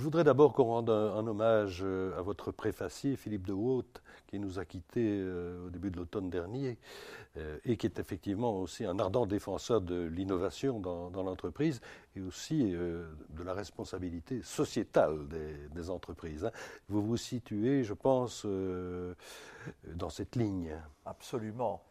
Je 0.00 0.04
voudrais 0.04 0.24
d'abord 0.24 0.54
qu'on 0.54 0.64
rende 0.64 0.88
un, 0.88 1.26
hommage 1.26 1.80
euh, 1.82 2.18
à 2.18 2.22
votre 2.22 2.52
préfacier, 2.52 3.16
Philippe 3.16 3.46
de 3.46 3.52
Haute, 3.52 4.02
qui 4.28 4.38
nous 4.38 4.58
a 4.58 4.64
quittés 4.64 5.18
euh, 5.20 5.66
au 5.66 5.68
début 5.68 5.90
de 5.90 5.98
l'automne 5.98 6.30
dernier 6.30 6.78
euh, 7.36 7.58
et 7.66 7.76
qui 7.76 7.84
est 7.84 7.98
effectivement 7.98 8.58
aussi 8.60 8.86
un 8.86 8.98
ardent 8.98 9.26
défenseur 9.26 9.82
de 9.82 10.06
l'innovation 10.06 10.80
dans, 10.80 11.10
l'entreprise 11.22 11.82
et 12.16 12.22
aussi 12.22 12.72
de 12.72 13.42
la 13.44 13.52
responsabilité 13.52 14.40
sociétale 14.42 15.28
des, 15.28 15.90
entreprises. 15.90 16.46
Hein. 16.46 16.52
Vous 16.88 17.02
vous 17.02 17.18
situez, 17.18 17.84
je 17.84 17.92
pense, 17.92 18.46
dans 18.46 20.08
cette 20.08 20.34
ligne. 20.34 20.74
Absolument. 21.04 21.82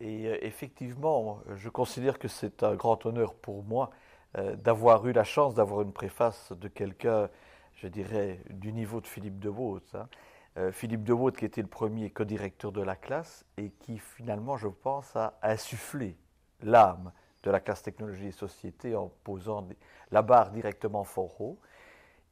Et 0.00 0.24
effectivement, 0.40 1.42
je 1.54 1.68
considère 1.68 2.18
que 2.18 2.28
c'est 2.28 2.62
un 2.62 2.76
grand 2.76 3.04
honneur 3.04 3.34
pour 3.34 3.62
moi 3.62 3.90
euh, 4.38 4.56
d'avoir 4.56 5.06
eu 5.06 5.12
la 5.12 5.24
chance 5.24 5.54
d'avoir 5.54 5.82
une 5.82 5.92
préface 5.92 6.52
de 6.52 6.66
quelqu'un, 6.66 7.28
je 7.74 7.86
dirais, 7.86 8.40
du 8.48 8.72
niveau 8.72 9.02
de 9.02 9.06
Philippe 9.06 9.38
de 9.38 9.50
Hein. 9.50 10.08
Euh, 10.56 10.72
Philippe 10.72 11.04
de 11.04 11.30
qui 11.30 11.44
était 11.44 11.60
le 11.60 11.68
premier 11.68 12.08
co-directeur 12.10 12.72
de 12.72 12.82
la 12.82 12.96
classe 12.96 13.44
et 13.58 13.70
qui 13.70 13.98
finalement, 13.98 14.56
je 14.56 14.68
pense, 14.68 15.14
a 15.16 15.38
insufflé 15.42 16.16
l'âme 16.62 17.12
de 17.42 17.50
la 17.50 17.60
classe 17.60 17.82
technologie 17.82 18.28
et 18.28 18.32
société 18.32 18.96
en 18.96 19.10
posant 19.22 19.66
la 20.10 20.22
barre 20.22 20.50
directement 20.50 21.04
fort 21.04 21.38
haut. 21.40 21.58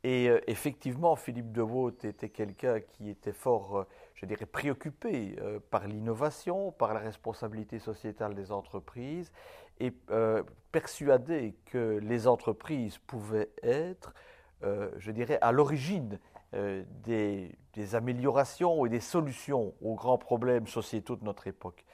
Et 0.03 0.31
euh, 0.31 0.41
effectivement, 0.47 1.17
Philippe 1.17 1.53
de 1.53 2.07
était 2.07 2.31
quelqu'un 2.31 2.81
qui 2.81 3.11
était 3.11 3.33
fort, 3.33 3.87
je 4.15 4.25
dirais, 4.25 4.47
préoccupé 4.47 5.37
par 5.71 5.87
l'innovation, 5.87 6.73
par 6.73 6.95
la 6.95 7.01
responsabilité 7.01 7.79
sociétale 7.79 8.35
des 8.35 8.53
entreprises 8.53 9.31
et 9.81 9.93
euh, 10.11 10.43
persuadé 10.73 11.57
que 11.67 11.99
les 12.03 12.29
entreprises 12.29 12.99
pouvaient 12.99 13.51
être, 13.63 14.15
euh, 14.63 14.91
je 14.99 15.11
dirais, 15.11 15.39
à 15.41 15.53
l'origine 15.53 16.21
euh, 16.55 16.85
des, 17.03 17.57
améliorations 17.95 18.85
et 18.85 18.91
des 18.91 19.01
solutions 19.01 19.75
aux 19.81 19.95
grands 19.95 20.19
problèmes 20.19 20.67
sociétaux 20.67 21.17
de 21.17 21.25
notre 21.25 21.47
époque. 21.47 21.85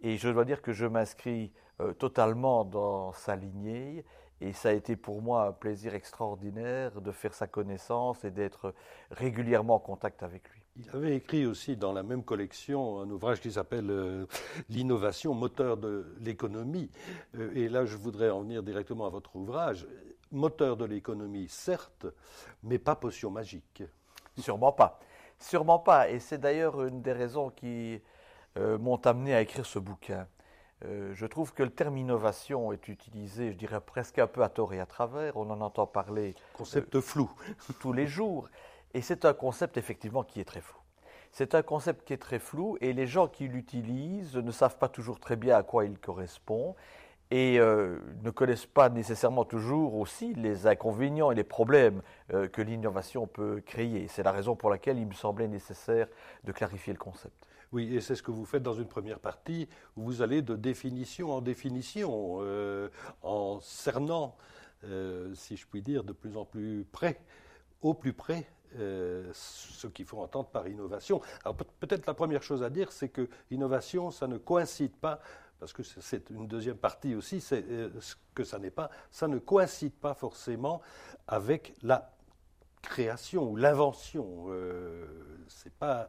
Et 0.00 0.16
je 0.16 0.28
dois 0.28 0.44
dire 0.44 0.62
que 0.62 0.72
je 0.72 0.84
m'inscris 0.84 1.52
totalement 1.98 2.64
dans 2.64 3.12
sa 3.12 3.36
lignée 3.36 4.04
et 4.40 4.52
ça 4.52 4.70
a 4.70 4.72
été 4.72 4.96
pour 4.96 5.22
moi 5.22 5.46
un 5.46 5.52
plaisir 5.52 5.94
extraordinaire 5.94 7.00
de 7.00 7.12
faire 7.12 7.34
sa 7.34 7.46
connaissance 7.46 8.24
et 8.24 8.32
d'être 8.32 8.74
régulièrement 9.12 9.76
en 9.76 9.78
contact 9.78 10.24
avec 10.24 10.48
lui. 10.50 10.57
Il 10.78 10.88
avait 10.96 11.16
écrit 11.16 11.44
aussi 11.44 11.76
dans 11.76 11.92
la 11.92 12.04
même 12.04 12.22
collection 12.22 13.00
un 13.00 13.10
ouvrage 13.10 13.40
qui 13.40 13.50
s'appelle 13.50 13.90
euh, 13.90 14.26
L'innovation, 14.68 15.34
moteur 15.34 15.76
de 15.76 16.14
l'économie. 16.20 16.90
Euh, 17.36 17.50
et 17.54 17.68
là, 17.68 17.84
je 17.84 17.96
voudrais 17.96 18.30
en 18.30 18.42
venir 18.42 18.62
directement 18.62 19.06
à 19.06 19.08
votre 19.08 19.34
ouvrage. 19.34 19.86
Moteur 20.30 20.76
de 20.76 20.84
l'économie, 20.84 21.48
certes, 21.48 22.06
mais 22.62 22.78
pas 22.78 22.94
potion 22.94 23.30
magique. 23.30 23.82
Sûrement 24.38 24.72
pas. 24.72 25.00
Sûrement 25.40 25.80
pas. 25.80 26.10
Et 26.10 26.20
c'est 26.20 26.38
d'ailleurs 26.38 26.84
une 26.84 27.02
des 27.02 27.12
raisons 27.12 27.50
qui 27.50 28.00
euh, 28.56 28.78
m'ont 28.78 29.00
amené 29.04 29.34
à 29.34 29.40
écrire 29.40 29.66
ce 29.66 29.80
bouquin. 29.80 30.28
je 30.82 31.26
trouve 31.26 31.52
que 31.54 31.64
le 31.64 31.70
terme 31.70 31.96
innovation 31.96 32.72
est 32.72 32.86
utilisé, 32.86 33.50
je 33.50 33.56
dirais 33.56 33.80
presque 33.80 34.20
un 34.20 34.28
peu 34.28 34.44
à 34.44 34.48
tort 34.48 34.74
et 34.74 34.80
à 34.80 34.86
travers. 34.86 35.36
On 35.36 35.50
en 35.50 35.60
entend 35.60 35.88
parler. 35.88 36.36
Concept 36.52 37.00
flou. 37.00 37.28
Tous 37.80 37.92
les 37.92 38.06
jours. 38.06 38.48
Et 38.94 39.02
c'est 39.02 39.24
un 39.24 39.34
concept 39.34 39.76
effectivement 39.76 40.22
qui 40.22 40.40
est 40.40 40.44
très 40.44 40.60
flou. 40.60 40.78
C'est 41.30 41.54
un 41.54 41.62
concept 41.62 42.06
qui 42.06 42.12
est 42.12 42.18
très 42.18 42.38
flou 42.38 42.78
et 42.80 42.92
les 42.92 43.06
gens 43.06 43.28
qui 43.28 43.48
l'utilisent 43.48 44.36
ne 44.36 44.50
savent 44.50 44.78
pas 44.78 44.88
toujours 44.88 45.20
très 45.20 45.36
bien 45.36 45.56
à 45.56 45.62
quoi 45.62 45.84
il 45.84 45.98
correspond 45.98 46.74
et 47.30 47.60
euh, 47.60 47.98
ne 48.22 48.30
connaissent 48.30 48.66
pas 48.66 48.88
nécessairement 48.88 49.44
toujours 49.44 49.96
aussi 49.96 50.34
les 50.34 50.66
inconvénients 50.66 51.30
et 51.30 51.34
les 51.34 51.44
problèmes 51.44 52.00
euh, 52.32 52.48
que 52.48 52.62
l'innovation 52.62 53.26
peut 53.26 53.60
créer. 53.64 54.08
C'est 54.08 54.22
la 54.22 54.32
raison 54.32 54.56
pour 54.56 54.70
laquelle 54.70 54.98
il 54.98 55.06
me 55.06 55.12
semblait 55.12 55.48
nécessaire 55.48 56.08
de 56.44 56.52
clarifier 56.52 56.94
le 56.94 56.98
concept. 56.98 57.46
Oui, 57.70 57.94
et 57.94 58.00
c'est 58.00 58.14
ce 58.14 58.22
que 58.22 58.30
vous 58.30 58.46
faites 58.46 58.62
dans 58.62 58.72
une 58.72 58.88
première 58.88 59.18
partie 59.20 59.68
où 59.94 60.04
vous 60.04 60.22
allez 60.22 60.40
de 60.40 60.56
définition 60.56 61.32
en 61.32 61.42
définition, 61.42 62.38
euh, 62.40 62.88
en 63.20 63.60
cernant, 63.60 64.36
si 65.34 65.56
je 65.56 65.66
puis 65.66 65.82
dire, 65.82 66.02
de 66.02 66.14
plus 66.14 66.38
en 66.38 66.46
plus 66.46 66.86
près, 66.90 67.20
au 67.82 67.92
plus 67.92 68.14
près 68.14 68.46
euh, 68.76 69.30
ce 69.32 69.86
qu'il 69.86 70.04
faut 70.04 70.18
entendre 70.18 70.48
par 70.48 70.68
innovation. 70.68 71.20
Alors 71.44 71.56
peut-être 71.56 72.06
la 72.06 72.14
première 72.14 72.42
chose 72.42 72.62
à 72.62 72.70
dire, 72.70 72.92
c'est 72.92 73.08
que 73.08 73.28
innovation, 73.50 74.10
ça 74.10 74.26
ne 74.26 74.38
coïncide 74.38 74.94
pas, 74.96 75.20
parce 75.58 75.72
que 75.72 75.82
c'est 75.82 76.30
une 76.30 76.46
deuxième 76.46 76.76
partie 76.76 77.14
aussi, 77.14 77.40
c'est 77.40 77.64
euh, 77.68 77.90
ce 78.00 78.14
que 78.34 78.44
ça 78.44 78.58
n'est 78.58 78.70
pas, 78.70 78.90
ça 79.10 79.28
ne 79.28 79.38
coïncide 79.38 79.94
pas 79.94 80.14
forcément 80.14 80.80
avec 81.26 81.74
la 81.82 82.12
création 82.82 83.50
ou 83.50 83.56
l'invention. 83.56 84.46
Euh, 84.48 85.06
c'est 85.48 85.74
pas 85.74 86.08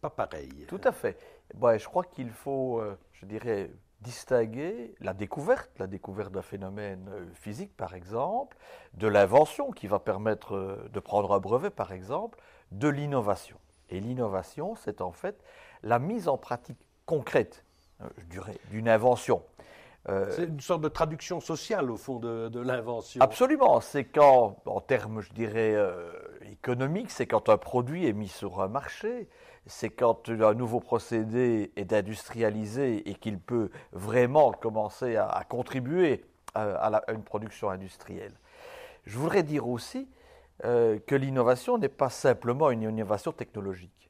pas 0.00 0.10
pareil. 0.10 0.64
Tout 0.68 0.80
à 0.84 0.92
fait. 0.92 1.18
Bon, 1.54 1.76
je 1.76 1.84
crois 1.86 2.04
qu'il 2.04 2.30
faut, 2.30 2.80
je 3.14 3.26
dirais, 3.26 3.68
distinguer 4.02 4.94
la 5.00 5.14
découverte, 5.14 5.70
la 5.78 5.86
découverte 5.86 6.32
d'un 6.32 6.42
phénomène 6.42 7.08
euh, 7.12 7.24
physique 7.34 7.74
par 7.76 7.94
exemple, 7.94 8.56
de 8.94 9.06
l'invention 9.06 9.70
qui 9.70 9.86
va 9.86 9.98
permettre 9.98 10.54
euh, 10.54 10.90
de 10.92 11.00
prendre 11.00 11.32
un 11.32 11.38
brevet 11.38 11.70
par 11.70 11.92
exemple, 11.92 12.38
de 12.72 12.88
l'innovation. 12.88 13.56
Et 13.90 14.00
l'innovation, 14.00 14.74
c'est 14.74 15.00
en 15.00 15.12
fait 15.12 15.42
la 15.82 15.98
mise 15.98 16.28
en 16.28 16.36
pratique 16.36 16.78
concrète, 17.06 17.64
euh, 18.00 18.08
je 18.18 18.24
dirais, 18.26 18.58
d'une 18.70 18.88
invention. 18.88 19.42
c'est 20.30 20.44
une 20.44 20.60
sorte 20.60 20.80
de 20.80 20.88
traduction 20.88 21.40
sociale 21.40 21.88
au 21.88 21.96
fond 21.96 22.18
de, 22.18 22.60
l'invention. 22.60 23.20
Absolument. 23.20 23.80
C'est 23.80 24.04
quand, 24.04 24.56
en 24.66 24.80
termes, 24.80 25.20
je 25.20 25.32
dirais, 25.32 25.76
économiques, 26.50 27.12
c'est 27.12 27.26
quand 27.28 27.48
un 27.48 27.56
produit 27.56 28.08
est 28.08 28.12
mis 28.12 28.26
sur 28.26 28.60
un 28.60 28.66
marché, 28.66 29.28
c'est 29.66 29.90
quand 29.90 30.28
un 30.28 30.54
nouveau 30.54 30.80
procédé 30.80 31.72
est 31.76 31.92
industrialisé 31.92 33.08
et 33.08 33.14
qu'il 33.14 33.38
peut 33.38 33.70
vraiment 33.92 34.52
commencer 34.52 35.16
à, 35.16 35.44
contribuer 35.48 36.24
à, 36.54 37.02
une 37.08 37.22
production 37.22 37.70
industrielle. 37.70 38.34
Je 39.04 39.18
voudrais 39.18 39.42
dire 39.42 39.68
aussi 39.68 40.08
euh, 40.64 40.98
que 41.06 41.14
l'innovation 41.14 41.78
n'est 41.78 41.88
pas 41.88 42.10
simplement 42.10 42.70
une 42.70 42.82
innovation 42.82 43.32
technologique. 43.32 44.02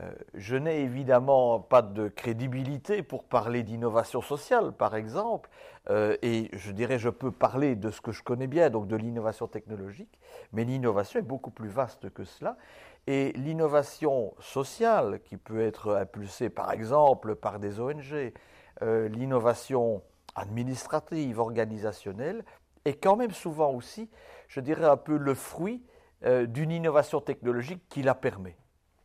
Euh, 0.00 0.12
je 0.34 0.54
n'ai 0.54 0.80
évidemment 0.80 1.58
pas 1.60 1.82
de 1.82 2.08
crédibilité 2.08 3.02
pour 3.02 3.24
parler 3.24 3.62
d'innovation 3.62 4.20
sociale, 4.20 4.72
par 4.72 4.94
exemple, 4.94 5.50
euh, 5.90 6.16
et 6.22 6.50
je 6.52 6.70
dirais 6.70 6.98
je 6.98 7.08
peux 7.08 7.32
parler 7.32 7.74
de 7.74 7.90
ce 7.90 8.00
que 8.00 8.12
je 8.12 8.22
connais 8.22 8.46
bien, 8.46 8.70
donc 8.70 8.86
de 8.86 8.96
l'innovation 8.96 9.48
technologique, 9.48 10.18
mais 10.52 10.64
l'innovation 10.64 11.18
est 11.18 11.22
beaucoup 11.22 11.50
plus 11.50 11.68
vaste 11.68 12.10
que 12.10 12.24
cela, 12.24 12.56
et 13.08 13.32
l'innovation 13.32 14.34
sociale, 14.38 15.20
qui 15.24 15.38
peut 15.38 15.62
être 15.62 15.94
impulsée 15.94 16.50
par 16.50 16.70
exemple 16.72 17.36
par 17.36 17.58
des 17.58 17.80
ONG, 17.80 18.34
euh, 18.82 19.08
l'innovation 19.08 20.02
administrative, 20.34 21.38
organisationnelle, 21.38 22.44
est 22.84 23.02
quand 23.02 23.16
même 23.16 23.30
souvent 23.30 23.72
aussi, 23.72 24.10
je 24.46 24.60
dirais, 24.60 24.84
un 24.84 24.98
peu 24.98 25.16
le 25.16 25.32
fruit 25.32 25.82
euh, 26.26 26.44
d'une 26.44 26.70
innovation 26.70 27.22
technologique 27.22 27.80
qui 27.88 28.02
la 28.02 28.14
permet 28.14 28.58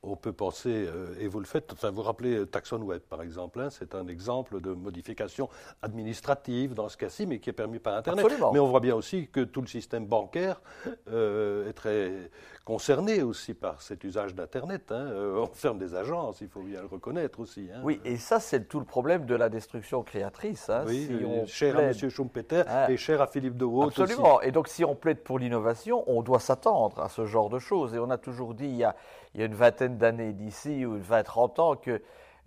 on 0.04 0.18
peut 0.18 0.34
penser, 0.34 0.86
euh, 0.86 1.16
et 1.18 1.28
vous 1.28 1.40
le 1.40 1.46
faites, 1.46 1.72
enfin, 1.72 1.90
vous 1.90 2.02
rappelez 2.02 2.46
Taxon 2.46 2.82
Web 2.82 3.02
par 3.04 3.22
exemple, 3.22 3.62
hein, 3.62 3.70
c'est 3.70 3.96
un 3.96 4.08
exemple 4.08 4.60
de 4.60 4.74
modification 4.74 5.50
administrative 5.82 6.74
dans 6.74 6.90
ce 6.90 6.98
cas-ci, 6.98 7.26
mais 7.26 7.40
qui 7.40 7.50
est 7.50 7.54
permis 7.54 7.80
par 7.80 7.96
Internet. 7.96 8.26
Mais 8.52 8.60
on 8.60 8.68
voit 8.68 8.82
bien 8.82 8.96
aussi 8.96 9.30
que 9.30 9.40
tout 9.40 9.62
le 9.62 9.68
système 9.68 10.06
bancaire 10.06 10.62
euh, 11.08 11.70
est 11.70 11.74
très 11.74 12.30
concerné 12.66 13.22
aussi 13.22 13.54
par 13.54 13.82
cet 13.82 14.04
usage 14.04 14.36
d'Internet. 14.36 14.92
Hein. 14.92 15.08
Euh, 15.12 15.42
on 15.42 15.54
ferme 15.54 15.78
des 15.78 15.96
agences, 15.96 16.40
il 16.42 16.48
faut 16.48 16.62
bien 16.62 16.82
le 16.82 16.88
reconnaître 16.88 17.40
aussi. 17.40 17.70
Hein. 17.74 17.82
Oui, 17.84 18.00
et 18.06 18.18
ça 18.18 18.40
c'est 18.40 18.68
tout 18.68 18.80
le 18.80 18.86
problème 18.86 19.26
de 19.26 19.36
la 19.36 19.50
destruction 19.50 20.04
créatrice. 20.04 20.72
oui, 20.88 21.10
cher 21.46 21.78
à 21.78 21.82
M. 21.82 21.94
Schumpeter 21.94 22.64
ah. 22.68 22.90
et 22.90 22.98
cher 22.98 23.22
à 23.22 23.28
Philippe 23.28 23.58
de 23.58 23.66
Haut. 23.66 23.84
Absolument, 23.84 24.42
et 24.42 24.52
donc 24.52 24.68
si 24.70 24.86
on 24.86 24.96
plaide 24.96 25.20
pour 25.20 25.40
l'innovation, 25.40 26.04
on 26.08 26.22
doit 26.22 26.40
s'attendre 26.40 27.02
à 27.02 27.10
ce 27.10 27.26
genre 27.26 27.50
de 27.50 27.60
choses. 27.60 27.94
Et 27.96 28.00
on 28.00 28.10
a 28.10 28.18
toujours 28.18 28.54
dit, 28.54 28.68
il 28.68 28.76
y 28.76 28.84
a, 28.84 28.96
il 29.34 29.42
y 29.42 29.44
a 29.44 29.46
une 29.46 29.56
vingtaine 29.56 29.98
d'années 29.98 30.34
d'ici, 30.34 30.86
ou 30.86 30.98
20-30 30.98 31.62
ans, 31.62 31.76
que 31.76 32.02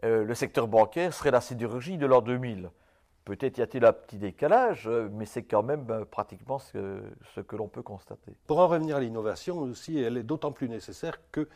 euh, 0.04 0.24
le 0.24 0.34
secteur 0.34 0.68
bancaire 0.68 1.12
serait 1.12 1.30
la 1.30 1.40
sidérurgie 1.40 1.98
de 1.98 2.06
l'an 2.06 2.20
2000. 2.20 2.70
Peut-être 3.26 3.58
y 3.58 3.62
a-t-il 3.62 3.84
un 3.84 3.92
petit 3.92 4.16
décalage, 4.16 4.88
euh, 4.88 5.10
mais 5.12 5.26
c'est 5.26 5.42
quand 5.42 5.62
même 5.62 5.84
euh, 5.90 6.04
pratiquement 6.06 6.58
ce, 6.58 7.02
ce 7.34 7.40
que 7.40 7.56
l'on 7.56 7.68
peut 7.68 7.82
constater. 7.82 8.32
Pour 8.46 8.60
en 8.60 8.68
revenir 8.68 8.96
à 8.96 9.00
l'innovation 9.00 9.58
aussi, 9.58 9.98
elle 9.98 10.16
est 10.16 10.22
d'autant 10.22 10.52
plus 10.52 10.70
nécessaire 10.70 11.18
que 11.30 11.48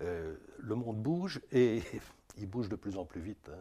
le 0.00 0.74
monde 0.74 0.96
bouge 0.96 1.42
et 1.52 1.82
il 2.38 2.46
bouge 2.46 2.70
de 2.70 2.76
plus 2.76 2.96
en 2.96 3.04
plus 3.04 3.20
vite. 3.20 3.50
Hein. 3.52 3.58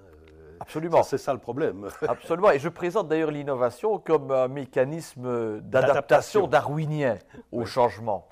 Absolument. 0.62 1.04
C'est 1.04 1.18
ça 1.18 1.34
le 1.34 1.40
problème. 1.40 1.90
Absolument. 2.08 2.52
Et 2.52 2.60
je 2.60 2.70
présente 2.70 3.10
d'ailleurs 3.10 3.32
l'innovation 3.32 4.00
comme 4.00 4.32
un 4.32 4.48
mécanisme 4.48 5.60
d'adaptation 5.60 6.48
darwinien 6.48 7.18
au 7.52 7.66
changement. 7.66 8.30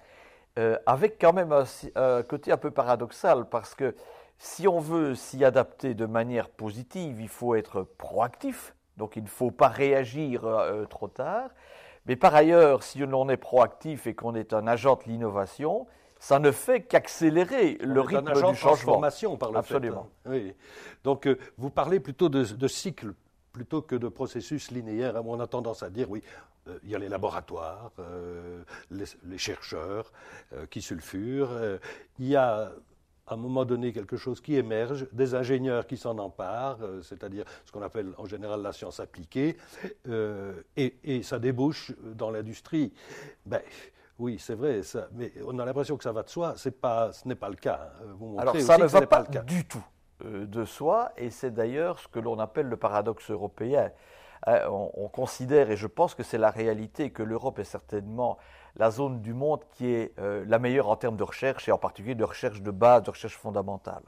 Euh, 0.60 0.78
avec 0.86 1.20
quand 1.20 1.34
même 1.34 1.52
un, 1.52 2.24
côté 2.24 2.52
un 2.52 2.58
peu 2.58 2.70
paradoxal, 2.70 3.46
parce 3.50 3.74
que 3.74 3.96
si 4.38 4.68
on 4.68 4.80
veut 4.80 5.16
s'y 5.16 5.44
adapter 5.44 5.96
de 5.96 6.06
manière 6.06 6.50
positive, 6.50 7.20
il 7.22 7.28
faut 7.28 7.56
être 7.56 7.82
proactif, 7.82 8.76
donc 8.98 9.16
il 9.16 9.24
ne 9.24 9.28
faut 9.30 9.51
pas 9.51 9.68
réagir 9.69 10.45
euh, 10.45 10.86
trop 10.86 11.07
tard, 11.07 11.50
Mais 12.06 12.16
par 12.18 12.36
ailleurs, 12.36 12.84
si 12.84 13.00
l'on 13.00 13.30
est 13.30 13.38
proactif 13.38 14.07
et 14.07 14.13
qu'on 14.13 14.36
est 14.36 14.54
un 14.54 14.68
agent 14.68 14.95
de 14.98 15.04
l'innovation, 15.12 15.88
ça 16.19 16.40
ne 16.40 16.51
fait 16.51 16.81
qu'accélérer 16.81 17.78
le 17.81 18.01
rythme 18.01 18.28
un 18.28 18.31
agent 18.31 18.48
du 18.48 18.54
de 18.54 18.57
changement. 18.57 18.75
transformation 18.75 19.38
par 19.38 19.51
le 19.51 19.57
Absolument. 19.60 20.10
fait. 20.24 20.30
hein. 20.30 20.31
Oui. 20.34 20.54
Donc, 21.04 21.28
euh, 21.28 21.38
vous 21.57 21.69
parlez 21.69 22.00
plutôt 22.00 22.30
de, 22.30 22.44
de 22.44 22.68
cycle 22.68 23.13
plutôt 23.51 23.81
que 23.81 23.95
de 23.95 24.07
processus 24.10 24.72
linéaire. 24.72 25.13
On 25.25 25.39
a 25.39 25.48
tendance 25.48 25.84
à 25.84 25.89
dire, 25.89 26.10
oui, 26.10 26.24
euh, 26.68 26.78
il 26.84 26.89
y 26.92 26.96
a 26.96 27.00
les 27.00 27.10
laboratoires, 27.10 27.92
euh, 28.00 28.63
les, 28.89 29.06
les 29.25 29.38
chercheurs 29.38 30.12
euh, 30.54 30.66
qui 30.66 30.81
sulfurent, 30.81 31.51
euh, 31.51 31.78
il 32.19 32.28
y 32.28 32.36
a 32.36 32.72
à 33.25 33.36
un 33.36 33.38
moment 33.38 33.64
donné 33.64 33.94
quelque 33.94 34.18
chose 34.18 34.42
qui 34.42 34.56
émerge, 34.56 35.08
des 35.14 35.34
ingénieurs 35.34 35.88
qui 35.88 35.96
s'en 35.98 36.18
emparent, 36.18 36.81
euh, 36.81 37.02
c'est-à-dire 37.02 37.46
ce 37.66 37.72
qu'on 37.72 37.81
appelle 37.81 38.14
en 38.18 38.25
général 38.25 38.62
la 38.62 38.74
science 38.74 39.00
appliquée, 39.00 39.56
euh, 40.10 40.62
et, 40.75 40.98
et 41.04 41.24
ça 41.24 41.40
débouche 41.40 41.94
dans 42.04 42.30
l'industrie. 42.31 42.92
Ben, 43.46 43.62
oui, 44.20 44.38
c'est 44.40 44.56
vrai, 44.56 44.84
ça, 44.84 45.08
mais 45.14 45.31
on 45.46 45.58
a 45.60 45.66
l'impression 45.66 45.96
que 45.98 46.04
ça 46.04 46.12
va 46.12 46.24
de 46.24 46.30
soi. 46.30 46.56
Pas, 46.81 47.12
ce 47.14 47.28
n'est 47.28 47.36
pas 47.36 47.50
le 47.50 47.56
cas. 47.56 47.94
hein. 48.02 48.06
Vous 48.20 48.36
Alors 48.40 48.60
ça 48.60 48.78
ne 48.78 48.86
va 48.86 49.08
pas 49.08 49.20
le 49.22 49.25
cas. 49.28 49.42
du 49.42 49.66
tout 49.66 49.84
euh, 50.25 50.46
de 50.46 50.66
soi, 50.66 51.12
et 51.18 51.30
c'est 51.30 51.52
d'ailleurs 51.52 52.00
ce 52.00 52.08
que 52.10 52.20
l'on 52.20 52.40
appelle 52.40 52.68
le 52.68 52.78
paradoxe 52.78 53.31
européen. 53.31 53.92
On, 54.46 54.92
on 54.96 55.08
considère, 55.08 55.72
et 55.72 55.78
je 55.78 55.88
pense 55.88 56.16
que 56.16 56.24
c'est 56.24 56.38
la 56.38 56.52
réalité, 56.52 57.12
que 57.12 57.24
l'Europe 57.24 57.60
est 57.60 57.64
certainement 57.64 58.38
la 58.75 58.92
zone 58.92 59.22
du 59.22 59.34
monde 59.34 59.62
qui 59.72 59.88
est 59.88 60.18
euh, 60.20 60.44
la 60.48 60.60
meilleure 60.60 60.90
en 60.90 60.96
termes 60.96 61.18
de 61.18 61.24
recherche, 61.24 61.68
et 61.70 61.72
en 61.72 61.78
particulier 61.78 62.16
de 62.16 62.24
recherche 62.24 62.62
de 62.62 62.72
base, 62.72 63.04
de 63.04 63.12
recherche 63.12 63.38
fondamentale. 63.38 64.04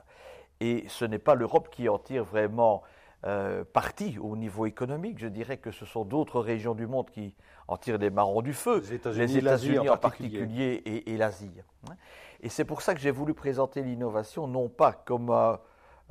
Et 0.60 0.86
ce 0.88 1.06
n'est 1.06 1.20
pas 1.20 1.36
l'Europe 1.36 1.70
qui 1.70 1.88
en 1.90 2.00
tire 2.00 2.24
vraiment 2.24 2.82
euh, 3.26 3.64
parti 3.64 4.18
au 4.20 4.36
niveau 4.36 4.66
économique. 4.66 5.20
Je 5.20 5.28
dirais 5.28 5.58
que 5.58 5.72
ce 5.72 5.86
sont 5.86 6.06
d'autres 6.06 6.40
régions 6.40 6.76
du 6.76 6.88
monde 6.88 7.10
qui 7.10 7.36
en 7.68 7.78
tirent 7.78 8.00
des 8.00 8.10
marrons 8.10 8.42
du 8.42 8.54
feu. 8.54 8.82
Les 8.90 9.38
États-Unis, 9.38 9.80
en 9.80 9.94
en 9.94 9.98
particulier. 9.98 10.82
et, 10.86 11.12
et 11.12 11.18
l'Asie. 11.18 11.52
Et 12.42 12.50
c'est 12.50 12.66
pour 12.66 12.82
ça 12.82 12.94
que 12.94 13.02
j'ai 13.02 13.12
voulu 13.12 13.34
présenter 13.34 13.82
l'innovation 13.82 14.48
non 14.48 14.70
pas 14.70 14.94
comme 14.94 15.30
un, 15.30 15.60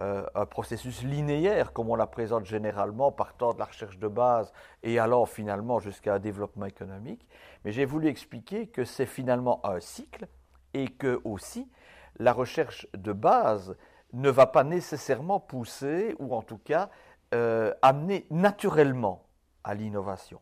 euh, 0.01 0.27
un 0.35 0.47
processus 0.47 1.03
linéaire, 1.03 1.73
comme 1.73 1.89
on 1.89 1.95
la 1.95 2.07
présente 2.07 2.47
généralement, 2.47 3.13
partant 3.13 3.53
de 3.53 3.59
la 3.59 3.67
recherche 3.67 3.99
de 3.99 4.09
base 4.09 4.53
et 4.83 4.99
allant 4.99 5.25
finalement 5.25 5.79
jusqu'à 5.79 6.15
un 6.15 6.19
développement 6.19 6.67
économique, 6.67 7.27
mais 7.65 7.71
j'ai 7.71 7.85
voulu 7.85 8.09
expliquer 8.09 8.67
que 8.67 8.85
c'est 8.85 9.07
finalement 9.07 9.65
un 9.65 9.79
cycle 9.79 10.27
et 10.73 10.89
que 10.89 11.21
aussi 11.25 11.71
la 12.19 12.33
recherche 12.33 12.89
de 12.95 13.13
base 13.13 13.77
ne 14.13 14.31
va 14.31 14.47
pas 14.47 14.65
nécessairement 14.65 15.41
pousser, 15.41 16.15
ou 16.19 16.35
en 16.35 16.43
tout 16.43 16.59
cas 16.59 16.89
euh, 17.35 17.73
amener 17.83 18.27
naturellement 18.31 19.25
à 19.65 19.75
l'innovation. 19.75 20.41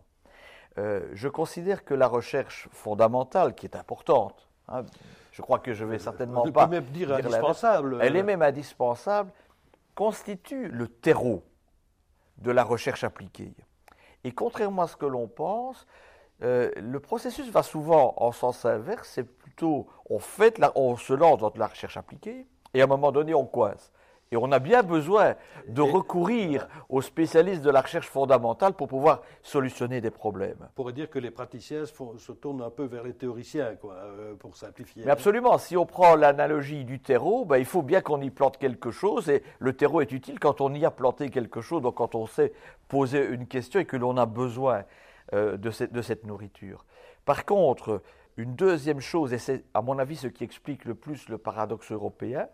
Euh, 0.79 1.09
je 1.13 1.29
considère 1.29 1.85
que 1.85 1.95
la 1.95 2.07
recherche 2.07 2.69
fondamentale, 2.73 3.55
qui 3.55 3.67
est 3.67 3.77
importante, 3.77 4.49
hein, 4.69 4.85
je 5.33 5.41
crois 5.41 5.59
que 5.59 5.73
je 5.73 5.85
vais 5.85 5.99
certainement 5.99 6.45
pas 6.51 6.67
même 6.67 6.85
dire 6.85 7.15
indispensable. 7.15 7.99
elle 8.03 8.17
est 8.17 8.23
même 8.23 8.43
indispensable, 8.43 9.31
constitue 9.95 10.69
le 10.69 10.89
terreau 10.89 11.43
de 12.39 12.51
la 12.51 12.65
recherche 12.65 13.05
appliquée. 13.05 13.55
Et 14.25 14.33
contrairement 14.33 14.83
à 14.83 14.87
ce 14.89 14.97
que 14.97 15.07
l'on 15.07 15.29
pense, 15.29 15.87
euh, 16.43 16.71
le 16.77 17.01
processus 17.01 17.49
va 17.51 17.63
souvent 17.63 18.15
en 18.17 18.33
sens 18.33 18.65
inverse, 18.65 19.09
c'est 19.13 19.25
plutôt 19.25 19.87
on, 20.09 20.19
fait 20.19 20.61
on 20.75 20.97
se 20.97 21.13
lance 21.13 21.39
dans 21.39 21.51
de 21.51 21.59
la 21.59 21.69
recherche 21.69 21.97
appliquée 21.97 22.47
et 22.75 22.81
à 22.81 22.85
un 22.85 22.89
moment 22.89 23.13
donné 23.13 23.35
on 23.35 23.47
coince. 23.47 23.93
Et 24.33 24.37
on 24.39 24.51
a 24.51 24.59
bien 24.59 24.83
besoin 24.83 25.35
de 25.69 25.83
recourir 25.83 26.67
aux 26.89 27.03
spécialistes 27.03 27.61
de 27.61 27.71
la 27.71 27.83
recherche 27.83 28.09
fondamentale 28.09 28.73
pour 28.73 28.89
pouvoir 28.89 29.21
solutionner 29.43 30.01
des 30.01 30.11
problèmes. 30.11 30.57
On 30.63 30.75
pourrait 30.75 30.95
dire 30.95 31.11
que 31.11 31.19
les 31.19 31.31
praticiens 31.31 31.85
se, 31.85 32.33
tournent 32.33 32.63
un 32.63 32.71
peu 32.71 32.85
vers 32.85 33.05
les 33.05 33.13
théoriciens, 33.13 33.77
quoi, 33.77 33.93
euh, 33.93 34.35
pour 34.35 34.57
simplifier. 34.57 35.03
Mais 35.05 35.11
absolument, 35.11 35.59
si 35.59 35.77
on 35.77 35.85
prend 35.85 36.17
l'analogie 36.17 36.87
du 36.87 36.99
terreau, 36.99 37.45
ben, 37.45 37.59
il 37.59 37.67
faut 37.67 37.83
bien 37.83 38.01
qu'on 38.01 38.23
y 38.23 38.31
plante 38.31 38.57
quelque 38.57 38.91
chose, 38.91 39.29
et 39.29 39.43
le 39.59 39.75
terreau 39.75 40.01
est 40.01 40.11
utile 40.13 40.41
quand 40.41 40.63
on 40.63 40.73
y 40.73 40.87
a 40.87 40.91
planté 40.91 41.29
quelque 41.29 41.61
chose, 41.61 41.83
donc 41.83 41.97
quand 41.97 42.15
on 42.15 42.27
sait 42.27 42.55
poser 42.89 43.27
une 43.27 43.47
question 43.47 43.81
et 43.81 43.85
que 43.85 43.99
l'on 43.99 44.17
a 44.17 44.25
besoin 44.25 44.85
euh, 45.35 45.59
de, 45.59 45.71
cette, 45.71 45.93
de 45.93 46.01
cette 46.01 46.25
nourriture. 46.25 46.87
Par 47.27 47.45
contre, 47.45 48.01
une 48.39 48.55
deuxième 48.55 49.01
chose, 49.01 49.35
et 49.35 49.39
c'est 49.39 49.65
à 49.75 49.83
mon 49.83 49.99
avis 49.99 50.17
ce 50.17 50.27
qui 50.27 50.43
explique 50.43 50.87
le 50.87 50.95
plus 50.95 51.29
le 51.29 51.37
paradoxe 51.37 51.93
européen, 51.93 52.49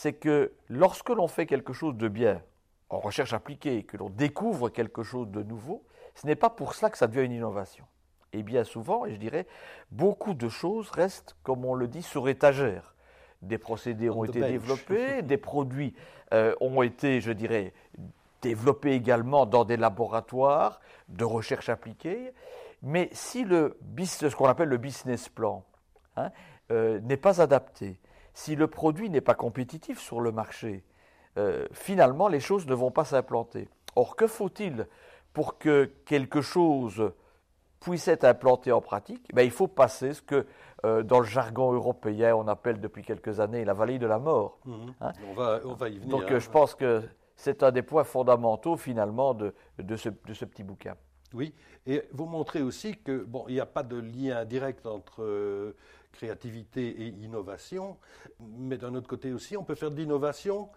c'est 0.00 0.14
que 0.14 0.54
lorsque 0.70 1.10
l'on 1.10 1.28
fait 1.28 1.44
quelque 1.44 1.74
chose 1.74 1.94
de 1.94 2.08
bien, 2.08 2.40
en 2.88 3.00
recherche 3.00 3.34
appliquée, 3.34 3.82
que 3.82 3.98
l'on 3.98 4.08
découvre 4.08 4.70
quelque 4.70 5.02
chose 5.02 5.28
de 5.28 5.42
nouveau, 5.42 5.84
ce 6.14 6.26
n'est 6.26 6.36
pas 6.36 6.48
pour 6.48 6.72
cela 6.72 6.88
que 6.88 6.96
ça 6.96 7.06
devient 7.06 7.26
une 7.26 7.32
innovation. 7.32 7.84
Et 8.32 8.42
bien 8.42 8.64
souvent, 8.64 9.04
et 9.04 9.12
je 9.12 9.18
dirais, 9.18 9.46
beaucoup 9.90 10.32
de 10.32 10.48
choses 10.48 10.90
restent, 10.90 11.36
comme 11.42 11.66
on 11.66 11.74
le 11.74 11.86
dit, 11.86 12.00
sur 12.00 12.30
étagère. 12.30 12.94
Des 13.42 13.58
procédés 13.58 14.08
ont 14.08 14.20
On 14.20 14.24
été 14.24 14.40
développés, 14.40 15.20
des 15.20 15.36
produits 15.36 15.94
euh, 16.32 16.54
ont 16.62 16.80
été, 16.80 17.20
je 17.20 17.32
dirais, 17.32 17.74
développés 18.40 18.92
également 18.92 19.44
dans 19.44 19.66
des 19.66 19.76
laboratoires 19.76 20.80
de 21.08 21.24
recherche 21.24 21.68
appliquée. 21.68 22.32
Mais 22.80 23.10
si 23.12 23.44
le, 23.44 23.76
ce 23.98 24.34
qu'on 24.34 24.48
appelle 24.48 24.70
le 24.70 24.78
business 24.78 25.28
plan 25.28 25.62
hein, 26.16 26.30
euh, 26.70 27.00
n'est 27.00 27.18
pas 27.18 27.42
adapté, 27.42 28.00
si 28.34 28.56
le 28.56 28.66
produit 28.66 29.10
n'est 29.10 29.20
pas 29.20 29.34
compétitif 29.34 29.98
sur 29.98 30.20
le 30.20 30.32
marché, 30.32 30.84
euh, 31.38 31.66
finalement, 31.72 32.28
les 32.28 32.40
choses 32.40 32.66
ne 32.66 32.74
vont 32.74 32.90
pas 32.90 33.04
s'implanter. 33.04 33.68
Or, 33.96 34.16
que 34.16 34.26
faut-il 34.26 34.86
pour 35.32 35.58
que 35.58 35.90
quelque 36.04 36.40
chose 36.40 37.12
puisse 37.80 38.08
être 38.08 38.24
implanté 38.24 38.72
en 38.72 38.80
pratique? 38.80 39.28
Ben, 39.32 39.42
Il 39.42 39.50
faut 39.50 39.68
passer 39.68 40.14
ce 40.14 40.22
que, 40.22 40.46
euh, 40.84 41.02
dans 41.02 41.20
le 41.20 41.26
jargon 41.26 41.72
européen, 41.72 42.34
on 42.34 42.48
appelle 42.48 42.80
depuis 42.80 43.02
quelques 43.02 43.40
années 43.40 43.64
la 43.64 43.74
vallée 43.74 43.98
de 43.98 44.06
la 44.06 44.18
mort. 44.18 44.58
Mhm. 44.64 44.94
Hein? 45.00 45.12
On, 45.28 45.34
va, 45.34 45.60
on 45.64 45.74
va 45.74 45.88
y 45.88 45.98
venir. 45.98 46.08
Donc, 46.08 46.30
hein. 46.30 46.38
je 46.38 46.50
pense 46.50 46.74
que 46.74 47.02
c'est 47.36 47.62
un 47.62 47.70
des 47.70 47.82
points 47.82 48.04
fondamentaux, 48.04 48.76
finalement, 48.76 49.34
de, 49.34 49.54
de, 49.78 49.96
ce, 49.96 50.08
de 50.08 50.34
ce 50.34 50.44
petit 50.44 50.62
bouquin. 50.62 50.94
Oui, 51.32 51.54
et 51.86 52.02
vous 52.12 52.26
montrez 52.26 52.62
aussi 52.62 52.96
que 52.96 53.24
bon, 53.24 53.44
il 53.48 53.54
n'y 53.54 53.60
a 53.60 53.66
pas 53.66 53.82
de 53.82 53.96
lien 53.96 54.44
direct 54.44 54.84
entre 54.86 55.22
euh, 55.22 55.76
créativité 56.12 56.88
et 56.88 57.06
innovation, 57.06 57.98
mais 58.40 58.76
d'un 58.76 58.94
autre 58.94 59.08
côté 59.08 59.32
aussi, 59.32 59.56
on 59.56 59.62
peut 59.62 59.76
faire 59.76 59.90
de 59.90 59.96
l'innovation 59.96 60.68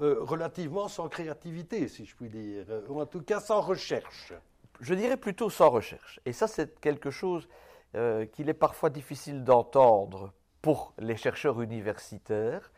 euh, 0.00 0.18
relativement 0.20 0.88
sans 0.88 1.08
créativité, 1.08 1.88
si 1.88 2.04
je 2.04 2.14
puis 2.14 2.28
dire, 2.28 2.66
ou 2.88 3.00
en 3.00 3.06
tout 3.06 3.22
cas 3.22 3.40
sans 3.40 3.60
recherche. 3.60 4.32
Je 4.80 4.94
dirais 4.94 5.16
plutôt 5.16 5.48
sans 5.48 5.70
recherche. 5.70 6.20
Et 6.24 6.32
ça, 6.32 6.46
c'est 6.46 6.78
quelque 6.80 7.10
chose 7.10 7.48
euh, 7.94 8.26
qu'il 8.26 8.48
est 8.48 8.54
parfois 8.54 8.90
difficile 8.90 9.44
d'entendre 9.44 10.32
pour 10.60 10.94
les 10.98 11.16
chercheurs 11.16 11.60
universitaires. 11.60 12.72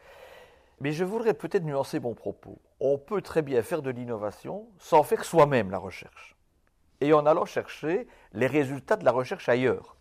Mais 0.80 0.92
je 0.92 1.04
voudrais 1.04 1.34
peut-être 1.34 1.62
nuancer 1.62 2.00
mon 2.00 2.14
propos. 2.14 2.58
On 2.80 2.98
peut 2.98 3.22
très 3.22 3.42
bien 3.42 3.62
faire 3.62 3.80
de 3.80 3.90
l'innovation 3.90 4.66
sans 4.78 5.02
faire 5.02 5.24
soi-même 5.24 5.70
la 5.70 5.78
recherche. 5.78 6.33
Et 7.00 7.12
en 7.12 7.26
allant 7.26 7.44
chercher 7.44 8.06
les 8.32 8.46
résultats 8.46 8.96
de 8.96 9.04
la 9.04 9.12
recherche 9.12 9.48
ailleurs. 9.48 9.96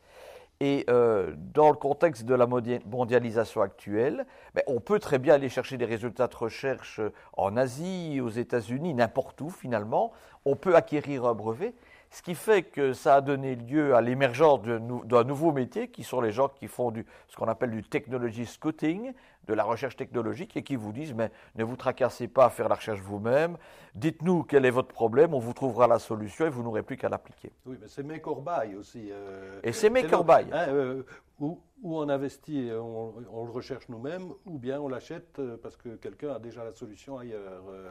Et 0.59 0.85
euh, 0.89 1.33
dans 1.35 1.69
le 1.69 1.75
contexte 1.75 2.23
de 2.25 2.35
la 2.35 2.47
mondialisation 2.47 3.62
actuelle, 3.62 4.25
ben, 4.53 4.63
on 4.67 4.79
peut 4.79 5.00
très 5.00 5.19
bien 5.19 5.33
aller 5.33 5.50
chercher 5.50 5.77
des 5.77 5.85
résultats 5.85 6.27
de 6.27 6.35
recherche 6.35 7.01
en 7.35 7.57
Asie, 7.57 8.21
aux 8.21 8.29
États-Unis, 8.29 8.93
n'importe 8.93 9.41
où 9.41 9.50
finalement. 9.50 10.13
On 10.45 10.55
peut 10.55 10.75
acquérir 10.75 11.25
un 11.25 11.33
brevet, 11.33 11.73
ce 12.12 12.21
qui 12.21 12.35
fait 12.35 12.63
que 12.63 12.93
ça 12.93 13.15
a 13.15 13.21
donné 13.21 13.55
lieu 13.55 13.95
à 13.95 14.01
l'émergence 14.01 14.62
d'un 14.62 14.79
nou- 14.79 15.03
d'un 15.03 15.23
nouveau 15.23 15.51
métier 15.51 15.88
qui 15.88 16.03
sont 16.03 16.21
les 16.21 16.31
gens 16.31 16.47
qui 16.47 16.67
font 16.67 16.93
ce 17.27 17.35
qu'on 17.35 17.47
appelle 17.47 17.71
du 17.71 17.83
technology 17.83 18.45
scouting, 18.45 19.13
de 19.47 19.53
la 19.53 19.63
recherche 19.63 19.95
technologique, 19.95 20.55
et 20.57 20.63
qui 20.63 20.75
vous 20.75 20.91
disent 20.91 21.13
mais 21.13 21.31
ne 21.55 21.63
vous 21.63 21.75
tracassez 21.75 22.27
pas 22.27 22.45
à 22.45 22.50
faire 22.50 22.69
la 22.69 22.75
recherche 22.75 23.00
vous-même, 23.01 23.57
dites-nous 23.95 24.43
quel 24.43 24.65
est 24.65 24.69
votre 24.71 24.88
problème, 24.88 25.33
on 25.33 25.39
vous 25.39 25.53
trouvera 25.53 25.88
la 25.88 26.00
solution 26.00 26.45
et 26.45 26.50
vous 26.50 26.63
n'aurez 26.63 26.83
plus 26.83 26.97
qu'à 26.97 27.09
l'appliquer. 27.09 27.51
Oui, 27.65 27.77
mais 27.81 27.88
c'est 27.88 28.03
mes 28.03 28.19
corbailles 28.21 28.75
aussi. 28.75 29.09
euh, 29.12 29.59
Et 29.63 29.71
c'est 29.73 29.89
mes 29.89 30.03
le- 30.03 30.09
corbailles. 30.09 30.47
hein, 30.51 30.65
euh, 30.69 31.03
où, 31.39 31.59
où 31.81 31.97
on 31.97 32.07
investit, 32.07 32.69
on, 32.73 33.13
on 33.31 33.45
le 33.45 33.51
recherche 33.51 33.89
nous-mêmes, 33.89 34.31
ou 34.45 34.57
bien 34.57 34.79
on 34.79 34.88
l'achète 34.88 35.38
euh, 35.39 35.57
parce 35.62 35.75
que 35.75 35.89
quelqu'un 35.95 36.33
a 36.35 36.39
déjà 36.39 36.63
la 36.63 36.71
solution 36.71 37.17
ailleurs. 37.17 37.63
euh. 37.69 37.89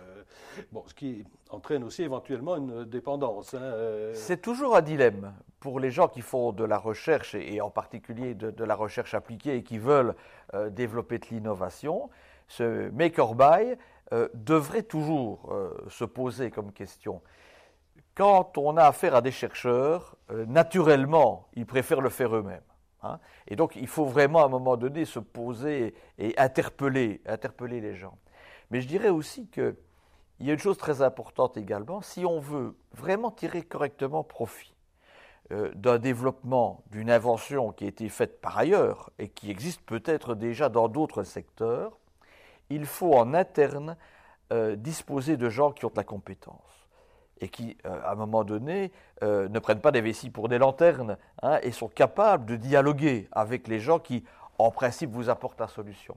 bon, 0.73 0.83
ce 0.87 0.95
qui 0.95 1.25
entraîne 1.51 1.85
aussi 1.85 2.03
éventuellement 2.03 2.57
une 2.57 2.85
dépendance. 2.85 3.53
hein. 3.55 3.73
C'est 4.15 4.41
toujours 4.41 4.75
un 4.77 4.81
dilemme 4.83 5.33
pour 5.63 5.79
les 5.79 5.93
gens 5.93 6.09
qui 6.09 6.23
font 6.23 6.51
de 6.51 6.65
la 6.65 6.77
recherche, 6.77 7.37
et 7.37 7.61
en 7.61 7.71
particulier 7.71 8.35
de, 8.35 8.65
la 8.65 8.75
recherche 8.75 9.15
appliquée 9.15 9.55
et 9.59 9.63
qui 9.63 9.79
veulent 9.79 10.17
euh, 10.55 10.71
développer 10.71 11.21
de 11.21 11.27
l'innovation. 11.31 12.11
Ce 12.49 12.91
make 12.91 13.21
or 13.21 13.37
buy 13.37 13.77
euh, 14.13 14.29
devrait 14.35 14.83
toujours 14.83 15.53
euh, 15.53 15.71
se 15.89 16.05
poser 16.05 16.51
comme 16.51 16.73
question. 16.73 17.23
Quand 18.17 18.59
on 18.59 18.77
a 18.77 18.83
affaire 18.83 19.15
à 19.15 19.23
des 19.23 19.31
chercheurs, 19.31 20.17
naturellement, 20.31 21.49
ils 21.55 21.65
préfèrent 21.65 22.01
le 22.01 22.11
faire 22.11 22.35
eux-mêmes. 22.35 22.61
hein. 23.05 23.21
Et 23.47 23.55
donc, 23.55 23.77
il 23.77 23.87
faut 23.87 24.05
vraiment 24.05 24.43
à 24.43 24.47
un 24.47 24.49
moment 24.49 24.77
donné 24.77 25.05
se 25.05 25.21
poser 25.21 25.95
et 26.19 26.37
interpeller, 26.39 27.23
interpeller 27.25 27.81
les 27.81 27.95
gens. 27.95 28.19
Mais 28.73 28.81
je 28.81 28.89
dirais 28.89 29.11
aussi 29.11 29.49
que 29.49 29.77
il 30.41 30.47
y 30.47 30.51
a 30.51 30.55
une 30.55 30.59
chose 30.59 30.77
très 30.77 31.03
importante 31.03 31.57
également, 31.57 32.01
si 32.01 32.27
on 32.27 32.41
veut 32.41 32.77
vraiment 32.93 33.31
tirer 33.31 33.63
correctement 33.63 34.25
profit 34.25 34.75
d'un 35.75 35.99
développement, 35.99 36.83
d'une 36.91 37.11
invention 37.11 37.73
qui 37.73 37.85
a 37.85 37.89
été 37.89 38.09
faite 38.09 38.41
par 38.41 38.57
ailleurs 38.57 39.11
et 39.19 39.29
qui 39.29 39.51
existe 39.51 39.83
peut-être 39.83 40.35
déjà 40.35 40.69
dans 40.69 40.89
d'autres 40.89 41.25
secteurs, 41.25 41.99
il 42.71 42.87
faut 42.87 43.15
en 43.15 43.35
interne 43.35 43.97
euh, 44.53 44.77
disposer 44.77 45.37
de 45.37 45.51
gens 45.51 45.73
qui 45.73 45.85
ont 45.85 45.91
de 45.91 45.97
la 45.97 46.05
compétence 46.05 46.89
et 47.41 47.49
qui, 47.49 47.77
euh, 47.85 48.01
à 48.05 48.13
un 48.13 48.15
moment 48.15 48.45
donné, 48.45 48.93
ne 49.21 49.59
prennent 49.59 49.81
pas 49.81 49.93
des 49.93 50.01
vessies 50.01 50.31
pour 50.31 50.49
des 50.49 50.59
lanternes 50.59 51.17
hein, 51.43 51.59
et 51.63 51.71
sont 51.71 51.89
capables 51.89 52.47
de 52.47 52.57
dialoguer 52.57 53.29
avec 53.31 53.69
les 53.69 53.79
gens 53.79 53.99
qui, 53.99 54.25
en 54.59 54.71
principe, 54.71 55.11
vous 55.11 55.29
apportent 55.29 55.61
la 55.61 55.69
solution. 55.69 56.17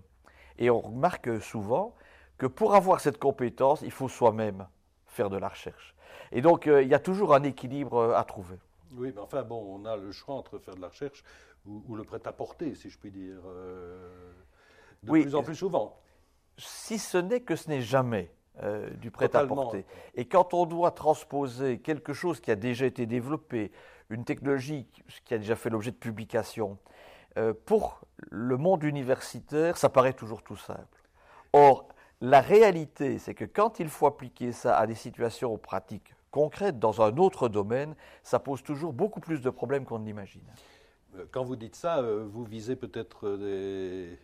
Et 0.58 0.70
on 0.70 0.80
remarque 0.80 1.42
souvent 1.42 1.94
que 2.38 2.48
pour 2.48 2.74
avoir 2.74 3.01
cette 3.01 3.20
compétence, 3.20 3.82
il 3.82 3.92
faut 3.92 4.10
soi-même 4.10 4.68
faire 5.06 5.30
de 5.30 5.38
la 5.38 5.50
recherche. 5.50 5.94
Et 6.32 6.42
donc, 6.42 6.65
il 6.65 6.88
y 6.88 6.96
a 6.96 7.00
toujours 7.00 7.36
un 7.36 7.44
équilibre 7.44 8.15
à 8.15 8.24
trouver. 8.24 8.58
Oui, 8.98 9.12
mais 9.14 9.22
enfin, 9.22 9.44
bon, 9.44 9.80
on 9.80 9.86
a 9.86 9.96
le 9.96 10.12
choix 10.12 10.36
entre 10.36 10.58
faire 10.58 10.75
de 10.75 10.82
la 10.82 10.90
recherche 10.90 11.24
ou, 11.66 11.96
le 11.96 12.04
prêt-à-porter, 12.04 12.75
si 12.75 12.90
je 12.90 12.98
puis 12.98 13.12
dire, 13.12 13.40
euh, 13.46 14.32
de 15.04 15.12
plus 15.12 15.36
en 15.36 15.44
plus 15.44 15.56
souvent. 15.56 16.00
Si 16.58 17.00
ce 17.00 17.18
n'est 17.18 17.42
que 17.42 17.56
ce 17.56 17.70
n'est 17.70 17.82
jamais 17.82 18.32
euh, 18.64 18.90
du 18.92 19.12
prêt-à-porter. 19.12 19.86
Et 20.14 20.25
quand 20.25 20.54
on 20.54 20.66
doit 20.66 20.92
transposer 20.92 21.80
quelque 21.80 22.14
chose 22.14 22.40
qui 22.40 22.52
a 22.52 22.56
déjà 22.56 22.86
été 22.86 23.06
développé, 23.06 23.72
une 24.10 24.24
technologie 24.24 24.88
qui 25.25 25.34
a 25.34 25.38
déjà 25.38 25.56
fait 25.56 25.70
l'objet 25.70 25.92
de 25.92 25.98
publications, 25.98 26.78
euh, 27.38 27.54
pour 27.66 28.02
le 28.30 28.56
monde 28.56 28.84
universitaire, 28.84 29.75
ça 29.75 29.90
paraît 29.90 30.14
toujours 30.14 30.42
tout 30.42 30.56
simple. 30.56 31.04
Or, 31.52 31.90
la 32.22 32.40
réalité, 32.40 33.20
c'est 33.20 33.34
que 33.34 33.44
quand 33.44 33.80
il 33.80 33.90
faut 33.90 34.08
appliquer 34.08 34.54
ça 34.54 34.78
à 34.78 34.88
des 34.88 34.96
situations 34.96 35.58
pratiques 35.58 36.16
concrète 36.36 36.80
dans 36.80 37.01
un 37.01 37.15
autre 37.15 37.48
domaine, 37.48 37.96
ça 38.22 38.39
pose 38.39 38.62
toujours 38.62 38.92
beaucoup 38.92 39.22
plus 39.22 39.39
de 39.39 39.50
problèmes 39.50 39.86
qu'on 39.86 40.00
ne 40.00 40.06
l'imagine. 40.06 40.44
Euh, 41.15 41.25
quand 41.32 41.46
vous 41.46 41.56
dites 41.56 41.77
ça, 41.77 42.00
euh, 42.00 42.27
vous 42.30 42.44
visez 42.44 42.75
peut-être 42.75 43.38
des, 43.38 44.20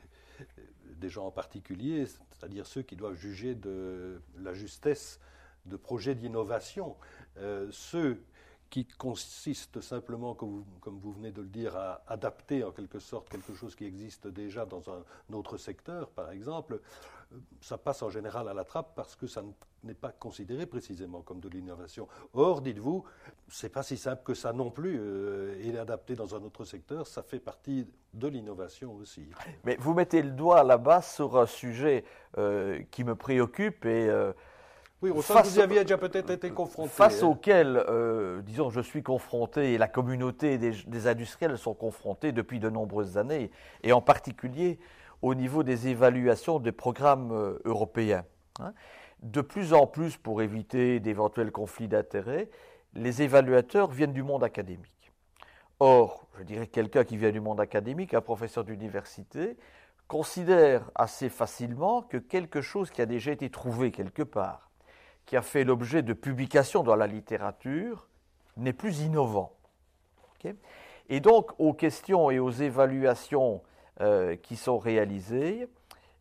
des, 0.98 1.08
gens 1.08 1.28
en 1.28 1.32
particulier, 1.32 2.06
c'est-à-dire 2.06 2.68
ceux 2.68 2.82
qui 2.82 2.98
doivent 2.98 3.16
juger 3.16 3.56
de 3.56 4.22
la 4.38 4.54
justesse 4.54 5.22
de 5.66 5.78
projets 5.78 6.14
d'innovation. 6.14 6.98
Euh, 7.38 7.70
ceux 7.72 8.22
qui 8.70 8.86
consistent 8.86 9.80
simplement, 9.80 10.34
comme 10.34 10.66
vous, 11.00 11.14
venez 11.14 11.32
de 11.32 11.42
le 11.42 11.48
dire, 11.48 11.78
à 11.78 12.04
adapter 12.08 12.66
en 12.66 12.72
quelque 12.72 13.00
sorte 13.00 13.30
quelque 13.30 13.54
chose 13.54 13.74
qui 13.74 13.86
existe 13.86 14.28
déjà 14.28 14.66
dans 14.66 14.90
un 14.90 15.34
autre 15.34 15.56
secteur, 15.56 16.10
par 16.10 16.32
exemple, 16.32 16.82
ça 17.62 17.78
passe 17.78 18.02
en 18.02 18.10
général 18.10 18.48
à 18.48 18.54
la 18.54 18.64
trappe 18.64 18.94
parce 18.96 19.16
que 19.16 19.28
ça 19.28 19.44
n'est 19.84 19.94
pas 19.94 20.12
considéré 20.12 20.66
précisément 20.66 21.22
comme 21.22 21.40
de 21.40 21.50
l'innovation. 21.50 22.08
Or, 22.34 22.62
dites-vous, 22.62 23.04
c'est 23.48 23.70
pas 23.70 23.84
si 23.84 23.98
simple 23.98 24.22
que 24.24 24.34
ça 24.34 24.54
non 24.54 24.70
plus. 24.70 24.98
Euh, 25.00 25.56
et 25.64 25.78
adapté 25.78 26.16
dans 26.16 26.36
un 26.36 26.44
autre 26.44 26.66
secteur, 26.66 27.08
ça 27.08 27.24
fait 27.24 27.40
partie 27.40 27.88
de 28.14 28.28
l'innovation 28.28 28.94
aussi. 28.96 29.30
Mais 29.64 29.78
vous 29.80 29.94
mettez 29.94 30.22
le 30.22 30.32
doigt 30.32 30.64
là-bas 30.64 31.02
sur 31.02 31.38
un 31.38 31.46
sujet 31.46 32.04
euh, 32.38 32.82
qui 32.92 33.04
me 33.04 33.16
préoccupe 33.16 33.86
et 33.86 34.10
euh, 34.10 34.34
oui, 35.02 35.10
au 35.10 35.16
que 35.22 35.48
vous 35.48 35.58
y 35.58 35.62
aviez 35.62 35.82
déjà 35.82 35.98
peut-être 35.98 36.30
été 36.30 36.52
confronté. 36.52 36.90
Face 36.90 37.24
hein. 37.24 37.28
auquel, 37.28 37.84
disons, 38.46 38.70
je 38.70 38.82
suis 38.82 39.02
confronté 39.02 39.74
et 39.74 39.80
la 39.80 39.88
communauté 39.88 40.60
des, 40.60 40.74
des, 40.86 41.08
industriels 41.08 41.58
sont 41.58 41.74
confrontés 41.74 42.32
depuis 42.32 42.60
de 42.60 42.70
nombreuses 42.70 43.18
années, 43.18 43.50
et 43.82 43.94
en 43.94 44.02
particulier 44.02 44.78
au 45.22 45.36
niveau 45.36 45.64
des 45.64 45.88
évaluations 45.88 46.60
des 46.60 46.72
programmes 46.72 47.32
euh, 47.32 47.60
européens. 47.66 48.26
Hein. 48.60 48.74
De 49.22 49.42
plus 49.42 49.74
en 49.74 49.86
plus, 49.86 50.18
pour 50.18 50.42
éviter 50.42 51.00
d'éventuels 51.00 51.52
conflits 51.52 51.88
d'intérêts, 51.88 52.50
les 52.94 53.22
évaluateurs 53.22 53.92
viennent 53.92 54.14
du 54.14 54.24
monde 54.24 54.44
académique. 54.44 55.12
Or, 55.80 56.28
je 56.38 56.44
dirais 56.44 56.68
quelqu'un 56.68 57.04
qui 57.04 57.18
vient 57.18 57.32
du 57.32 57.40
monde 57.40 57.60
académique, 57.60 58.14
un 58.14 58.22
professeur 58.22 58.64
d'université, 58.64 59.58
considère 60.08 60.90
assez 60.96 61.30
facilement 61.30 62.02
que 62.02 62.18
quelque 62.18 62.62
chose 62.62 62.92
qui 62.92 63.02
a 63.02 63.06
déjà 63.06 63.32
été 63.32 63.50
trouvé 63.50 63.92
quelque 63.92 64.24
part, 64.24 64.70
qui 65.26 65.38
a 65.38 65.42
fait 65.42 65.64
l'objet 65.64 66.02
de 66.02 66.14
publications 66.14 66.84
dans 66.84 66.96
la 66.96 67.08
littérature, 67.08 68.08
n'est 68.58 68.74
plus 68.74 69.00
innovant. 69.02 69.54
et 71.10 71.20
donc, 71.20 71.52
aux 71.60 71.74
questions 71.74 72.30
et 72.32 72.40
aux 72.40 72.52
évaluations 72.52 73.62
euh, 74.00 74.36
qui 74.36 74.56
sont 74.56 74.80
réalisées, 74.80 75.68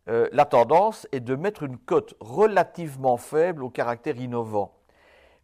euh, 0.07 0.27
la 0.31 0.45
tendance 0.45 1.07
est 1.11 1.19
de 1.19 1.35
mettre 1.35 1.63
une 1.63 1.77
cote 1.77 2.15
relativement 2.19 3.17
faible 3.17 3.63
au 3.63 3.69
caractère 3.69 4.17
innovant. 4.17 4.73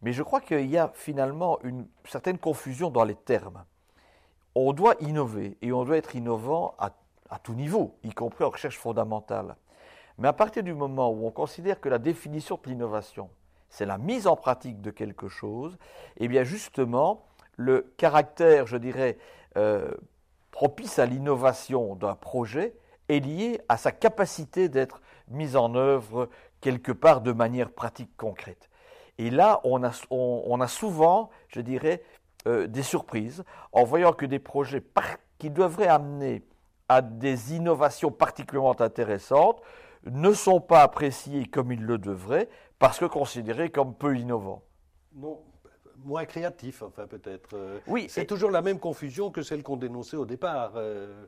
Mais 0.02 0.12
je 0.12 0.22
crois 0.22 0.40
qu'il 0.40 0.66
y 0.66 0.76
a 0.76 0.92
finalement 0.94 1.58
une 1.62 1.86
certaine 2.04 2.38
confusion 2.38 2.90
dans 2.90 3.04
les 3.04 3.14
termes. 3.14 3.64
On 4.54 4.72
doit 4.72 4.96
innover 5.00 5.56
et 5.62 5.72
on 5.72 5.84
doit 5.84 5.96
être 5.96 6.16
innovant 6.16 6.74
à, 6.78 6.92
tout 7.42 7.54
niveau, 7.54 7.96
y 8.04 8.10
compris 8.10 8.44
en 8.44 8.50
recherche 8.50 8.78
fondamentale. 8.78 9.56
Mais 10.18 10.28
à 10.28 10.32
partir 10.32 10.62
du 10.62 10.74
moment 10.74 11.10
où 11.10 11.26
on 11.26 11.30
considère 11.30 11.80
que 11.80 11.88
la 11.88 11.98
définition 11.98 12.58
de 12.62 12.68
l'innovation, 12.68 13.30
c'est 13.70 13.86
la 13.86 13.98
mise 13.98 14.26
en 14.26 14.36
pratique 14.36 14.80
de 14.80 14.90
quelque 14.90 15.28
chose, 15.28 15.78
eh 16.16 16.26
bien 16.26 16.42
justement, 16.42 17.24
le 17.56 17.92
caractère, 17.96 18.66
je 18.66 18.76
dirais, 18.76 19.18
euh, 19.56 19.90
propice 20.58 20.98
à 20.98 21.06
l'innovation 21.06 21.94
d'un 21.94 22.16
projet 22.16 22.74
est 23.08 23.20
lié 23.20 23.60
à 23.68 23.76
sa 23.76 23.92
capacité 23.92 24.68
d'être 24.68 25.00
mise 25.28 25.54
en 25.54 25.76
œuvre 25.76 26.28
quelque 26.60 26.90
part 26.90 27.20
de 27.20 27.30
manière 27.30 27.70
pratique 27.70 28.10
concrète. 28.16 28.68
Et 29.18 29.30
là, 29.30 29.60
on 29.62 29.84
a, 29.84 29.92
on, 30.10 30.60
a 30.60 30.66
souvent, 30.66 31.30
je 31.46 31.60
dirais, 31.60 32.02
euh, 32.48 32.66
des 32.66 32.82
surprises 32.82 33.44
en 33.70 33.84
voyant 33.84 34.12
que 34.12 34.26
des 34.26 34.40
projets 34.40 34.82
qui 35.38 35.48
devraient 35.50 35.86
amener 35.86 36.42
à 36.88 37.02
des 37.02 37.54
innovations 37.54 38.10
particulièrement 38.10 38.80
intéressantes 38.80 39.62
ne 40.06 40.32
sont 40.32 40.60
pas 40.60 40.82
appréciés 40.82 41.46
comme 41.46 41.70
ils 41.70 41.84
le 41.84 41.98
devraient 41.98 42.48
parce 42.80 42.98
que 42.98 43.04
considérés 43.04 43.70
comme 43.70 43.94
peu 43.94 44.16
innovants. 44.16 44.64
Non, 45.14 45.38
moins 46.04 46.24
créatif, 46.24 46.82
enfin 46.82 47.06
peut-être. 47.06 47.50
Euh. 47.54 47.78
Oui. 47.86 48.06
C'est 48.08 48.26
toujours 48.26 48.50
la 48.50 48.62
même 48.62 48.78
confusion 48.78 49.30
que 49.30 49.42
celle 49.42 49.62
qu'on 49.62 49.76
dénonçait 49.76 50.16
au 50.16 50.26
départ. 50.26 50.72
Euh. 50.76 51.26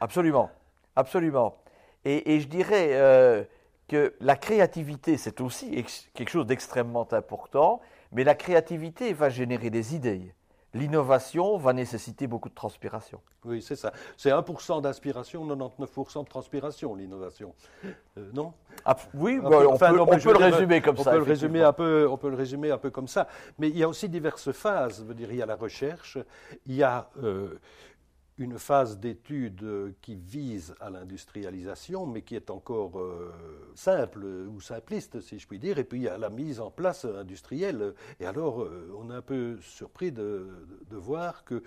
Absolument, 0.00 0.50
absolument. 0.94 1.56
Et, 2.04 2.38
je 2.38 2.46
dirais 2.46 2.90
euh, 2.92 3.42
que 3.88 4.14
la 4.20 4.36
créativité, 4.36 5.16
c'est 5.16 5.40
aussi 5.40 5.84
quelque 6.14 6.28
chose 6.28 6.46
d'extrêmement 6.46 7.08
important, 7.12 7.80
mais 8.12 8.22
la 8.22 8.36
créativité 8.36 9.12
va 9.12 9.28
générer 9.28 9.70
des 9.70 9.96
idées 9.96 10.32
l'innovation 10.76 11.56
va 11.56 11.72
nécessiter 11.72 12.26
beaucoup 12.26 12.48
de 12.48 12.54
transpiration. 12.54 13.20
Oui, 13.44 13.62
c'est 13.62 13.76
ça. 13.76 13.92
C'est 14.16 14.30
1% 14.30 14.82
d'inspiration, 14.82 15.46
99% 15.46 16.24
de 16.24 16.28
transpiration, 16.28 16.94
l'innovation. 16.94 17.54
Euh, 17.84 18.30
non? 18.34 18.52
Ah, 18.84 18.96
Oui, 19.14 19.38
bah, 19.40 19.48
on, 19.68 19.76
peut, 19.76 19.86
le 19.94 20.36
résumer 20.36 20.80
comme 20.80 20.96
ça. 20.96 21.10
Peut 21.12 21.18
le 21.18 21.22
résumer 21.22 21.62
un 21.62 21.72
peu, 21.72 22.08
on 22.10 22.16
peut 22.16 22.30
le 22.30 22.36
résumer 22.36 22.70
un 22.70 22.78
peu 22.78 22.90
comme 22.90 23.08
ça. 23.08 23.28
Mais 23.58 23.68
il 23.68 23.78
y 23.78 23.82
a 23.82 23.88
aussi 23.88 24.08
diverses 24.08 24.52
phases. 24.52 24.98
Je 24.98 25.04
veux 25.04 25.14
dire, 25.14 25.30
il 25.30 25.36
y 25.36 25.42
a 25.42 25.46
la 25.46 25.56
recherche, 25.56 26.18
il 26.66 26.74
y 26.74 26.82
a 26.82 27.08
euh, 27.22 27.58
une 28.38 28.58
phase 28.58 28.98
d'étude 28.98 29.94
qui 30.02 30.14
vise 30.14 30.74
à 30.80 30.90
l'industrialisation, 30.90 32.06
mais 32.06 32.22
qui 32.22 32.36
est 32.36 32.50
encore 32.50 32.98
euh, 32.98 33.32
simple 33.74 34.24
ou 34.24 34.60
simpliste, 34.60 35.20
si 35.20 35.38
je 35.38 35.46
puis 35.46 35.58
dire, 35.58 35.78
et 35.78 35.84
puis 35.84 36.00
il 36.00 36.02
y 36.04 36.08
a 36.08 36.18
la 36.18 36.28
mise 36.28 36.60
en 36.60 36.70
place 36.70 37.04
industrielle. 37.04 37.94
Et 38.20 38.26
alors, 38.26 38.62
euh, 38.62 38.94
on 38.98 39.10
est 39.10 39.14
un 39.14 39.22
peu 39.22 39.58
surpris 39.60 40.12
de, 40.12 40.48
voir 40.90 41.44
que 41.44 41.62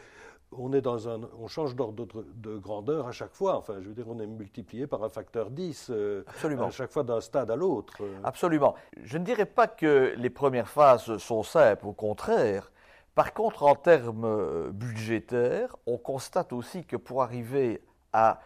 on, 0.51 0.73
est 0.73 0.81
dans 0.81 1.09
un, 1.09 1.21
on 1.39 1.47
change 1.47 1.75
d'ordre 1.75 2.07
de, 2.35 2.57
grandeur 2.57 3.07
à 3.07 3.11
chaque 3.11 3.33
fois. 3.33 3.57
Enfin, 3.57 3.75
je 3.81 3.87
veux 3.87 3.93
dire, 3.95 4.07
on 4.07 4.19
est 4.19 4.27
multiplié 4.27 4.85
par 4.85 5.03
un 5.03 5.09
facteur 5.09 5.49
10 5.49 5.87
euh, 5.89 6.23
à 6.43 6.71
chaque 6.71 6.91
fois 6.91 7.03
d'un 7.03 7.21
stade 7.21 7.49
à 7.49 7.55
l'autre. 7.55 7.97
Absolument. 8.23 8.75
Je 9.03 9.17
ne 9.17 9.23
dirais 9.23 9.45
pas 9.45 9.67
que 9.67 10.13
les 10.17 10.29
premières 10.29 10.69
phases 10.69 11.17
sont 11.17 11.43
simples, 11.43 11.87
au 11.87 11.93
contraire. 11.93 12.71
Par 13.19 13.33
contre, 13.33 13.63
en 13.63 13.75
termes 13.75 14.23
euh, 14.23 14.71
budgétaires, 14.71 15.75
on 15.85 15.97
constate 15.97 16.53
aussi 16.53 16.85
que 16.85 16.95
pour 16.95 17.21
arriver 17.21 17.83
à, 18.13 18.39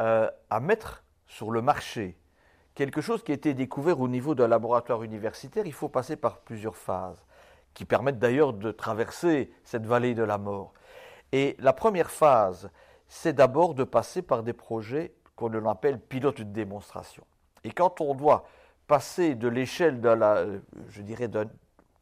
euh, 0.00 0.30
à 0.48 0.60
mettre 0.60 1.02
sur 1.26 1.50
le 1.50 1.60
marché 1.60 2.16
quelque 2.76 3.00
chose 3.00 3.24
qui 3.24 3.32
a 3.32 3.34
été 3.34 3.52
découvert 3.52 3.98
au 3.98 4.06
niveau 4.06 4.36
d'un 4.36 4.46
laboratoire 4.46 5.02
universitaire, 5.02 5.66
il 5.66 5.72
faut 5.72 5.88
passer 5.88 6.14
par 6.14 6.38
plusieurs 6.38 6.76
phases, 6.76 7.20
qui 7.74 7.84
permettent 7.84 8.20
d'ailleurs 8.20 8.52
de 8.52 8.70
traverser 8.70 9.52
cette 9.64 9.86
vallée 9.86 10.14
de 10.14 10.22
la 10.22 10.38
mort. 10.38 10.72
Et 11.32 11.56
la 11.58 11.72
première 11.72 12.12
phase, 12.12 12.70
c'est 13.08 13.32
d'abord 13.32 13.74
de 13.74 13.82
passer 13.82 14.22
par 14.22 14.44
des 14.44 14.52
projets 14.52 15.16
qu'on 15.34 15.66
appelle 15.66 15.98
pilotes 15.98 16.42
de 16.42 16.44
démonstration. 16.44 17.24
Et 17.64 17.72
quand 17.72 18.00
on 18.00 18.14
doit 18.14 18.44
passer 18.86 19.34
de 19.34 19.48
l'échelle 19.48 20.00
la, 20.00 20.46
je 20.90 21.02
dirais, 21.02 21.26
d'un 21.26 21.46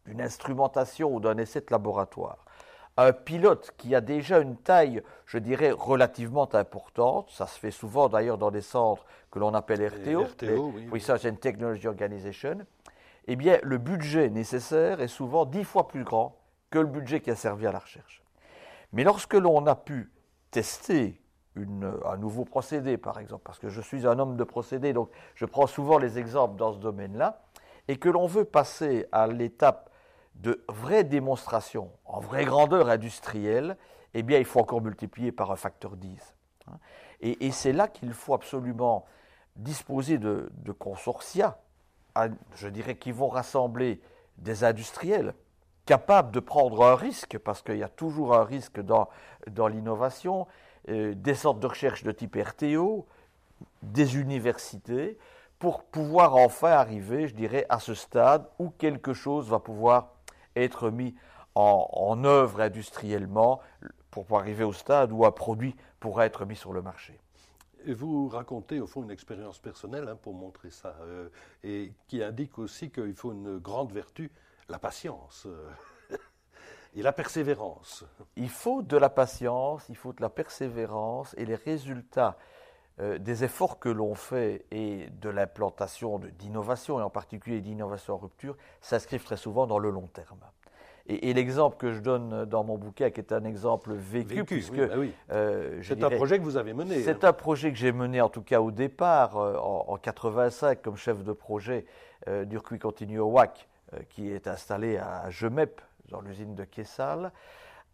d'une 0.07 0.21
instrumentation 0.21 1.12
ou 1.14 1.21
d'un 1.21 1.38
essai 1.38 1.61
de 1.61 1.66
laboratoire. 1.71 2.45
Un 2.97 3.12
pilote 3.12 3.73
qui 3.78 3.95
a 3.95 4.00
déjà 4.00 4.40
une 4.40 4.57
taille, 4.57 5.02
je 5.25 5.38
dirais, 5.38 5.71
relativement 5.71 6.52
importante, 6.54 7.30
ça 7.30 7.47
se 7.47 7.59
fait 7.59 7.71
souvent 7.71 8.09
d'ailleurs 8.09 8.37
dans 8.37 8.50
des 8.50 8.61
centres 8.61 9.07
que 9.30 9.38
l'on 9.38 9.54
appelle 9.54 9.87
RTO, 9.87 10.26
Research 10.92 11.25
and 11.25 11.37
Technology 11.37 11.87
Organization, 11.87 12.59
eh 13.26 13.37
bien, 13.37 13.59
le 13.62 13.78
budget 13.78 14.28
nécessaire 14.28 15.00
est 15.00 15.09
souvent 15.09 15.45
dix 15.45 15.64
fois 15.64 15.88
plus 15.88 16.04
grand 16.04 16.37
que 16.71 16.78
le 16.78 16.87
budget 16.87 17.21
qui 17.21 17.30
a 17.30 17.37
servi 17.37 17.66
à 17.66 17.73
la 17.73 17.78
recherche. 17.78 18.23
Mais 18.92 19.04
lorsque 19.04 19.35
l'on 19.35 19.66
a 19.66 19.76
pu 19.76 20.11
tester 20.50 21.21
un 21.57 22.16
nouveau 22.16 22.45
procédé, 22.45 22.97
par 22.97 23.19
exemple, 23.19 23.42
parce 23.45 23.59
que 23.59 23.69
je 23.69 23.80
suis 23.80 24.07
un 24.07 24.19
homme 24.19 24.37
de 24.37 24.45
procédé, 24.45 24.92
donc 24.92 25.11
je 25.35 25.45
prends 25.45 25.66
souvent 25.66 25.99
les 25.99 26.19
exemples 26.19 26.57
dans 26.57 26.73
ce 26.73 26.78
domaine-là, 26.78 27.42
et 27.88 27.97
que 27.99 28.09
l'on 28.09 28.26
veut 28.26 28.45
passer 28.45 29.07
à 29.12 29.26
l'étape 29.26 29.89
de 30.34 30.64
vraie 30.68 31.04
démonstration, 31.04 31.90
en 32.04 32.20
vraie 32.20 32.44
grandeur 32.44 32.88
industrielle, 32.88 33.76
eh 34.14 34.22
bien, 34.22 34.38
il 34.38 34.44
faut 34.44 34.60
encore 34.60 34.80
multiplier 34.80 35.32
par 35.32 35.50
un 35.50 35.56
facteur 35.56 35.96
10. 35.96 36.37
Hein. 36.66 36.78
Et, 37.20 37.50
c'est 37.50 37.72
là 37.72 37.87
qu'il 37.87 38.12
faut 38.12 38.34
absolument 38.34 39.04
disposer 39.56 40.18
de, 40.18 40.50
consortia, 40.78 41.58
je 42.54 42.68
dirais, 42.68 42.96
qui 42.96 43.12
vont 43.12 43.28
rassembler 43.28 44.00
des 44.38 44.64
industriels 44.64 45.34
capables 45.84 46.30
de 46.30 46.40
prendre 46.40 46.84
un 46.84 46.94
risque, 46.94 47.37
parce 47.38 47.62
qu'il 47.62 47.76
y 47.76 47.82
a 47.82 47.88
toujours 47.88 48.34
un 48.34 48.44
risque 48.44 48.80
dans, 48.80 49.08
dans 49.50 49.68
l'innovation, 49.68 50.46
euh, 50.88 51.14
des 51.14 51.34
centres 51.34 51.60
de 51.60 51.66
recherche 51.66 52.04
de 52.04 52.12
type 52.12 52.37
RTO, 52.37 53.06
des 53.82 54.16
universités, 54.16 55.18
pour 55.58 55.84
pouvoir 55.84 56.37
enfin 56.37 56.70
arriver, 56.70 57.28
je 57.28 57.34
dirais, 57.34 57.66
à 57.68 57.80
ce 57.80 57.94
stade 57.94 58.49
où 58.58 58.70
quelque 58.70 59.12
chose 59.12 59.49
va 59.50 59.58
pouvoir 59.58 60.14
être 60.64 60.90
mis 60.90 61.14
en, 61.55 61.88
en 61.93 62.25
œuvre 62.25 62.61
industriellement 62.61 63.61
pour 64.11 64.38
arriver 64.38 64.64
au 64.64 64.73
stade 64.73 65.12
où 65.12 65.25
un 65.25 65.33
produit 65.33 65.76
pourra 65.99 66.26
être 66.26 66.45
mis 66.45 66.57
sur 66.57 66.73
le 66.73 66.83
marché. 66.83 67.19
Et 67.87 67.95
vous 67.95 68.29
racontez 68.29 68.81
au 68.81 68.87
fond 68.87 69.02
une 69.02 69.11
expérience 69.11 69.59
personnelle 69.59 70.09
hein, 70.09 70.17
pour 70.17 70.35
montrer 70.35 70.71
ça, 70.71 70.97
euh, 71.02 71.29
et 71.64 71.93
qui 72.09 72.23
indique 72.23 72.59
aussi 72.59 72.90
qu'il 72.90 73.14
faut 73.14 73.33
une 73.33 73.59
grande 73.59 73.93
vertu, 73.93 74.31
la 74.69 74.79
patience 74.79 75.47
euh, 75.47 75.71
et 76.95 77.02
la 77.02 77.12
persévérance. 77.12 78.05
Il 78.37 78.50
faut 78.50 78.83
de 78.83 78.97
la 78.97 79.09
patience, 79.09 79.88
il 79.88 79.97
faut 79.97 80.12
de 80.12 80.21
la 80.21 80.29
persévérance, 80.29 81.35
et 81.38 81.47
les 81.47 81.55
résultats 81.55 82.37
euh, 83.00 83.19
des 83.19 83.45
efforts 83.45 83.78
que 83.78 83.88
l'on 83.88 84.14
fait 84.14 84.64
et 84.71 85.09
de 85.21 85.28
l'implantation 85.28 86.21
d'innovation, 86.38 87.00
et 87.00 87.02
en 87.02 87.11
particulier 87.11 87.61
d'innovation 87.61 88.14
en 88.14 88.19
rupture, 88.19 88.57
s'inscrivent 88.80 89.25
très 89.25 89.37
souvent 89.37 89.66
dans 89.66 89.78
le 89.78 89.90
long 89.90 90.07
terme. 90.07 90.40
Et, 91.07 91.33
l'exemple 91.35 91.76
que 91.76 91.92
je 91.92 92.00
donne 92.00 92.45
dans 92.45 92.62
mon 92.62 92.78
bouquet, 92.78 93.11
qui 93.11 93.21
est 93.21 93.33
un 93.33 93.45
exemple 93.45 93.92
vécu, 93.95 94.45
puisque 94.45 94.76
bah 94.76 94.95
euh, 95.33 95.80
c'est 95.83 96.04
un 96.04 96.11
projet 96.11 96.38
que 96.38 96.45
vous 96.45 96.57
avez 96.57 96.73
mené. 96.73 97.02
C'est 97.02 97.25
un 97.25 97.33
projet 97.33 97.73
que 97.73 97.78
j'ai 97.78 97.90
mené 97.90 98.21
en 98.21 98.28
tout 98.28 98.42
cas 98.42 98.61
au 98.61 98.71
départ, 98.71 99.37
euh, 99.37 99.57
en, 99.57 99.97
85, 99.97 100.80
comme 100.80 100.97
chef 100.97 101.25
de 101.25 101.33
projet 101.33 101.85
euh, 102.28 102.45
du 102.45 102.59
Recuit 102.59 102.78
Continu 102.78 103.19
au 103.19 103.26
WAC, 103.26 103.69
qui 104.09 104.30
est 104.30 104.47
installé 104.47 104.99
à 104.99 105.28
Gemep, 105.30 105.80
dans 106.11 106.21
l'usine 106.21 106.54
de 106.54 106.62
Kessal, 106.62 107.33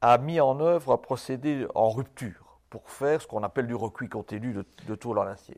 a 0.02 0.18
mis 0.18 0.40
en 0.40 0.60
œuvre 0.60 0.92
un 0.92 0.98
procédé 0.98 1.66
en 1.74 1.88
rupture 1.88 2.45
pour 2.70 2.90
faire 2.90 3.20
ce 3.22 3.26
qu'on 3.26 3.42
appelle 3.42 3.66
du 3.66 3.74
recuit 3.74 4.08
continu 4.08 4.52
de, 4.52 4.64
de 4.86 4.94
tôle 4.94 5.18
en 5.18 5.26
acier. 5.26 5.56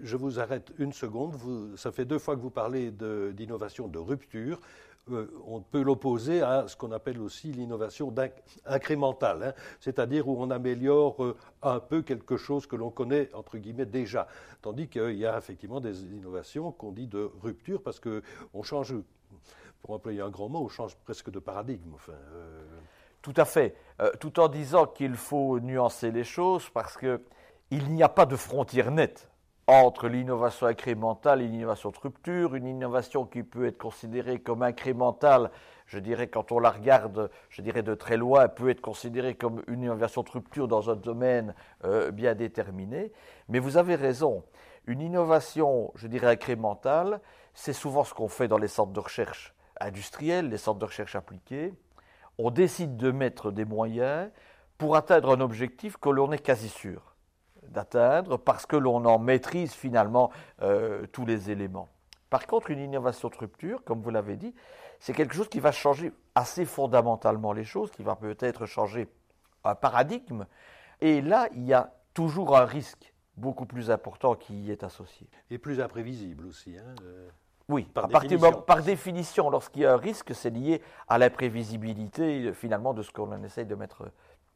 je 0.00 0.16
vous 0.16 0.38
arrête 0.40 0.72
une 0.78 0.92
seconde. 0.92 1.34
Ça 1.76 1.92
fait 1.92 2.04
deux 2.04 2.18
fois 2.18 2.36
que 2.36 2.40
vous 2.40 2.50
parlez 2.50 2.90
d'innovation 2.90 3.88
de, 3.88 3.98
rupture. 3.98 4.60
Euh, 5.12 5.30
on 5.46 5.60
peut 5.60 5.82
l'opposer 5.82 6.42
à 6.42 6.66
ce 6.66 6.76
qu'on 6.76 6.90
appelle 6.90 7.20
aussi 7.20 7.52
l'innovation 7.52 8.12
incrémentale, 8.64 9.42
hein. 9.42 9.52
c'est-à-dire 9.78 10.26
où 10.26 10.42
on 10.42 10.50
améliore 10.50 11.24
euh, 11.24 11.36
un 11.62 11.78
peu 11.78 12.02
quelque 12.02 12.36
chose 12.36 12.66
que 12.66 12.74
l'on 12.74 12.90
connaît, 12.90 13.30
entre 13.32 13.56
guillemets, 13.58 13.86
déjà. 13.86 14.26
Tandis 14.62 14.88
qu'il 14.88 15.16
y 15.16 15.24
a 15.24 15.38
effectivement 15.38 15.80
des 15.80 16.02
innovations 16.06 16.72
qu'on 16.72 16.90
dit 16.90 17.06
de 17.06 17.30
rupture, 17.40 17.82
parce 17.82 18.00
qu'on 18.00 18.62
change, 18.64 18.94
pour 19.80 19.94
employer 19.94 20.22
un 20.22 20.30
grand 20.30 20.48
mot, 20.48 20.64
on 20.64 20.68
change 20.68 20.96
presque 20.96 21.30
de 21.30 21.38
paradigme. 21.38 21.94
Euh. 22.08 22.64
Tout 23.26 23.34
à 23.38 23.44
fait, 23.44 23.74
tout 24.20 24.38
en 24.38 24.46
disant 24.46 24.86
qu'il 24.86 25.16
faut 25.16 25.58
nuancer 25.58 26.12
les 26.12 26.22
choses, 26.22 26.70
parce 26.70 26.96
qu'il 26.96 27.18
n'y 27.72 28.04
a 28.04 28.08
pas 28.08 28.24
de 28.24 28.36
frontière 28.36 28.92
nette 28.92 29.28
entre 29.66 30.06
l'innovation 30.06 30.68
incrémentale 30.68 31.42
et 31.42 31.48
l'innovation 31.48 31.90
de 31.90 31.98
rupture, 31.98 32.54
une 32.54 32.68
innovation 32.68 33.24
qui 33.24 33.42
peut 33.42 33.66
être 33.66 33.78
considérée 33.78 34.38
comme 34.38 34.62
incrémentale, 34.62 35.50
je 35.86 35.98
dirais 35.98 36.28
quand 36.28 36.52
on 36.52 36.60
la 36.60 36.70
regarde, 36.70 37.28
je 37.50 37.62
dirais 37.62 37.82
de 37.82 37.96
très 37.96 38.16
loin, 38.16 38.46
peut 38.46 38.70
être 38.70 38.80
considérée 38.80 39.34
comme 39.34 39.60
une 39.66 39.82
innovation 39.82 40.22
de 40.22 40.30
rupture 40.30 40.68
dans 40.68 40.88
un 40.88 40.94
domaine 40.94 41.52
euh, 41.84 42.12
bien 42.12 42.36
déterminé. 42.36 43.10
Mais 43.48 43.58
vous 43.58 43.76
avez 43.76 43.96
raison, 43.96 44.44
une 44.86 45.00
innovation, 45.00 45.90
je 45.96 46.06
dirais 46.06 46.28
incrémentale, 46.28 47.20
c'est 47.54 47.72
souvent 47.72 48.04
ce 48.04 48.14
qu'on 48.14 48.28
fait 48.28 48.46
dans 48.46 48.58
les 48.58 48.68
centres 48.68 48.92
de 48.92 49.00
recherche 49.00 49.52
industriels, 49.80 50.48
les 50.48 50.58
centres 50.58 50.78
de 50.78 50.84
recherche 50.84 51.16
appliqués. 51.16 51.74
On 52.38 52.50
décide 52.50 52.96
de 52.96 53.10
mettre 53.10 53.50
des 53.50 53.64
moyens 53.64 54.30
pour 54.78 54.96
atteindre 54.96 55.34
un 55.34 55.40
objectif 55.40 55.96
que 55.96 56.08
l'on 56.08 56.32
est 56.32 56.38
quasi 56.38 56.68
sûr 56.68 57.14
d'atteindre 57.68 58.36
parce 58.36 58.66
que 58.66 58.76
l'on 58.76 59.04
en 59.04 59.18
maîtrise 59.18 59.72
finalement 59.72 60.30
euh, 60.62 61.06
tous 61.12 61.26
les 61.26 61.50
éléments. 61.50 61.88
Par 62.30 62.46
contre, 62.46 62.70
une 62.70 62.80
innovation 62.80 63.28
de 63.28 63.36
rupture, 63.36 63.84
comme 63.84 64.02
vous 64.02 64.10
l'avez 64.10 64.36
dit, 64.36 64.54
c'est 64.98 65.12
quelque 65.12 65.34
chose 65.34 65.48
qui 65.48 65.60
va 65.60 65.72
changer 65.72 66.12
assez 66.34 66.64
fondamentalement 66.64 67.52
les 67.52 67.64
choses, 67.64 67.90
qui 67.90 68.02
va 68.02 68.16
peut-être 68.16 68.66
changer 68.66 69.08
un 69.64 69.74
paradigme. 69.74 70.46
Et 71.00 71.20
là, 71.20 71.48
il 71.54 71.64
y 71.64 71.72
a 71.72 71.92
toujours 72.14 72.56
un 72.56 72.64
risque 72.64 73.12
beaucoup 73.36 73.66
plus 73.66 73.90
important 73.90 74.34
qui 74.34 74.54
y 74.54 74.70
est 74.70 74.82
associé. 74.82 75.28
Et 75.50 75.58
plus 75.58 75.80
imprévisible 75.80 76.46
aussi. 76.46 76.76
Hein, 76.78 76.94
oui, 77.68 77.82
par, 77.82 78.06
définition. 78.06 78.52
par 78.62 78.82
définition, 78.82 79.50
lorsqu'il 79.50 79.82
y 79.82 79.86
a 79.86 79.94
un 79.94 79.96
risque, 79.96 80.34
c'est 80.34 80.50
lié 80.50 80.80
à 81.08 81.18
l'imprévisibilité 81.18 82.52
finalement 82.52 82.94
de 82.94 83.02
ce 83.02 83.10
qu'on 83.10 83.42
essaye 83.42 83.66
de 83.66 83.74
mettre 83.74 84.04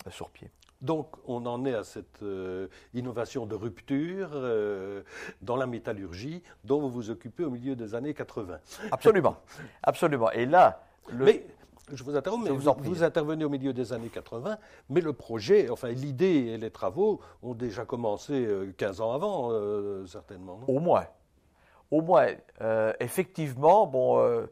sur 0.08 0.30
pied. 0.30 0.50
Donc 0.80 1.08
on 1.26 1.44
en 1.46 1.64
est 1.66 1.74
à 1.74 1.84
cette 1.84 2.22
euh, 2.22 2.68
innovation 2.94 3.44
de 3.46 3.54
rupture 3.54 4.30
euh, 4.32 5.02
dans 5.42 5.56
la 5.56 5.66
métallurgie 5.66 6.42
dont 6.64 6.80
vous 6.80 6.88
vous 6.88 7.10
occupez 7.10 7.44
au 7.44 7.50
milieu 7.50 7.76
des 7.76 7.94
années 7.94 8.14
80. 8.14 8.58
Absolument, 8.90 9.36
absolument. 9.82 10.30
Et 10.30 10.46
là, 10.46 10.84
mais 11.12 11.44
je 11.92 12.02
vous 12.04 12.16
interromps, 12.16 12.44
mais 12.44 12.50
vous, 12.50 13.02
intervenez 13.02 13.44
au 13.44 13.50
milieu 13.50 13.72
des 13.72 13.92
années 13.92 14.08
80, 14.08 14.56
mais 14.88 15.00
le 15.00 15.12
projet, 15.12 15.68
enfin 15.68 15.88
l'idée 15.88 16.46
et 16.52 16.58
les 16.58 16.70
travaux 16.70 17.20
ont 17.42 17.54
déjà 17.54 17.84
commencé 17.84 18.48
15 18.78 19.00
euh, 19.00 19.04
ans 19.04 19.12
avant, 19.12 20.06
certainement. 20.06 20.60
Au 20.68 20.78
moins, 20.78 21.04
au 21.90 22.02
moins. 22.02 22.28
effectivement, 23.00 23.86
bon, 23.86 24.46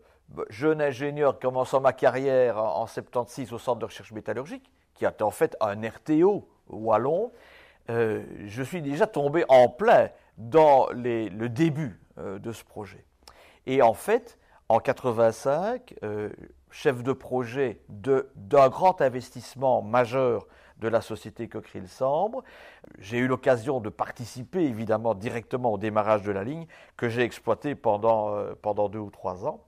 jeune 0.50 0.80
ingénieur 0.80 1.38
commençant 1.38 1.80
ma 1.80 1.92
carrière 1.92 2.58
en, 2.58 2.82
en 2.82 2.86
76 2.86 3.52
au 3.52 3.58
Centre 3.58 3.78
de 3.78 3.84
recherche 3.84 4.12
métallurgique 4.12 4.70
qui 4.98 5.04
était 5.04 5.22
en 5.22 5.30
fait 5.30 5.56
un 5.60 5.80
RTO 5.88 6.48
wallon, 6.68 7.32
euh, 7.88 8.24
je 8.46 8.62
suis 8.62 8.82
déjà 8.82 9.06
tombé 9.06 9.44
en 9.48 9.68
plein 9.68 10.10
dans 10.36 10.88
le 10.90 11.46
début 11.46 12.00
euh, 12.18 12.38
de 12.38 12.52
ce 12.52 12.64
projet. 12.64 13.04
Et 13.66 13.80
en 13.80 13.94
fait, 13.94 14.38
en 14.68 14.80
85, 14.80 15.94
euh, 16.02 16.30
chef 16.70 17.02
de 17.02 17.12
projet 17.12 17.80
d'un 17.88 18.68
grand 18.68 19.00
investissement 19.00 19.80
majeur 19.80 20.46
de 20.78 20.88
la 20.88 21.00
société 21.00 21.48
Cockerill-Sambre, 21.48 22.42
j'ai 22.98 23.18
eu 23.18 23.26
l'occasion 23.26 23.80
de 23.80 23.88
participer 23.88 24.64
évidemment 24.64 25.14
directement 25.14 25.72
au 25.72 25.78
démarrage 25.78 26.22
de 26.22 26.32
la 26.32 26.44
ligne 26.44 26.66
que 26.96 27.08
j'ai 27.08 27.22
exploité 27.22 27.74
pendant, 27.74 28.36
pendant 28.62 28.88
deux 28.88 28.98
ou 28.98 29.10
trois 29.10 29.46
ans. 29.46 29.64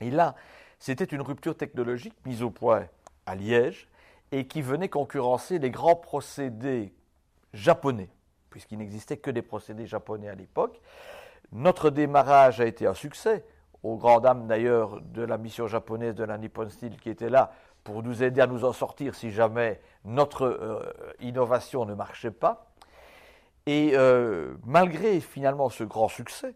Et 0.00 0.10
là, 0.10 0.34
c'était 0.78 1.04
une 1.04 1.22
rupture 1.22 1.56
technologique 1.56 2.14
mise 2.24 2.42
au 2.42 2.50
point 2.50 2.86
à 3.26 3.34
Liège, 3.34 3.88
et 4.32 4.46
qui 4.46 4.62
venait 4.62 4.88
concurrencer 4.88 5.58
les 5.58 5.70
grands 5.70 5.96
procédés 5.96 6.92
japonais, 7.54 8.10
puisqu'il 8.50 8.78
n'existait 8.78 9.16
que 9.16 9.30
des 9.30 9.42
procédés 9.42 9.86
japonais 9.86 10.28
à 10.28 10.34
l'époque. 10.34 10.80
Notre 11.52 11.90
démarrage 11.90 12.60
a 12.60 12.66
été 12.66 12.86
un 12.86 12.94
succès, 12.94 13.44
aux 13.82 13.96
grandes 13.96 14.24
dames 14.24 14.46
d'ailleurs 14.46 15.00
de 15.00 15.22
la 15.22 15.38
mission 15.38 15.66
japonaise 15.66 16.14
de 16.14 16.24
la 16.24 16.36
Nippon 16.36 16.68
Steel 16.68 16.96
qui 16.98 17.10
était 17.10 17.30
là 17.30 17.52
pour 17.88 18.02
nous 18.02 18.22
aider 18.22 18.42
à 18.42 18.46
nous 18.46 18.66
en 18.66 18.74
sortir 18.74 19.14
si 19.14 19.30
jamais 19.30 19.80
notre 20.04 20.44
euh, 20.44 21.14
innovation 21.20 21.86
ne 21.86 21.94
marchait 21.94 22.30
pas. 22.30 22.70
Et 23.64 23.92
euh, 23.94 24.52
malgré 24.66 25.20
finalement 25.20 25.70
ce 25.70 25.84
grand 25.84 26.08
succès 26.08 26.54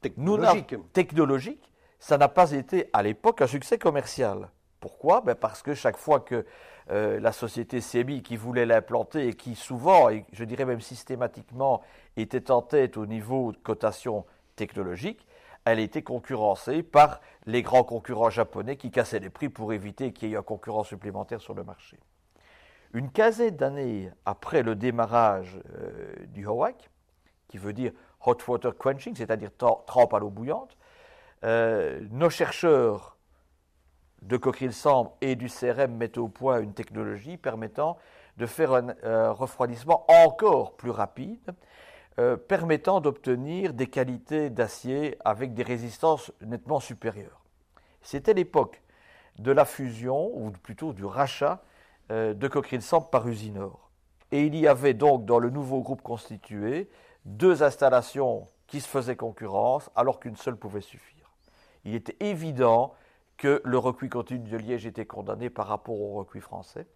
technologique, 0.00 0.74
technologique 0.92 1.72
ça 2.00 2.18
n'a 2.18 2.26
pas 2.26 2.50
été 2.50 2.90
à 2.92 3.04
l'époque 3.04 3.42
un 3.42 3.46
succès 3.46 3.78
commercial. 3.78 4.50
Pourquoi? 4.80 5.20
Ben 5.20 5.36
Parce 5.36 5.62
que 5.62 5.72
chaque 5.72 5.98
fois 5.98 6.18
que 6.18 6.44
euh, 6.90 7.20
la 7.20 7.30
société 7.30 7.78
CMI 7.78 8.24
qui 8.24 8.36
voulait 8.36 8.66
l'implanter 8.66 9.28
et 9.28 9.34
qui 9.34 9.54
souvent, 9.54 10.10
et 10.10 10.24
je 10.32 10.42
dirais 10.42 10.64
même 10.64 10.80
systématiquement, 10.80 11.80
était 12.16 12.50
en 12.50 12.60
tête 12.60 12.96
au 12.96 13.06
niveau 13.06 13.52
de 13.52 13.58
cotation 13.58 14.26
technologique, 14.56 15.28
elle 15.66 15.80
était 15.80 16.02
concurrencée 16.02 16.84
par 16.84 17.20
les 17.44 17.60
grands 17.60 17.82
concurrents 17.82 18.30
japonais 18.30 18.76
qui 18.76 18.92
cassaient 18.92 19.18
les 19.18 19.30
prix 19.30 19.48
pour 19.48 19.72
éviter 19.72 20.12
qu'il 20.12 20.30
y 20.30 20.34
ait 20.34 20.36
un 20.36 20.42
concurrent 20.42 20.84
supplémentaire 20.84 21.40
sur 21.40 21.54
le 21.54 21.64
marché. 21.64 21.98
Une 22.94 23.10
quinzaine 23.10 23.56
d'années 23.56 24.10
après 24.24 24.62
le 24.62 24.76
démarrage 24.76 25.58
euh, 25.80 26.14
du 26.28 26.46
HOAC, 26.46 26.88
qui 27.48 27.58
veut 27.58 27.72
dire 27.72 27.90
Hot 28.24 28.38
Water 28.46 28.78
Quenching, 28.78 29.16
c'est-à-dire 29.16 29.50
trempe 29.56 30.14
à 30.14 30.20
l'eau 30.20 30.30
bouillante, 30.30 30.76
euh, 31.44 32.00
nos 32.12 32.30
chercheurs 32.30 33.16
de 34.22 34.36
Cockerill-Sambre 34.36 35.16
et 35.20 35.34
du 35.34 35.48
CRM 35.48 35.92
mettent 35.96 36.18
au 36.18 36.28
point 36.28 36.60
une 36.60 36.74
technologie 36.74 37.36
permettant 37.36 37.98
de 38.36 38.46
faire 38.46 38.72
un 38.72 39.32
refroidissement 39.32 40.04
encore 40.08 40.76
plus 40.76 40.90
rapide, 40.90 41.54
euh, 42.18 42.36
permettant 42.36 43.00
d'obtenir 43.00 43.74
des 43.74 43.88
qualités 43.88 44.50
d'acier 44.50 45.16
avec 45.24 45.54
des 45.54 45.62
résistances 45.62 46.32
nettement 46.40 46.80
supérieures. 46.80 47.44
C'était 48.02 48.34
l'époque 48.34 48.82
de 49.38 49.52
la 49.52 49.64
fusion, 49.64 50.30
ou 50.34 50.50
plutôt 50.50 50.92
du 50.92 51.04
rachat 51.04 51.62
euh, 52.10 52.34
de 52.34 52.48
Cockerill-Sambre 52.48 53.10
par 53.10 53.28
Usinor. 53.28 53.90
Et 54.32 54.44
il 54.44 54.56
y 54.56 54.66
avait 54.66 54.94
donc 54.94 55.24
dans 55.24 55.38
le 55.38 55.50
nouveau 55.50 55.82
groupe 55.82 56.02
constitué 56.02 56.88
deux 57.24 57.62
installations 57.62 58.48
qui 58.66 58.80
se 58.80 58.88
faisaient 58.88 59.16
concurrence 59.16 59.90
alors 59.94 60.20
qu'une 60.20 60.36
seule 60.36 60.56
pouvait 60.56 60.80
suffire. 60.80 61.30
Il 61.84 61.94
était 61.94 62.16
évident 62.20 62.94
que 63.36 63.60
le 63.64 63.78
recuit 63.78 64.08
continu 64.08 64.48
de 64.48 64.56
Liège 64.56 64.86
était 64.86 65.06
condamné 65.06 65.50
par 65.50 65.66
rapport 65.66 66.00
au 66.00 66.14
recuit 66.14 66.40
français, 66.40 66.86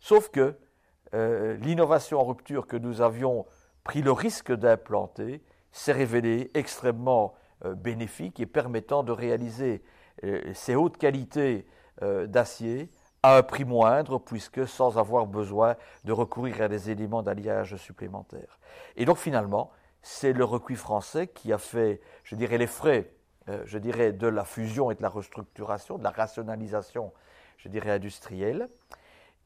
sauf 0.00 0.30
que 0.30 0.56
euh, 1.14 1.56
l'innovation 1.56 2.20
en 2.20 2.24
rupture 2.24 2.66
que 2.66 2.76
nous 2.76 3.00
avions 3.00 3.46
pris 3.88 4.02
le 4.02 4.12
risque 4.12 4.52
d'implanter 4.52 5.42
s'est 5.72 5.92
révélée 5.92 6.50
extrêmement 6.52 7.34
euh, 7.64 7.74
bénéfique 7.74 8.38
et 8.38 8.44
permettant 8.44 9.02
de 9.02 9.12
réaliser 9.12 9.82
euh, 10.24 10.52
ces 10.52 10.76
hautes 10.76 10.98
qualités 10.98 11.66
d'acier 12.26 12.92
à 13.24 13.38
un 13.38 13.42
prix 13.42 13.64
moindre, 13.64 14.20
puisque 14.20 14.68
sans 14.68 14.98
avoir 14.98 15.26
besoin 15.26 15.74
de 16.04 16.12
recourir 16.12 16.62
à 16.62 16.68
des 16.68 16.90
éléments 16.90 17.24
d'alliage 17.24 17.74
supplémentaires. 17.74 18.60
Et 18.94 19.04
donc 19.04 19.16
finalement, 19.16 19.72
c'est 20.00 20.32
le 20.32 20.44
recuit 20.44 20.76
français 20.76 21.26
qui 21.26 21.52
a 21.52 21.58
fait, 21.58 22.00
je 22.22 22.36
dirais, 22.36 22.56
les 22.56 22.68
frais, 22.68 23.10
je 23.64 23.78
dirais, 23.78 24.12
de 24.12 24.28
la 24.28 24.44
fusion 24.44 24.92
et 24.92 24.94
de 24.94 25.02
la 25.02 25.08
restructuration, 25.08 25.98
de 25.98 26.04
la 26.04 26.10
rationalisation, 26.10 27.12
je 27.56 27.68
dirais, 27.68 27.90
industrielle. 27.90 28.68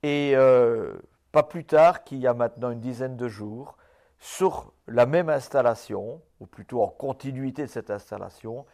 Et 0.02 0.34
pas 1.32 1.42
plus 1.42 1.64
tard 1.64 2.04
qu'il 2.04 2.18
y 2.18 2.26
a 2.26 2.34
maintenant 2.34 2.70
une 2.70 2.80
dizaine 2.80 3.16
de 3.16 3.28
jours, 3.28 3.78
sur 4.22 4.72
la 4.86 5.04
même 5.04 5.28
installation, 5.28 6.22
ou 6.38 6.46
plutôt 6.46 6.80
en 6.80 6.86
continuité 6.86 7.62
de 7.62 7.66
cette 7.66 7.90
installation, 7.90 8.66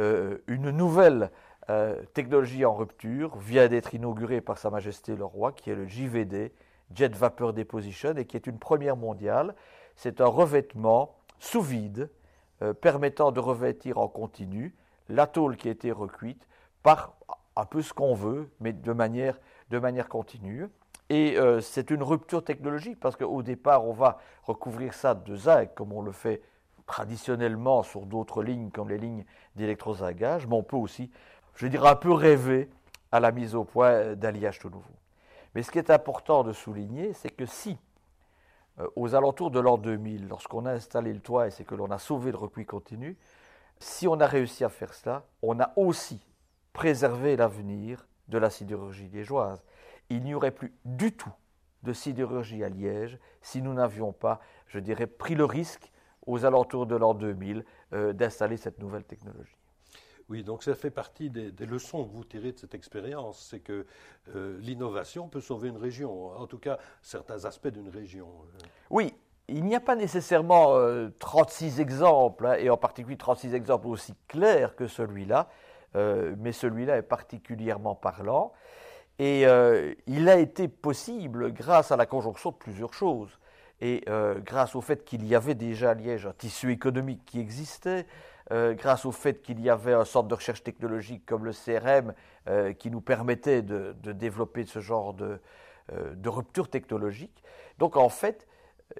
euh, 0.00 0.38
une 0.48 0.70
nouvelle 0.70 1.30
euh, 1.70 2.02
technologie 2.12 2.64
en 2.64 2.74
rupture 2.74 3.36
vient 3.36 3.68
d'être 3.68 3.94
inaugurée 3.94 4.40
par 4.40 4.58
Sa 4.58 4.68
Majesté 4.68 5.14
le 5.14 5.24
Roi, 5.24 5.52
qui 5.52 5.70
est 5.70 5.76
le 5.76 5.86
JVD, 5.86 6.52
Jet 6.92 7.14
Vapor 7.14 7.52
Deposition, 7.52 8.16
et 8.16 8.24
qui 8.24 8.36
est 8.36 8.48
une 8.48 8.58
première 8.58 8.96
mondiale. 8.96 9.54
C'est 9.94 10.20
un 10.20 10.26
revêtement 10.26 11.14
sous 11.38 11.62
vide 11.62 12.10
euh, 12.62 12.74
permettant 12.74 13.30
de 13.30 13.38
revêtir 13.38 13.98
en 13.98 14.08
continu 14.08 14.74
la 15.08 15.28
tôle 15.28 15.56
qui 15.56 15.68
a 15.68 15.70
été 15.70 15.92
recuite 15.92 16.48
par 16.82 17.14
un 17.54 17.64
peu 17.64 17.80
ce 17.80 17.92
qu'on 17.92 18.14
veut, 18.16 18.50
mais 18.58 18.72
de 18.72 18.92
manière, 18.92 19.38
de 19.70 19.78
manière 19.78 20.08
continue. 20.08 20.66
Et 21.08 21.38
euh, 21.38 21.60
c'est 21.60 21.90
une 21.90 22.02
rupture 22.02 22.42
technologique 22.42 22.98
parce 22.98 23.16
qu'au 23.16 23.42
départ, 23.42 23.84
on 23.86 23.92
va 23.92 24.18
recouvrir 24.42 24.92
ça 24.92 25.14
de 25.14 25.36
zinc, 25.36 25.74
comme 25.74 25.92
on 25.92 26.02
le 26.02 26.12
fait 26.12 26.42
traditionnellement 26.86 27.82
sur 27.82 28.06
d'autres 28.06 28.42
lignes, 28.42 28.70
comme 28.70 28.88
les 28.88 28.98
lignes 28.98 29.24
d'électrozagage, 29.54 30.46
mais 30.46 30.54
on 30.54 30.62
peut 30.62 30.76
aussi, 30.76 31.10
je 31.54 31.66
dirais, 31.66 31.88
un 31.88 31.96
peu 31.96 32.12
rêver 32.12 32.70
à 33.12 33.20
la 33.20 33.32
mise 33.32 33.54
au 33.54 33.64
point 33.64 34.14
d'alliage 34.14 34.58
tout 34.58 34.70
nouveau. 34.70 34.94
Mais 35.54 35.62
ce 35.62 35.70
qui 35.70 35.78
est 35.78 35.90
important 35.90 36.44
de 36.44 36.52
souligner, 36.52 37.12
c'est 37.12 37.30
que 37.30 37.46
si, 37.46 37.78
euh, 38.78 38.86
aux 38.96 39.14
alentours 39.14 39.50
de 39.50 39.60
l'an 39.60 39.78
2000, 39.78 40.28
lorsqu'on 40.28 40.66
a 40.66 40.72
installé 40.72 41.12
le 41.12 41.20
toit 41.20 41.46
et 41.46 41.50
c'est 41.50 41.64
que 41.64 41.74
l'on 41.74 41.90
a 41.90 41.98
sauvé 41.98 42.30
le 42.30 42.36
recuit 42.36 42.66
continu, 42.66 43.16
si 43.78 44.08
on 44.08 44.20
a 44.20 44.26
réussi 44.26 44.64
à 44.64 44.68
faire 44.68 44.92
cela, 44.94 45.24
on 45.42 45.60
a 45.60 45.72
aussi 45.76 46.20
préservé 46.72 47.36
l'avenir 47.36 48.06
de 48.28 48.38
la 48.38 48.50
sidérurgie 48.50 49.08
liégeoise 49.08 49.62
il 50.10 50.22
n'y 50.22 50.34
aurait 50.34 50.50
plus 50.50 50.72
du 50.84 51.12
tout 51.12 51.32
de 51.82 51.92
sidérurgie 51.92 52.64
à 52.64 52.68
Liège 52.68 53.18
si 53.42 53.62
nous 53.62 53.72
n'avions 53.72 54.12
pas, 54.12 54.40
je 54.66 54.78
dirais, 54.78 55.06
pris 55.06 55.34
le 55.34 55.44
risque 55.44 55.92
aux 56.26 56.44
alentours 56.44 56.86
de 56.86 56.96
l'an 56.96 57.14
2000 57.14 57.64
euh, 57.92 58.12
d'installer 58.12 58.56
cette 58.56 58.78
nouvelle 58.78 59.04
technologie. 59.04 59.56
Oui, 60.28 60.42
donc 60.42 60.64
ça 60.64 60.74
fait 60.74 60.90
partie 60.90 61.30
des, 61.30 61.52
leçons 61.66 62.04
que 62.04 62.12
vous 62.12 62.24
tirez 62.24 62.50
de 62.50 62.58
cette 62.58 62.74
expérience, 62.74 63.46
c'est 63.48 63.60
que 63.60 63.86
euh, 64.34 64.58
l'innovation 64.60 65.28
peut 65.28 65.40
sauver 65.40 65.68
une 65.68 65.76
région, 65.76 66.36
en 66.36 66.48
tout 66.48 66.58
cas 66.58 66.78
certains 67.00 67.44
aspects 67.44 67.68
d'une 67.68 67.88
région. 67.88 68.28
Oui, 68.90 69.14
il 69.46 69.64
n'y 69.64 69.76
a 69.76 69.80
pas 69.80 69.94
nécessairement 69.94 70.74
36 71.20 71.78
euh, 71.78 71.82
exemples, 71.82 72.46
hein, 72.46 72.54
et 72.54 72.68
en 72.70 72.76
particulier 72.76 73.16
36 73.16 73.54
exemples 73.54 73.86
aussi 73.86 74.14
clairs 74.26 74.74
que 74.74 74.88
celui-là, 74.88 75.48
mais 75.94 76.52
celui-là 76.52 76.98
est 76.98 77.02
particulièrement 77.02 77.94
parlant. 77.94 78.52
Et 79.18 79.46
euh, 79.46 79.94
il 80.06 80.28
a 80.28 80.36
été 80.36 80.68
possible 80.68 81.52
grâce 81.52 81.90
à 81.90 81.96
la 81.96 82.06
conjonction 82.06 82.50
de 82.50 82.56
plusieurs 82.56 82.92
choses. 82.92 83.38
Et 83.80 84.04
euh, 84.08 84.38
grâce 84.40 84.74
au 84.74 84.80
fait 84.80 85.04
qu'il 85.04 85.26
y 85.26 85.34
avait 85.34 85.54
déjà 85.54 85.90
à 85.90 85.94
Liège 85.94 86.26
un 86.26 86.32
tissu 86.32 86.72
économique 86.72 87.24
qui 87.24 87.40
existait, 87.40 88.06
euh, 88.52 88.74
grâce 88.74 89.04
au 89.04 89.12
fait 89.12 89.42
qu'il 89.42 89.60
y 89.60 89.70
avait 89.70 89.92
un 89.92 90.04
centre 90.04 90.28
de 90.28 90.34
recherche 90.34 90.62
technologique 90.62 91.24
comme 91.26 91.44
le 91.44 91.52
CRM 91.52 92.14
qui 92.78 92.92
nous 92.92 93.00
permettait 93.00 93.60
de, 93.60 93.92
développer 94.04 94.64
ce 94.64 94.78
genre 94.78 95.14
de, 95.14 95.40
de, 95.92 96.28
rupture 96.28 96.70
technologique. 96.70 97.42
Donc 97.78 97.96
en 97.96 98.08
fait, 98.08 98.46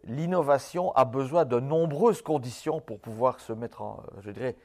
l'innovation 0.02 0.90
a 0.96 1.04
besoin 1.04 1.44
de 1.44 1.60
nombreuses 1.60 2.22
conditions 2.22 2.80
pour 2.80 2.98
pouvoir 2.98 3.38
se 3.38 3.52
mettre 3.52 3.82
en, 3.82 4.02
je 4.20 4.32
dirais, 4.32 4.56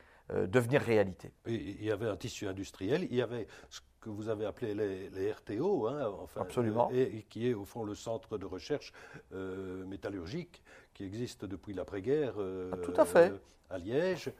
devenir 0.47 0.81
réalité. 0.81 1.31
il 1.45 1.83
y 1.83 1.91
avait 1.91 2.07
un 2.07 2.17
tissu 2.17 2.47
industriel, 2.47 3.07
il 3.09 3.15
y 3.15 3.21
avait 3.21 3.47
ce 3.69 3.81
que 4.01 4.09
vous 4.09 4.29
avez 4.29 4.45
appelé 4.45 4.73
les, 4.73 5.31
RTO, 5.31 5.87
hein, 5.87 6.11
enfin, 6.21 6.41
Absolument. 6.41 6.89
Et, 6.91 7.25
qui 7.29 7.47
est 7.47 7.53
au 7.53 7.63
fond 7.63 7.83
le 7.83 7.95
centre 7.95 8.37
de 8.37 8.45
recherche 8.45 8.91
euh, 9.33 9.85
métallurgique 9.85 10.63
qui 10.93 11.05
existe 11.05 11.45
depuis 11.45 11.73
l'après-guerre 11.73 12.33
euh, 12.39 12.71
Tout 12.83 12.93
à, 12.97 13.05
fait. 13.05 13.31
à 13.69 13.77
Liège. 13.77 14.31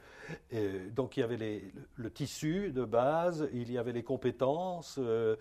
Et 0.50 0.90
donc 0.90 1.16
il 1.16 1.20
y 1.20 1.22
avait 1.22 1.36
les, 1.36 1.72
le 1.94 2.10
tissu 2.10 2.72
de 2.72 2.84
base, 2.84 3.48
il 3.52 3.70
y 3.70 3.78
avait 3.78 3.92
les 3.92 4.02
compétences, 4.02 4.98
euh, 4.98 5.36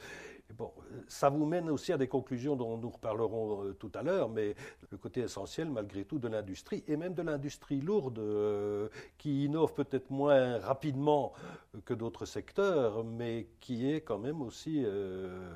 Bon, 0.58 0.72
ça 1.08 1.30
vous 1.30 1.46
mène 1.46 1.70
aussi 1.70 1.94
à 1.94 1.98
des 1.98 2.08
conclusions 2.08 2.56
dont 2.56 2.78
nous 2.78 2.90
reparlerons 2.90 3.66
euh, 3.66 3.74
tout 3.74 3.92
à 3.94 4.02
l'heure, 4.02 4.30
mais 4.30 4.56
le 4.90 4.98
côté 4.98 5.22
essentiel 5.22 5.70
malgré 5.70 6.06
tout 6.06 6.20
de 6.20 6.28
l'industrie, 6.28 6.84
et 6.88 6.98
même 6.98 7.14
de 7.14 7.22
l'industrie 7.22 7.82
lourde, 7.82 8.20
euh, 8.20 8.90
qui 9.18 9.46
innove 9.46 9.74
peut-être 9.74 10.10
moins 10.10 10.60
rapidement 10.60 11.34
que 11.86 11.94
d'autres 11.94 12.26
secteurs, 12.26 13.04
mais 13.04 13.48
qui 13.60 13.92
est 13.92 14.02
quand 14.02 14.18
même 14.18 14.42
aussi 14.42 14.84
euh, 14.86 15.56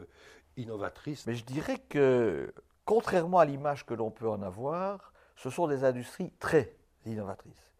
innovatrice. 0.58 1.26
Mais 1.28 1.36
je 1.36 1.46
dirais 1.46 1.80
que, 1.90 2.54
contrairement 2.86 3.40
à 3.40 3.46
l'image 3.46 3.86
que 3.86 3.94
l'on 3.94 4.12
peut 4.12 4.30
en 4.30 4.42
avoir, 4.42 5.14
ce 5.36 5.50
sont 5.50 5.68
des 5.68 5.84
industries 5.84 6.32
très 6.40 6.76
innovatrices. 7.06 7.74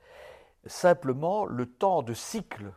Simplement, 0.66 1.46
le 1.46 1.68
temps 1.68 2.02
de 2.02 2.14
cycle 2.14 2.72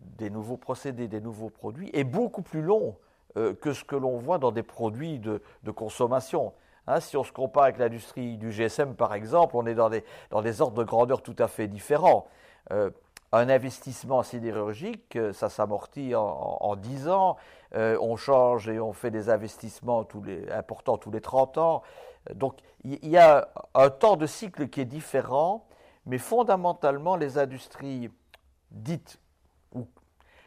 des 0.00 0.30
nouveaux 0.30 0.56
procédés, 0.56 1.08
des 1.08 1.20
nouveaux 1.20 1.50
produits 1.50 1.90
est 1.92 2.04
beaucoup 2.04 2.42
plus 2.42 2.62
long 2.62 2.96
euh, 3.36 3.54
que 3.54 3.72
ce 3.72 3.84
que 3.84 3.96
l'on 3.96 4.18
voit 4.18 4.38
dans 4.38 4.52
des 4.52 4.62
produits 4.62 5.18
de, 5.18 5.40
consommation. 5.70 6.52
Hein, 6.86 7.00
si 7.00 7.16
on 7.16 7.24
se 7.24 7.32
compare 7.32 7.64
avec 7.64 7.78
l'industrie 7.78 8.36
du 8.36 8.50
GSM, 8.50 8.94
par 8.94 9.14
exemple, 9.14 9.56
on 9.56 9.66
est 9.66 9.74
dans 9.74 9.90
des, 9.90 10.04
dans 10.30 10.42
des 10.42 10.60
ordres 10.60 10.78
de 10.78 10.84
grandeur 10.84 11.22
tout 11.22 11.36
à 11.38 11.48
fait 11.48 11.68
différents. 11.68 12.26
Euh, 12.72 12.90
un 13.32 13.48
investissement 13.48 14.24
sidérurgique, 14.24 15.14
euh, 15.14 15.32
ça 15.32 15.48
s'amortit 15.48 16.14
en, 16.16 16.24
en, 16.60 16.74
10 16.74 17.08
ans. 17.08 17.36
on 17.74 18.16
change 18.16 18.68
et 18.68 18.80
on 18.80 18.92
fait 18.92 19.12
des 19.12 19.30
investissements 19.30 20.06
importants 20.50 20.98
tous 20.98 21.12
les 21.12 21.20
30 21.20 21.58
ans. 21.58 21.82
Donc 22.34 22.58
il 22.84 23.08
y, 23.08 23.16
a 23.16 23.48
un 23.74 23.90
temps 23.90 24.16
de 24.16 24.26
cycle 24.26 24.68
qui 24.68 24.80
est 24.80 24.86
différent, 24.86 25.66
mais 26.06 26.18
fondamentalement, 26.18 27.16
les 27.16 27.38
industries 27.38 28.10
dites 28.70 29.20
ou 29.74 29.86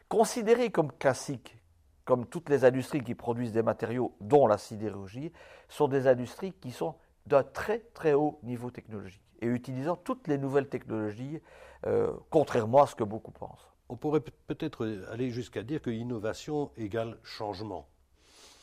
considérées 0.10 0.72
comme 0.72 0.92
classiques, 0.92 1.58
comme 2.06 2.26
toutes 2.26 2.50
les 2.50 2.66
industries 2.66 3.04
qui 3.04 3.16
produisent 3.16 3.54
des 3.54 3.64
matériaux, 3.64 4.16
dont 4.22 4.48
la 4.48 4.58
sidérurgie, 4.58 5.32
sont 5.70 5.88
des 5.88 6.08
industries 6.08 6.54
qui 6.54 6.72
sont 6.72 6.96
d'un 7.26 7.44
très 7.44 7.80
très 7.94 8.14
haut 8.14 8.40
niveau 8.44 8.72
technologique 8.72 9.22
et 9.42 9.48
utilisant 9.48 9.96
toutes 9.96 10.28
les 10.28 10.38
nouvelles 10.38 10.70
technologies, 10.70 11.42
euh, 11.86 12.12
contrairement 12.30 12.84
à 12.84 12.88
ce 12.88 12.96
que 12.96 13.04
beaucoup 13.04 13.32
pensent. 13.32 13.68
On 13.90 13.98
pourrait 13.98 14.22
peut-être 14.48 14.88
aller 15.12 15.30
jusqu'à 15.30 15.64
dire 15.64 15.82
que 15.82 15.90
innovation 15.90 16.72
égale 16.78 17.18
changement. 17.24 17.88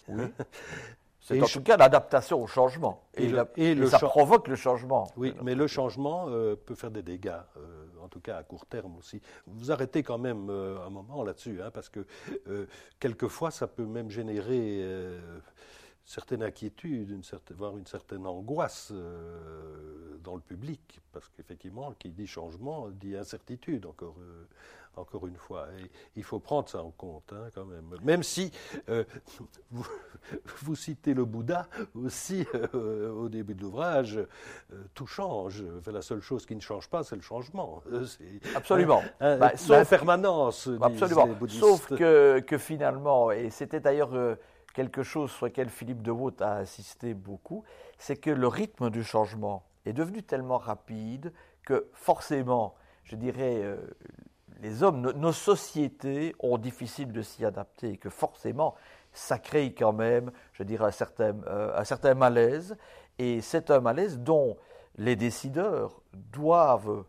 Oui. 0.08 0.24
C'est 1.20 1.40
en 1.40 1.46
tout 1.46 1.62
cas 1.62 1.76
l'adaptation 1.76 2.42
au 2.42 2.46
changement. 2.46 3.04
Et, 3.16 3.30
ça 3.86 3.98
provoque 3.98 4.48
le 4.48 4.56
changement. 4.56 5.10
Oui, 5.16 5.34
mais 5.42 5.54
le 5.54 5.66
changement 5.66 6.26
euh, 6.28 6.56
peut 6.56 6.74
faire 6.74 6.90
des 6.90 7.02
dégâts, 7.02 7.32
euh, 7.56 7.86
en 8.02 8.08
tout 8.08 8.20
cas 8.20 8.38
à 8.38 8.42
court 8.42 8.66
terme 8.66 8.96
aussi. 8.96 9.20
Vous 9.46 9.70
arrêtez 9.70 10.02
quand 10.02 10.18
même 10.18 10.48
euh, 10.48 10.84
un 10.86 10.90
moment 10.90 11.22
là-dessus, 11.22 11.60
hein, 11.62 11.70
parce 11.72 11.88
que 11.88 12.06
quelquefois 12.98 13.50
ça 13.50 13.66
peut 13.66 13.84
même 13.84 14.10
générer 14.10 14.82
certaine 16.10 16.42
inquiétude, 16.42 17.10
une 17.10 17.22
certaine, 17.22 17.56
voire 17.56 17.78
une 17.78 17.86
certaine 17.86 18.26
angoisse 18.26 18.90
euh, 18.92 20.18
dans 20.24 20.34
le 20.34 20.40
public, 20.40 21.00
parce 21.12 21.28
qu'effectivement, 21.28 21.92
qui 21.92 22.10
dit 22.10 22.26
changement 22.26 22.88
dit 22.90 23.16
incertitude, 23.16 23.86
encore, 23.86 24.16
euh, 24.18 24.44
encore 24.96 25.26
une 25.26 25.36
fois. 25.36 25.68
Et 25.78 25.90
il 26.16 26.24
faut 26.24 26.38
prendre 26.38 26.68
ça 26.68 26.82
en 26.82 26.90
compte, 26.90 27.32
hein, 27.32 27.48
quand 27.54 27.64
même. 27.64 27.96
Même 28.02 28.22
si 28.22 28.52
euh, 28.88 29.04
vous, 30.62 30.76
citez 30.76 31.14
le 31.14 31.24
Bouddha 31.24 31.68
aussi 31.94 32.46
au 32.72 33.28
début 33.28 33.54
de 33.54 33.62
l'ouvrage, 33.62 34.20
tout 34.94 35.06
change. 35.06 35.64
la 35.86 36.02
seule 36.02 36.20
chose 36.20 36.46
qui 36.46 36.54
ne 36.56 36.60
change 36.60 36.88
pas, 36.88 37.02
c'est 37.02 37.16
le 37.16 37.22
changement. 37.22 37.82
Absolument. 38.54 39.02
Bah, 39.20 39.56
sauf, 39.56 39.88
permanence. 39.88 40.68
Absolument. 40.80 41.28
Sauf 41.48 41.88
que, 41.88 42.40
que 42.40 42.58
finalement, 42.58 43.30
et 43.30 43.50
c'était 43.50 43.80
d'ailleurs 43.80 44.36
quelque 44.72 45.02
chose 45.02 45.30
sur 45.30 45.46
lequel 45.46 45.68
Philippe 45.68 46.02
de 46.02 46.10
Waut 46.10 46.40
a 46.40 46.58
insisté 46.58 47.14
beaucoup, 47.14 47.64
c'est 47.98 48.16
que 48.16 48.30
le 48.30 48.46
rythme 48.46 48.90
du 48.90 49.04
changement 49.04 49.64
est 49.84 49.92
devenu 49.92 50.22
tellement 50.22 50.58
rapide 50.58 51.32
que 51.64 51.88
forcément, 51.92 52.74
je 53.04 53.16
dirais, 53.16 53.60
euh, 53.62 53.76
les 54.60 54.82
hommes, 54.82 55.12
nos 55.12 55.32
sociétés 55.32 56.34
ont 56.38 56.58
difficile 56.58 57.12
de 57.12 57.22
s'y 57.22 57.44
adapter 57.44 57.92
et 57.92 57.96
que 57.96 58.10
forcément, 58.10 58.74
ça 59.12 59.38
crée 59.38 59.72
quand 59.74 59.92
même, 59.92 60.30
je 60.52 60.62
dirais, 60.62 60.86
un 60.86 60.90
certain, 60.90 61.34
euh, 61.46 61.76
un 61.76 61.84
certain 61.84 62.14
malaise. 62.14 62.76
Et 63.18 63.40
c'est 63.40 63.70
un 63.70 63.80
malaise 63.80 64.18
dont 64.18 64.56
les 64.96 65.16
décideurs 65.16 66.00
doivent, 66.32 67.04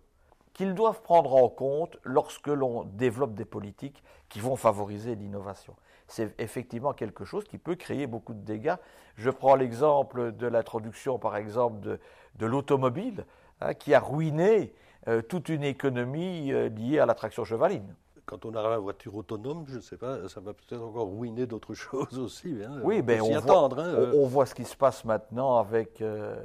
qu'ils 0.54 0.74
doivent 0.74 1.02
prendre 1.02 1.36
en 1.36 1.50
compte 1.50 1.98
lorsque 2.04 2.48
l'on 2.48 2.84
développe 2.84 3.34
des 3.34 3.46
politiques 3.46 4.04
qui 4.30 4.40
vont 4.40 4.56
favoriser 4.56 5.16
l'innovation 5.16 5.76
c'est 6.12 6.40
effectivement 6.40 6.94
quelque 6.94 7.24
chose 7.24 7.46
qui 7.46 7.58
peut 7.58 7.76
créer 7.76 8.06
beaucoup 8.06 8.34
de 8.34 8.44
dégâts. 8.44 8.76
Je 9.16 9.30
prends 9.30 9.56
l'exemple 9.56 10.34
de 10.34 10.46
l'introduction, 10.46 11.18
par 11.18 11.38
exemple, 11.38 12.00
de, 12.36 12.46
l'automobile, 12.46 13.26
hein, 13.62 13.74
qui 13.74 13.94
a 13.94 14.00
ruiné 14.00 14.74
euh, 15.08 15.22
toute 15.22 15.50
une 15.50 15.64
économie 15.64 16.52
euh, 16.52 16.70
liée 16.70 17.00
à 17.00 17.06
l'attraction 17.06 17.44
chevaline 17.44 17.96
quand 18.26 18.46
on 18.46 18.54
aura 18.54 18.70
la 18.70 18.78
voiture 18.78 19.14
autonome, 19.16 19.66
je 19.68 19.76
ne 19.76 19.82
sais 19.82 19.98
pas, 19.98 20.30
ça 20.30 20.40
va 20.40 20.54
peut-être 20.54 20.82
encore 20.82 21.20
ruiner 21.20 21.46
d'autres 21.46 21.74
choses 21.76 22.18
aussi. 22.18 22.56
Hein. 22.66 22.80
Oui, 22.82 23.02
ben 23.02 23.22
on, 23.22 23.36
attendre, 23.36 23.76
voit, 23.76 23.86
hein, 23.86 24.12
on, 24.14 24.26
voit 24.26 24.46
ce 24.46 24.56
qui 24.56 24.64
se 24.64 24.76
passe 24.78 25.04
maintenant 25.04 25.58
avec 25.58 26.02
euh, 26.02 26.42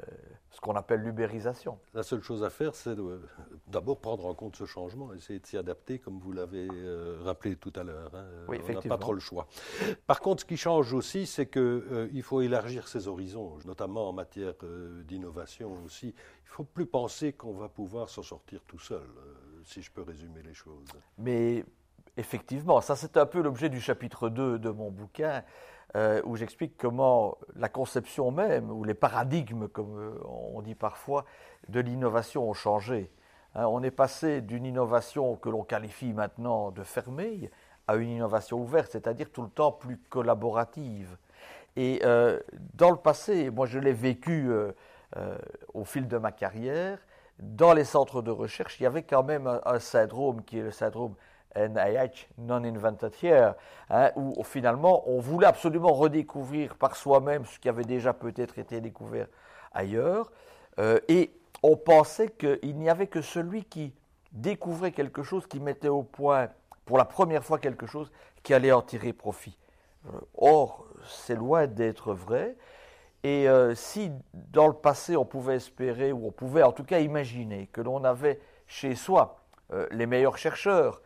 ce 0.56 0.60
qu'on 0.62 0.74
appelle 0.74 1.02
l'ubérisation. 1.02 1.78
La 1.92 2.02
seule 2.02 2.22
chose 2.22 2.42
à 2.42 2.48
faire, 2.48 2.74
c'est 2.74 2.96
d'abord 3.66 4.00
prendre 4.00 4.24
en 4.24 4.32
compte 4.32 4.56
ce 4.56 4.64
changement, 4.64 5.12
essayer 5.12 5.38
de 5.38 5.44
s'y 5.44 5.58
adapter, 5.58 5.98
comme 5.98 6.18
vous 6.18 6.32
l'avez 6.32 6.66
euh, 6.72 7.18
rappelé 7.22 7.56
tout 7.56 7.74
à 7.76 7.82
l'heure. 7.82 8.10
Hein. 8.14 8.24
Oui, 8.48 8.58
on 8.66 8.72
n'a 8.72 8.80
pas 8.80 8.96
trop 8.96 9.12
le 9.12 9.20
choix. 9.20 9.48
Par 10.06 10.20
contre, 10.20 10.40
ce 10.40 10.46
qui 10.46 10.56
change 10.56 10.94
aussi, 10.94 11.26
c'est 11.26 11.44
qu'il 11.44 11.60
euh, 11.60 12.22
faut 12.22 12.40
élargir 12.40 12.88
ses 12.88 13.06
horizons, 13.06 13.58
notamment 13.66 14.08
en 14.08 14.14
matière 14.14 14.54
euh, 14.62 15.02
d'innovation 15.02 15.76
aussi. 15.84 16.06
Il 16.06 16.48
ne 16.48 16.54
faut 16.54 16.64
plus 16.64 16.86
penser 16.86 17.34
qu'on 17.34 17.52
va 17.52 17.68
pouvoir 17.68 18.08
s'en 18.08 18.22
sortir 18.22 18.62
tout 18.66 18.78
seul, 18.78 19.04
si 19.62 19.82
je 19.82 19.90
peux 19.92 20.02
résumer 20.02 20.40
les 20.42 20.54
choses. 20.54 20.88
Mais 21.18 21.66
effectivement, 22.16 22.80
ça 22.80 22.96
c'est 22.96 23.18
un 23.18 23.26
peu 23.26 23.42
l'objet 23.42 23.68
du 23.68 23.82
chapitre 23.82 24.30
2 24.30 24.58
de 24.58 24.70
mon 24.70 24.90
bouquin. 24.90 25.44
Euh, 25.94 26.20
où 26.24 26.36
j'explique 26.36 26.76
comment 26.76 27.38
la 27.54 27.68
conception 27.68 28.30
même, 28.30 28.70
ou 28.70 28.82
les 28.82 28.94
paradigmes, 28.94 29.68
comme 29.68 29.98
euh, 29.98 30.18
on 30.26 30.60
dit 30.60 30.74
parfois, 30.74 31.24
de 31.68 31.80
l'innovation 31.80 32.48
ont 32.48 32.54
changé. 32.54 33.10
Hein, 33.54 33.66
on 33.66 33.82
est 33.82 33.92
passé 33.92 34.40
d'une 34.40 34.66
innovation 34.66 35.36
que 35.36 35.48
l'on 35.48 35.62
qualifie 35.62 36.12
maintenant 36.12 36.70
de 36.72 36.82
fermée 36.82 37.50
à 37.86 37.94
une 37.94 38.10
innovation 38.10 38.60
ouverte, 38.60 38.92
c'est-à-dire 38.92 39.30
tout 39.30 39.42
le 39.42 39.48
temps 39.48 39.70
plus 39.72 39.96
collaborative. 40.10 41.16
Et 41.76 42.00
euh, 42.04 42.40
dans 42.74 42.90
le 42.90 42.96
passé, 42.96 43.48
moi 43.50 43.66
je 43.66 43.78
l'ai 43.78 43.92
vécu 43.92 44.50
au 45.72 45.84
fil 45.84 46.08
de 46.08 46.18
ma 46.18 46.32
carrière, 46.32 46.98
dans 47.38 47.72
les 47.72 47.84
centres 47.84 48.22
de 48.22 48.30
recherche, 48.30 48.80
il 48.80 48.82
y 48.82 48.86
avait 48.86 49.04
quand 49.04 49.22
même 49.22 49.60
un 49.64 49.78
syndrome 49.78 50.42
qui 50.42 50.58
est 50.58 50.62
le 50.62 50.72
syndrome 50.72 51.14
NIH, 51.56 52.28
Non-Invented 52.38 53.12
Here, 53.22 53.54
hein, 53.90 54.10
où 54.16 54.42
finalement 54.44 55.08
on 55.08 55.20
voulait 55.20 55.46
absolument 55.46 55.92
redécouvrir 55.92 56.74
par 56.76 56.96
soi-même 56.96 57.44
ce 57.46 57.58
qui 57.58 57.68
avait 57.68 57.84
déjà 57.84 58.12
peut-être 58.12 58.58
été 58.58 58.80
découvert 58.80 59.26
ailleurs, 59.72 60.30
euh, 60.78 60.98
et 61.08 61.30
on 61.62 61.76
pensait 61.76 62.28
qu'il 62.28 62.76
n'y 62.76 62.88
avait 62.88 63.06
que 63.06 63.22
celui 63.22 63.64
qui 63.64 63.94
découvrait 64.32 64.92
quelque 64.92 65.22
chose, 65.22 65.46
qui 65.46 65.60
mettait 65.60 65.88
au 65.88 66.02
point 66.02 66.48
pour 66.84 66.98
la 66.98 67.04
première 67.04 67.44
fois 67.44 67.58
quelque 67.58 67.86
chose, 67.86 68.10
qui 68.42 68.54
allait 68.54 68.72
en 68.72 68.82
tirer 68.82 69.12
profit. 69.12 69.56
Euh, 70.06 70.18
or, 70.36 70.86
c'est 71.08 71.34
loin 71.34 71.66
d'être 71.66 72.12
vrai. 72.12 72.56
Et 73.22 73.48
euh, 73.48 73.74
si 73.74 74.12
dans 74.34 74.68
le 74.68 74.74
passé 74.74 75.16
on 75.16 75.24
pouvait 75.24 75.56
espérer, 75.56 76.12
ou 76.12 76.28
on 76.28 76.30
pouvait 76.30 76.62
en 76.62 76.72
tout 76.72 76.84
cas 76.84 77.00
imaginer 77.00 77.68
que 77.72 77.80
l'on 77.80 78.04
avait 78.04 78.40
chez 78.66 78.94
soi 78.94 79.40
les 79.90 80.06
meilleurs 80.06 80.38
chercheurs, 80.38 81.02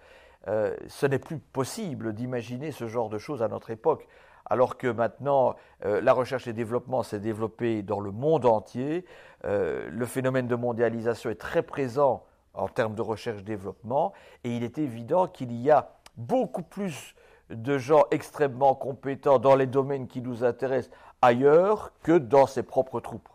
euh, 0.49 0.75
ce 0.89 1.07
n'est 1.07 1.19
plus 1.19 1.39
possible 1.39 2.15
d'imaginer 2.15 2.73
ce 2.73 2.87
genre 2.87 3.09
de 3.09 3.19
choses 3.19 3.43
à 3.43 3.49
notre 3.49 3.71
époque, 3.71 4.07
alors 4.47 4.79
que 4.79 4.87
maintenant 4.87 5.55
euh, 5.85 6.01
la 6.01 6.13
recherche 6.13 6.47
et 6.47 6.53
développement 6.53 7.03
s'est 7.03 7.21
développé 7.21 7.83
dans 7.83 8.01
le 8.01 8.11
monde 8.11 8.47
entier, 8.47 9.05
euh, 9.45 9.89
le 9.91 10.07
phénomène 10.07 10.49
de 10.49 10.57
mondialisation 10.57 11.31
est 11.31 11.41
très 11.41 11.63
présent 11.63 12.25
en 12.55 12.69
termes 12.69 12.95
de 12.95 13.03
recherche-développement, 13.03 14.13
et 14.45 14.57
il 14.57 14.65
est 14.65 14.79
évident 14.79 15.29
qu'il 15.29 15.53
y 15.53 15.71
a 15.71 15.93
beaucoup 16.17 16.63
plus 16.63 17.15
de 17.51 17.79
gens 17.79 18.05
extrêmement 18.11 18.75
compétents 18.75 19.39
dans 19.39 19.57
les 19.57 19.67
domaines 19.67 20.09
qui 20.09 20.21
nous 20.21 20.45
intéressent 20.45 20.95
ailleurs 21.23 21.93
que 22.03 22.17
dans 22.17 22.47
ses 22.47 22.63
propres 22.63 23.01
troupes. 23.01 23.29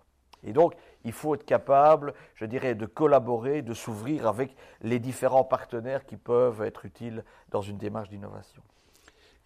Et 0.43 0.53
donc, 0.53 0.73
il 1.05 1.13
faut 1.13 1.35
être 1.35 1.45
capable, 1.45 2.13
je 2.33 2.43
dirais, 2.45 2.75
de 2.75 2.85
collaborer, 2.85 3.61
de 3.61 3.73
s'ouvrir 3.73 4.27
avec 4.27 4.53
les 4.81 4.99
différents 4.99 5.45
partenaires 5.45 6.05
qui 6.05 6.17
peuvent 6.17 6.61
être 6.63 6.83
utiles 6.85 7.23
dans 7.49 7.61
une 7.61 7.77
démarche 7.77 8.09
d'innovation. 8.09 8.61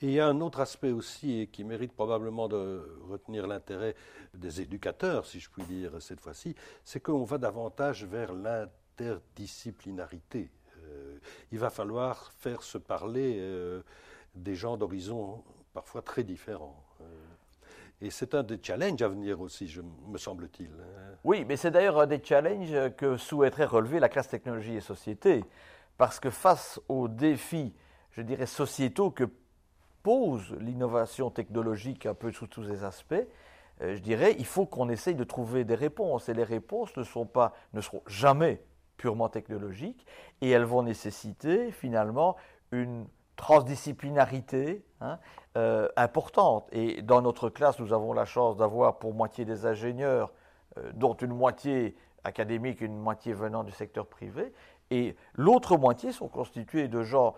Et 0.02 0.08
il 0.08 0.14
y 0.14 0.22
a 0.22 0.28
un 0.28 0.40
autre 0.40 0.62
aspect 0.62 0.92
aussi 0.92 1.42
et 1.42 1.48
qui 1.48 1.66
mérite 1.66 1.92
probablement 1.94 2.48
de 2.48 3.02
retenir 3.10 3.48
l'intérêt 3.48 3.96
des 4.34 4.62
éducateurs, 4.62 5.26
si 5.26 5.42
je 5.42 5.50
puis 5.50 5.64
dire 5.64 6.02
cette 6.02 6.22
fois-ci, 6.22 6.56
c'est 6.86 7.02
qu'on 7.02 7.26
va 7.26 7.38
davantage 7.38 8.06
vers 8.06 8.32
l'interdisciplinarité. 8.34 10.50
Euh, 10.86 11.20
il 11.52 11.60
va 11.60 11.70
falloir 11.70 12.32
faire 12.40 12.64
se 12.64 12.78
parler 12.78 13.40
euh, 13.40 13.82
des 14.36 14.56
gens 14.56 14.78
d'horizons 14.78 15.44
parfois 15.74 16.02
très 16.02 16.24
différents. 16.24 16.82
Et 18.02 18.10
c'est 18.10 18.34
un 18.34 18.44
des 18.44 18.60
challenges 18.62 19.02
à 19.02 19.10
venir 19.10 19.42
aussi, 19.42 19.68
je, 19.68 19.82
me 19.82 20.18
semble-t-il. 20.18 20.68
Hein. 20.68 21.16
Oui, 21.24 21.44
mais 21.46 21.58
c'est 21.58 21.72
d'ailleurs 21.72 22.00
un 22.00 22.08
des 22.08 22.22
challenges 22.24 22.96
que 22.96 23.18
souhaiterait 23.18 23.66
relever 23.66 24.00
la 24.00 24.08
classe 24.08 24.30
technologie 24.30 24.76
et 24.76 24.82
société. 24.82 25.44
Parce 25.98 26.20
que 26.22 26.30
face 26.30 26.80
aux 26.88 27.10
défis, 27.10 27.74
je 28.12 28.22
dirais, 28.22 28.46
sociétaux 28.46 29.12
que 29.12 29.26
pose 30.02 30.56
l'innovation 30.62 31.30
technologique 31.30 32.06
un 32.06 32.14
peu 32.14 32.32
sous 32.32 32.48
tous 32.48 32.64
ses 32.64 32.86
aspects, 32.86 33.16
euh, 33.82 33.96
je 33.96 34.02
dirais, 34.02 34.36
il 34.40 34.46
faut 34.46 34.66
qu'on 34.66 34.90
essaye 34.90 35.16
de 35.16 35.26
trouver 35.26 35.66
des 35.66 35.76
réponses. 35.76 36.30
Et 36.30 36.34
les 36.34 36.44
réponses 36.46 36.96
ne, 36.96 37.04
sont 37.04 37.26
pas, 37.26 37.54
ne 37.74 37.82
seront 37.82 38.04
jamais 38.08 38.64
purement 38.96 39.30
technologiques 39.30 40.06
et 40.42 40.50
elles 40.50 40.64
vont 40.64 40.84
nécessiter 40.84 41.72
finalement 41.72 42.36
une 42.72 43.08
transdisciplinarité 43.40 44.84
hein, 45.00 45.18
euh, 45.56 45.88
importante. 45.96 46.68
Et 46.74 47.02
dans 47.02 47.22
notre 47.22 47.50
classe, 47.50 47.80
nous 47.80 47.94
avons 47.94 48.12
la 48.12 48.26
chance 48.26 48.58
d'avoir 48.58 49.00
pour 49.00 49.14
moitié 49.14 49.46
des 49.46 49.66
ingénieurs, 49.66 50.34
euh, 50.78 50.92
dont 50.94 51.14
une 51.14 51.34
moitié 51.34 51.96
académique, 52.26 52.82
une 52.82 52.98
moitié 52.98 53.34
venant 53.34 53.64
du 53.64 53.72
secteur 53.72 54.06
privé. 54.06 54.54
Et 54.92 55.16
l'autre 55.36 55.78
moitié 55.78 56.12
sont 56.12 56.28
constitués 56.28 56.90
de 56.90 57.02
gens 57.02 57.34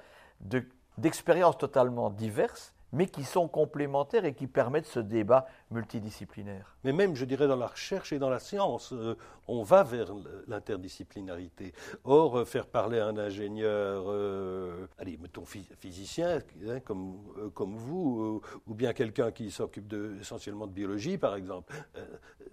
d'expériences 0.97 1.59
totalement 1.59 2.09
diverses 2.09 2.73
mais 2.93 3.07
qui 3.07 3.23
sont 3.23 3.47
complémentaires 3.47 4.25
et 4.25 4.33
qui 4.33 4.47
permettent 4.47 4.85
ce 4.85 4.99
débat 4.99 5.47
multidisciplinaire. 5.69 6.75
Mais 6.83 6.91
même, 6.91 7.15
je 7.15 7.25
dirais, 7.25 7.47
dans 7.47 7.55
la 7.55 7.67
recherche 7.67 8.11
et 8.11 8.19
dans 8.19 8.29
la 8.29 8.39
science, 8.39 8.91
euh, 8.93 9.15
on 9.47 9.63
va 9.63 9.83
vers 9.83 10.13
l'interdisciplinarité. 10.47 11.73
Or, 12.03 12.39
euh, 12.39 12.45
faire 12.45 12.67
parler 12.67 12.99
un 12.99 13.17
ingénieur, 13.17 14.05
euh, 14.07 14.87
allez, 14.97 15.17
mettons 15.21 15.45
physicien, 15.45 16.39
hein, 16.67 16.79
comme, 16.81 17.17
comme 17.53 17.75
vous, 17.75 18.41
ou 18.67 18.73
bien 18.73 18.93
quelqu'un 18.93 19.31
qui 19.31 19.51
s'occupe 19.51 19.93
essentiellement 20.19 20.67
de 20.67 20.73
biologie, 20.73 21.17
par 21.17 21.35
exemple, 21.35 21.73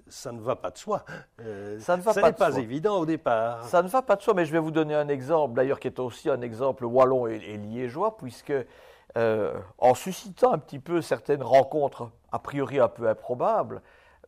ça 0.07 0.33
ne 0.33 0.41
va 0.41 0.57
pas 0.57 0.71
de 0.71 0.79
soi. 0.79 1.05
ça 1.81 1.97
ne 1.97 2.03
va 2.03 2.15
pas, 2.15 2.33
pas 2.33 2.57
évident 2.59 2.99
au 2.99 3.07
départ. 3.07 3.65
Ça 3.65 3.83
ne 3.83 3.89
va 3.89 4.03
pas 4.03 4.17
de 4.17 4.23
soi, 4.23 4.35
mais 4.35 4.45
je 4.45 4.53
vais 4.53 4.59
vous 4.59 4.71
donner 4.71 4.95
un 4.95 5.09
exemple, 5.09 5.55
d'ailleurs, 5.55 5.81
qui 5.81 5.89
est 5.89 5.99
aussi 5.99 6.31
un 6.31 6.41
exemple 6.41 6.85
wallon 6.85 7.27
et, 7.27 7.37
et 7.37 7.57
liégeois, 7.57 8.17
puisque 8.17 8.53
euh, 9.17 9.59
en 9.79 9.95
suscitant 9.95 10.53
un 10.53 10.59
petit 10.59 10.79
peu 10.79 11.01
certaines 11.01 11.43
rencontres 11.43 12.11
a 12.31 12.39
priori 12.39 12.79
un 12.79 12.89
peu 12.89 13.09
improbables, 13.09 13.83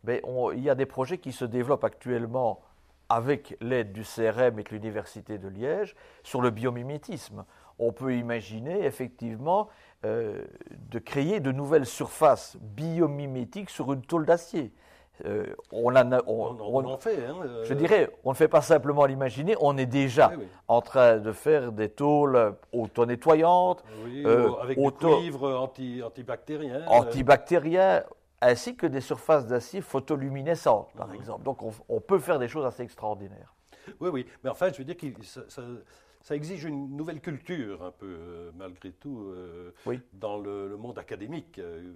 mais 0.05 0.23
il 0.55 0.61
y 0.61 0.71
a 0.71 0.75
des 0.75 0.87
projets 0.87 1.19
qui 1.19 1.33
se 1.33 1.45
développent 1.45 1.85
actuellement 1.85 2.63
avec 3.11 3.57
l'aide 3.61 3.93
du 3.93 4.03
CRM 4.03 4.59
et 4.59 4.63
de 4.63 4.69
l'Université 4.71 5.37
de 5.37 5.49
Liège 5.49 5.97
sur 6.23 6.41
le 6.41 6.51
biomimétisme. 6.51 7.45
on 7.79 7.93
peut 7.93 8.15
imaginer 8.15 8.85
effectivement 8.85 9.69
euh, 10.05 10.45
de 10.71 10.99
créer 10.99 11.41
de 11.41 11.51
nouvelles 11.51 11.87
surfaces 11.87 12.57
biomimétiques 12.61 13.71
sur 13.71 13.93
une 13.93 14.03
tôle 14.03 14.27
d'acier. 14.27 14.73
Euh, 15.25 15.47
on, 15.73 15.95
en, 15.95 16.97
fait. 16.99 17.25
Hein, 17.25 17.37
euh. 17.45 17.65
Je 17.65 17.75
dirais, 17.75 18.11
on 18.25 18.31
ne 18.31 18.35
fait 18.35 18.49
pas 18.49 18.63
simplement 18.63 19.05
l'imaginer, 19.07 19.57
on 19.61 19.77
est 19.77 19.87
déjà 19.87 20.33
en 20.69 20.81
train 20.81 21.19
de 21.19 21.33
faire 21.33 21.73
des 21.73 21.89
tôles 21.89 22.55
auto-nettoyantes, 22.73 23.85
avec 24.63 24.79
du 24.79 24.93
cuivre 24.93 25.55
anti, 25.59 26.03
antibactérien. 26.03 26.85
Antibactérien, 26.87 28.03
ainsi 28.41 28.77
que 28.77 28.87
des 28.87 29.01
surfaces 29.01 29.47
d'acier 29.47 29.81
photoluminescentes, 29.81 30.89
par 30.97 31.09
mhm. 31.09 31.15
exemple. 31.15 31.43
Donc 31.45 31.59
on, 31.63 32.01
peut 32.01 32.19
faire 32.19 32.39
des 32.39 32.49
choses 32.49 32.65
assez 32.65 32.83
extraordinaires. 32.83 33.55
Oui, 34.01 34.11
oui, 34.13 34.27
mais 34.43 34.51
enfin, 34.51 34.71
je 34.73 34.79
veux 34.79 34.85
dire 34.85 34.97
que 34.97 35.07
ça, 35.23 36.37
exige 36.37 36.65
une 36.65 36.97
nouvelle 36.97 37.21
culture, 37.21 37.83
un 37.83 37.91
peu, 37.91 38.07
euh, 38.07 38.51
malgré 38.55 38.93
tout, 38.93 39.31
euh, 39.31 39.73
dans 40.13 40.39
le, 40.39 40.77
monde 40.77 40.99
académique. 40.99 41.59
Euh, 41.59 41.93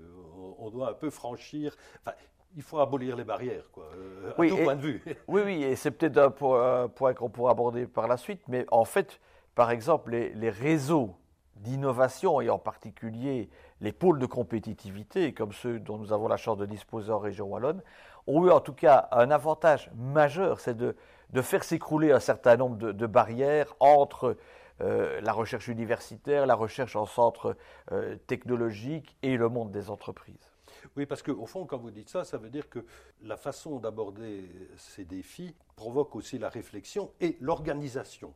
on, 0.58 0.70
doit 0.70 0.90
un 0.90 0.94
peu 0.94 1.10
franchir. 1.10 1.76
Enfin, 2.00 2.16
il 2.56 2.62
faut 2.62 2.78
abolir 2.78 3.16
les 3.16 3.24
barrières, 3.24 3.64
quoi, 3.72 3.88
à 4.28 4.32
tout 4.32 4.56
point 4.56 4.76
de 4.76 4.80
vue. 4.80 5.02
Oui, 5.28 5.42
oui, 5.44 5.62
et 5.62 5.76
c'est 5.76 5.90
peut-être 5.90 6.18
un, 6.18 6.88
point 6.88 7.14
qu'on 7.14 7.28
pourra 7.28 7.52
aborder 7.52 7.86
par 7.86 8.08
la 8.08 8.16
suite, 8.16 8.42
mais 8.48 8.66
en 8.70 8.84
fait, 8.84 9.20
par 9.54 9.70
exemple, 9.70 10.10
les, 10.10 10.50
réseaux 10.50 11.16
d'innovation, 11.56 12.40
et 12.40 12.50
en 12.50 12.58
particulier 12.58 13.48
les 13.80 13.92
pôles 13.92 14.18
de 14.18 14.26
compétitivité, 14.26 15.32
comme 15.32 15.52
ceux 15.52 15.78
dont 15.78 15.98
nous 15.98 16.12
avons 16.12 16.28
la 16.28 16.36
chance 16.36 16.58
de 16.58 16.66
disposer 16.66 17.12
en 17.12 17.18
région 17.18 17.46
wallonne, 17.46 17.82
ont 18.26 18.46
eu 18.46 18.50
en 18.50 18.60
tout 18.60 18.72
cas 18.72 19.08
un 19.12 19.30
avantage 19.30 19.90
majeur, 19.94 20.60
c'est 20.60 20.76
de, 20.76 20.96
de 21.30 21.42
faire 21.42 21.64
s'écrouler 21.64 22.12
un 22.12 22.20
certain 22.20 22.56
nombre 22.56 22.76
de, 22.76 23.06
barrières 23.06 23.74
entre 23.80 24.36
euh, 24.80 25.20
la 25.20 25.32
recherche 25.32 25.68
universitaire, 25.68 26.46
la 26.46 26.54
recherche 26.54 26.96
en 26.96 27.06
centre 27.06 27.56
euh, 27.92 28.16
technologique 28.26 29.16
et 29.22 29.36
le 29.36 29.48
monde 29.48 29.70
des 29.70 29.90
entreprises. 29.90 30.53
Oui, 30.96 31.06
parce 31.06 31.22
qu'au 31.22 31.46
fond, 31.46 31.66
quand 31.66 31.78
vous 31.78 31.90
dites 31.90 32.08
ça, 32.08 32.24
ça 32.24 32.38
veut 32.38 32.50
dire 32.50 32.68
que 32.68 32.84
la 33.22 33.36
façon 33.36 33.78
d'aborder 33.78 34.48
ces 34.76 35.04
défis 35.04 35.54
provoque 35.74 36.14
aussi 36.14 36.38
la 36.38 36.48
réflexion 36.48 37.10
et 37.20 37.36
l'organisation. 37.40 38.32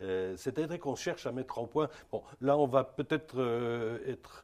Euh, 0.00 0.34
c'est-à-dire 0.36 0.78
qu'on 0.80 0.96
cherche 0.96 1.26
à 1.26 1.32
mettre 1.32 1.58
en 1.58 1.66
point. 1.66 1.88
Bon, 2.10 2.22
là, 2.40 2.56
on 2.56 2.66
va 2.66 2.84
peut-être 2.84 3.38
euh, 3.38 3.98
être 4.06 4.42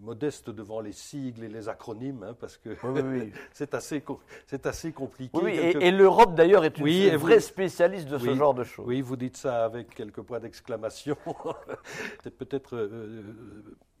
modeste 0.00 0.50
devant 0.50 0.80
les 0.80 0.92
sigles 0.92 1.44
et 1.44 1.48
les 1.48 1.68
acronymes, 1.68 2.24
hein, 2.24 2.36
parce 2.38 2.56
que 2.56 2.70
c'est 3.52 3.74
assez, 3.74 4.02
c'est 4.46 4.66
assez 4.66 4.92
compliqué. 4.92 5.38
Oui, 5.40 5.52
et, 5.52 5.90
l'Europe 5.92 6.34
d'ailleurs 6.34 6.64
est 6.64 6.78
une 6.78 7.16
vraie 7.16 7.40
spécialiste 7.40 8.08
de 8.08 8.18
ce 8.18 8.34
genre 8.34 8.54
de 8.54 8.64
choses. 8.64 8.86
Oui, 8.86 9.00
vous 9.00 9.16
dites 9.16 9.36
ça 9.36 9.64
avec 9.64 9.94
quelques 9.94 10.22
points 10.22 10.40
d'exclamation. 10.40 11.16
c'est 12.24 12.36
peut-être 12.36 12.74
euh, 12.74 13.22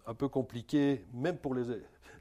un 0.06 0.14
peu 0.14 0.28
compliqué, 0.28 1.04
même 1.12 1.38
pour 1.38 1.54
les 1.54 1.70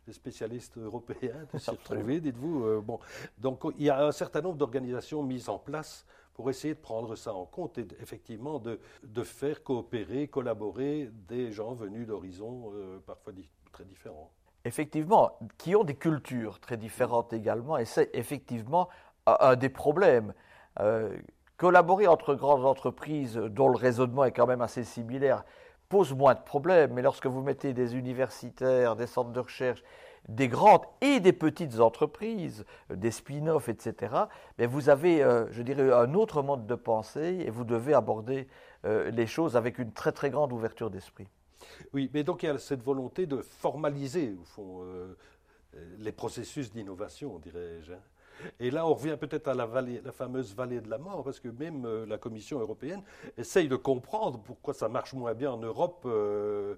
les 0.07 0.13
spécialistes 0.13 0.77
européens 0.77 1.47
de 1.53 1.57
s'y 1.57 1.69
retrouver, 1.69 2.19
dites-vous. 2.19 2.65
Euh, 2.65 2.81
bon, 2.81 2.99
donc 3.37 3.61
il 3.77 3.85
y 3.85 3.89
a 3.89 4.05
un 4.05 4.11
certain 4.11 4.41
nombre 4.41 4.57
d'organisations 4.57 5.23
mises 5.23 5.49
en 5.49 5.59
place 5.59 6.05
pour 6.33 6.49
essayer 6.49 6.73
de 6.73 6.79
prendre 6.79 7.15
ça 7.15 7.33
en 7.33 7.45
compte 7.45 7.77
et 7.77 7.87
effectivement 8.01 8.59
de, 8.59 8.79
de, 9.03 9.23
faire 9.23 9.63
coopérer, 9.63 10.27
collaborer 10.27 11.09
des 11.27 11.51
gens 11.51 11.73
venus 11.73 12.07
d'horizons 12.07 12.71
euh, 12.73 12.99
parfois 13.05 13.33
très 13.71 13.85
différents. 13.85 14.31
Effectivement, 14.65 15.37
qui 15.57 15.75
ont 15.75 15.83
des 15.83 15.95
cultures 15.95 16.59
très 16.59 16.77
différentes 16.77 17.33
également, 17.33 17.77
et 17.77 17.85
c'est 17.85 18.09
effectivement 18.13 18.87
un, 19.25 19.55
des 19.55 19.69
problèmes. 19.69 20.33
Euh, 20.79 21.17
collaborer 21.57 22.07
entre 22.07 22.33
grandes 22.33 22.65
entreprises 22.65 23.35
dont 23.35 23.69
le 23.69 23.77
raisonnement 23.77 24.23
est 24.23 24.31
quand 24.31 24.47
même 24.47 24.61
assez 24.61 24.83
similaire, 24.83 25.43
pose 25.93 26.11
moins 26.15 26.33
de 26.33 26.41
problèmes. 26.41 26.93
Mais 26.93 27.03
lorsque 27.03 27.27
vous 27.27 27.43
mettez 27.43 27.71
des 27.73 27.95
universitaires, 27.95 28.95
des 28.95 29.05
centres 29.05 29.29
de 29.29 29.39
recherche, 29.39 29.83
des 30.27 30.47
grandes 30.47 30.81
et 31.01 31.19
des 31.19 31.33
petites 31.33 31.79
entreprises, 31.79 32.65
des 32.89 33.11
spin-offs, 33.11 33.69
etc., 33.69 34.15
mais 34.57 34.65
vous 34.65 34.89
avez, 34.89 35.21
euh, 35.21 35.45
je 35.51 35.61
dirais, 35.61 35.93
un 35.93 36.15
autre 36.15 36.41
mode 36.41 36.65
de 36.65 36.73
pensée 36.73 37.43
et 37.45 37.51
vous 37.51 37.63
devez 37.63 37.93
aborder 37.93 38.47
euh, 38.85 39.11
les 39.11 39.27
choses 39.27 39.55
avec 39.55 39.77
une 39.77 39.91
très 39.91 40.11
très 40.11 40.31
grande 40.31 40.51
ouverture 40.51 40.89
d'esprit. 40.89 41.27
Oui, 41.93 42.09
mais 42.11 42.23
donc 42.23 42.41
il 42.41 42.47
y 42.47 42.49
a 42.49 42.57
cette 42.57 42.81
volonté 42.81 43.27
de 43.27 43.37
formaliser, 43.43 44.35
au 44.41 44.45
fond, 44.45 44.81
euh, 44.83 45.15
les 45.99 46.11
processus 46.11 46.71
d'innovation, 46.71 47.37
dirais-je. 47.37 47.93
Et 48.59 48.71
là, 48.71 48.85
on 48.85 48.93
revient 48.93 49.17
peut-être 49.19 49.47
à 49.47 49.53
la, 49.53 49.67
fameuse 50.11 50.55
vallée 50.55 50.81
de 50.81 50.89
la 50.89 50.97
mort, 50.97 51.23
parce 51.23 51.39
que 51.39 51.47
même 51.47 51.85
euh, 51.85 52.05
la 52.05 52.17
Commission 52.17 52.59
européenne 52.59 53.01
essaye 53.37 53.67
de 53.67 53.75
comprendre 53.75 54.39
pourquoi 54.39 54.73
ça 54.73 54.89
marche 54.89 55.13
moins 55.13 55.33
bien 55.33 55.51
en 55.51 55.57
Europe 55.57 56.03
euh, 56.05 56.75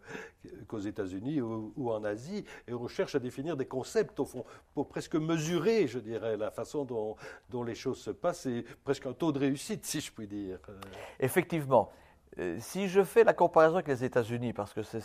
qu'aux 0.68 0.80
États-Unis 0.80 1.42
ou, 1.42 1.92
en 1.92 2.04
Asie, 2.04 2.46
et 2.68 2.74
on 2.74 2.88
cherche 2.88 3.16
à 3.16 3.20
définir 3.20 3.58
des 3.58 3.66
concepts, 3.66 4.20
au 4.20 4.26
fond, 4.26 4.46
pour 4.74 4.88
presque 4.88 5.16
mesurer, 5.16 5.88
je 5.88 6.00
dirais, 6.00 6.38
la 6.38 6.52
façon 6.52 6.86
dont, 6.86 7.16
dont 7.50 7.64
les 7.64 7.76
choses 7.76 8.00
se 8.00 8.12
passent, 8.12 8.46
et 8.46 8.66
presque 8.84 9.06
un 9.06 9.14
taux 9.14 9.32
de 9.32 9.40
réussite, 9.40 9.86
si 9.86 10.02
je 10.02 10.12
puis 10.12 10.28
dire. 10.28 10.60
Effectivement. 11.20 11.92
Euh, 12.38 12.58
si 12.60 12.90
je 12.90 13.04
fais 13.04 13.24
la 13.24 13.34
comparaison 13.34 13.76
avec 13.76 13.88
les 13.88 14.04
États-Unis, 14.04 14.52
parce 14.52 14.74
que 14.74 14.84
c'est 14.84 15.04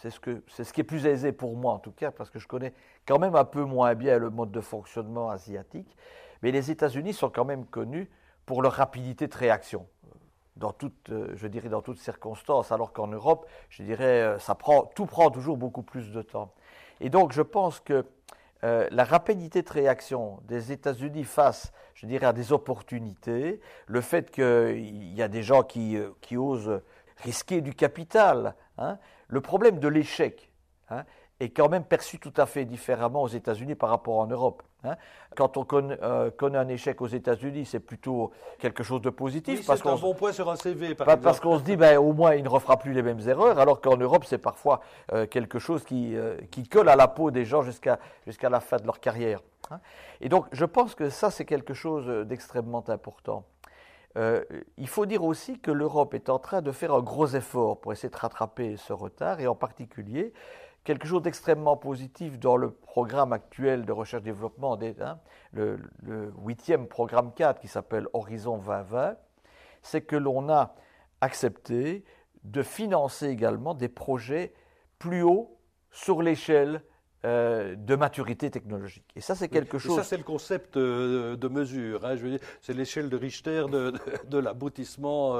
c'est 0.00 0.10
ce, 0.10 0.20
que, 0.20 0.42
c'est 0.48 0.64
ce 0.64 0.72
qui 0.72 0.80
est 0.80 0.84
plus 0.84 1.06
aisé 1.06 1.32
pour 1.32 1.56
moi 1.56 1.74
en 1.74 1.78
tout 1.78 1.92
cas, 1.92 2.10
parce 2.10 2.30
que 2.30 2.38
je 2.38 2.48
connais 2.48 2.72
quand 3.06 3.18
même 3.18 3.34
un 3.34 3.44
peu 3.44 3.64
moins 3.64 3.94
bien 3.94 4.18
le 4.18 4.30
mode 4.30 4.50
de 4.50 4.60
fonctionnement 4.60 5.30
asiatique. 5.30 5.96
Mais 6.42 6.52
les 6.52 6.70
États-Unis 6.70 7.12
sont 7.12 7.28
quand 7.28 7.44
même 7.44 7.66
connus 7.66 8.10
pour 8.46 8.62
leur 8.62 8.72
rapidité 8.72 9.26
de 9.28 9.36
réaction, 9.36 9.86
dans 10.56 10.72
toute, 10.72 11.10
euh, 11.10 11.32
je 11.36 11.46
dirais 11.46 11.68
dans 11.68 11.82
toutes 11.82 11.98
circonstances, 11.98 12.72
alors 12.72 12.92
qu'en 12.92 13.08
Europe, 13.08 13.46
je 13.68 13.82
dirais, 13.82 14.22
euh, 14.22 14.38
ça 14.38 14.54
prend, 14.54 14.84
tout 14.94 15.06
prend 15.06 15.30
toujours 15.30 15.58
beaucoup 15.58 15.82
plus 15.82 16.12
de 16.12 16.22
temps. 16.22 16.52
Et 17.00 17.10
donc 17.10 17.32
je 17.32 17.42
pense 17.42 17.78
que 17.80 18.06
euh, 18.64 18.88
la 18.90 19.04
rapidité 19.04 19.62
de 19.62 19.70
réaction 19.70 20.40
des 20.44 20.72
États-Unis 20.72 21.24
face, 21.24 21.72
je 21.94 22.06
dirais, 22.06 22.26
à 22.26 22.32
des 22.32 22.52
opportunités, 22.52 23.60
le 23.86 24.00
fait 24.00 24.30
qu'il 24.30 25.14
y 25.14 25.22
a 25.22 25.28
des 25.28 25.42
gens 25.42 25.62
qui, 25.62 25.98
qui 26.22 26.36
osent 26.38 26.80
risquer 27.18 27.60
du 27.60 27.74
capital, 27.74 28.54
hein, 28.78 28.98
le 29.30 29.40
problème 29.40 29.78
de 29.78 29.88
l'échec 29.88 30.50
hein, 30.90 31.04
est 31.40 31.50
quand 31.50 31.68
même 31.68 31.84
perçu 31.84 32.18
tout 32.18 32.32
à 32.36 32.46
fait 32.46 32.64
différemment 32.64 33.22
aux 33.22 33.28
États-Unis 33.28 33.74
par 33.74 33.88
rapport 33.88 34.18
en 34.18 34.26
Europe. 34.26 34.62
Hein. 34.84 34.96
Quand 35.36 35.56
on 35.56 35.66
euh, 35.72 36.30
connaît, 36.30 36.58
un 36.58 36.68
échec 36.68 37.00
aux 37.00 37.06
États-Unis, 37.06 37.64
c'est 37.64 37.80
plutôt 37.80 38.30
quelque 38.58 38.82
chose 38.82 39.00
de 39.00 39.10
positif. 39.10 39.62
c'est 39.62 39.86
un 39.86 39.96
bon 39.96 40.14
point 40.14 40.32
sur 40.32 40.50
un 40.50 40.56
CV, 40.56 40.94
par 40.94 41.18
Parce 41.18 41.40
qu'on 41.40 41.58
se 41.58 41.64
dit, 41.64 41.76
ben, 41.76 41.98
au 41.98 42.12
moins, 42.12 42.34
il 42.34 42.44
ne 42.44 42.48
refera 42.48 42.78
plus 42.78 42.92
les 42.92 43.02
mêmes 43.02 43.20
erreurs, 43.26 43.58
alors 43.58 43.80
qu'en 43.80 43.96
Europe, 43.96 44.24
c'est 44.26 44.38
parfois 44.38 44.80
euh, 45.12 45.26
quelque 45.26 45.58
chose 45.58 45.84
qui, 45.84 46.14
euh, 46.14 46.36
qui, 46.50 46.68
colle 46.68 46.88
à 46.88 46.96
la 46.96 47.08
peau 47.08 47.30
des 47.30 47.44
gens 47.44 47.62
jusqu'à 47.62 47.98
jusqu'à 48.26 48.50
la 48.50 48.60
fin 48.60 48.76
de 48.76 48.84
leur 48.84 49.00
carrière. 49.00 49.40
Hein. 49.70 49.80
Et 50.20 50.28
donc, 50.28 50.46
je 50.52 50.64
pense 50.64 50.94
que 50.94 51.08
ça, 51.08 51.30
c'est 51.30 51.46
quelque 51.46 51.74
chose 51.74 52.26
d'extrêmement 52.26 52.84
important. 52.88 53.44
Euh, 54.16 54.44
il 54.76 54.88
faut 54.88 55.06
dire 55.06 55.22
aussi 55.22 55.60
que 55.60 55.70
l'Europe 55.70 56.14
est 56.14 56.30
en 56.30 56.38
train 56.38 56.62
de 56.62 56.72
faire 56.72 56.92
un 56.92 57.00
gros 57.00 57.28
effort 57.28 57.80
pour 57.80 57.92
essayer 57.92 58.10
de 58.10 58.16
rattraper 58.16 58.76
ce 58.76 58.92
retard, 58.92 59.40
et 59.40 59.46
en 59.46 59.54
particulier 59.54 60.32
quelque 60.84 61.06
chose 61.06 61.22
d'extrêmement 61.22 61.76
positif 61.76 62.38
dans 62.38 62.56
le 62.56 62.70
programme 62.70 63.32
actuel 63.32 63.84
de 63.84 63.92
recherche-développement, 63.92 64.78
hein, 65.00 65.18
le, 65.52 65.78
huitième 66.44 66.86
programme 66.88 67.32
4 67.34 67.60
qui 67.60 67.68
s'appelle 67.68 68.06
Horizon 68.12 68.58
2020, 68.58 69.16
c'est 69.82 70.00
que 70.02 70.16
l'on 70.16 70.48
a 70.48 70.74
accepté 71.20 72.04
de 72.44 72.62
financer 72.62 73.28
également 73.28 73.74
des 73.74 73.88
projets 73.88 74.54
plus 74.98 75.22
hauts 75.22 75.58
sur 75.90 76.22
l'échelle 76.22 76.82
euh, 77.26 77.74
de 77.76 77.96
maturité 77.96 78.50
technologique. 78.50 79.04
Et 79.14 79.20
ça, 79.20 79.34
c'est 79.34 79.48
quelque 79.48 79.78
chose. 79.78 79.94
ça, 79.94 80.04
c'est 80.04 80.16
le 80.16 80.22
concept 80.22 80.78
euh, 80.78 81.36
de 81.36 81.48
mesure. 81.48 82.06
Hein, 82.06 82.16
je 82.16 82.22
veux 82.22 82.30
dire, 82.30 82.40
c'est 82.62 82.72
l'échelle 82.72 83.10
de 83.10 83.16
Richter 83.18 83.66
de, 83.70 83.92
de, 84.26 84.38
l'aboutissement 84.38 85.38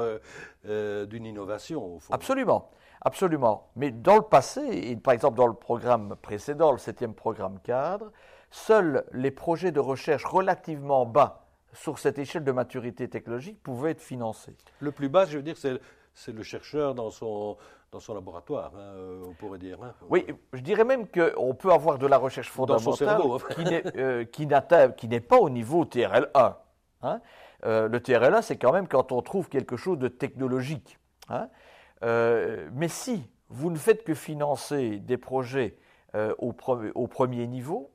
euh, 0.65 1.05
d'une 1.07 1.25
innovation. 1.25 1.95
Au 1.95 1.99
fond. 1.99 2.13
Absolument, 2.13 2.69
absolument. 3.01 3.71
Mais 3.75 3.89
dans 3.89 4.17
le 4.17 4.21
passé, 4.21 4.61
et 4.61 4.95
par 4.95 5.15
exemple 5.15 5.37
dans 5.37 5.47
le 5.47 5.55
programme 5.55 6.15
précédent, 6.21 6.71
le 6.71 6.77
septième 6.77 7.15
programme 7.15 7.57
cadre, 7.63 8.11
seuls 8.51 9.03
les 9.11 9.31
projets 9.31 9.71
de 9.71 9.79
recherche 9.79 10.23
relativement 10.23 11.07
bas 11.07 11.47
sur 11.73 11.97
cette 11.97 12.19
échelle 12.19 12.43
de 12.43 12.51
maturité 12.51 13.07
technologique 13.07 13.61
pouvaient 13.63 13.91
être 13.91 14.01
financés. 14.01 14.55
Le 14.81 14.91
plus 14.91 15.09
bas, 15.09 15.25
je 15.25 15.37
veux 15.37 15.43
dire, 15.43 15.57
c'est 15.57 15.79
le 16.27 16.43
chercheur 16.43 16.95
dans 16.95 17.09
son 17.09 17.57
dans 17.91 17.99
son 17.99 18.13
laboratoire, 18.13 18.71
hein, 18.75 18.93
euh, 18.95 19.23
on 19.27 19.33
pourrait 19.33 19.59
dire. 19.59 19.77
Hein. 19.83 19.93
Oui, 20.09 20.25
je 20.53 20.61
dirais 20.61 20.85
même 20.85 21.07
qu'on 21.07 21.53
peut 21.53 21.71
avoir 21.71 21.97
de 21.97 22.07
la 22.07 22.17
recherche 22.17 22.49
fondamentale 22.49 23.21
euh, 23.97 24.23
qui 24.23 24.47
n'est 24.47 25.19
pas 25.19 25.37
au 25.37 25.49
niveau 25.49 25.83
TRL1. 25.83 26.55
Hein. 27.01 27.21
Euh, 27.65 27.89
le 27.89 27.99
TRL1, 27.99 28.43
c'est 28.43 28.57
quand 28.57 28.71
même 28.71 28.87
quand 28.87 29.11
on 29.11 29.21
trouve 29.21 29.49
quelque 29.49 29.75
chose 29.75 29.99
de 29.99 30.07
technologique. 30.07 30.97
mais 32.01 32.87
si 32.87 33.29
vous 33.49 33.69
ne 33.69 33.77
faites 33.77 34.05
que 34.05 34.13
financer 34.13 34.99
des 34.99 35.17
projets 35.17 35.77
au, 36.39 36.53
au, 36.95 37.07
premier 37.07 37.47
niveau, 37.47 37.91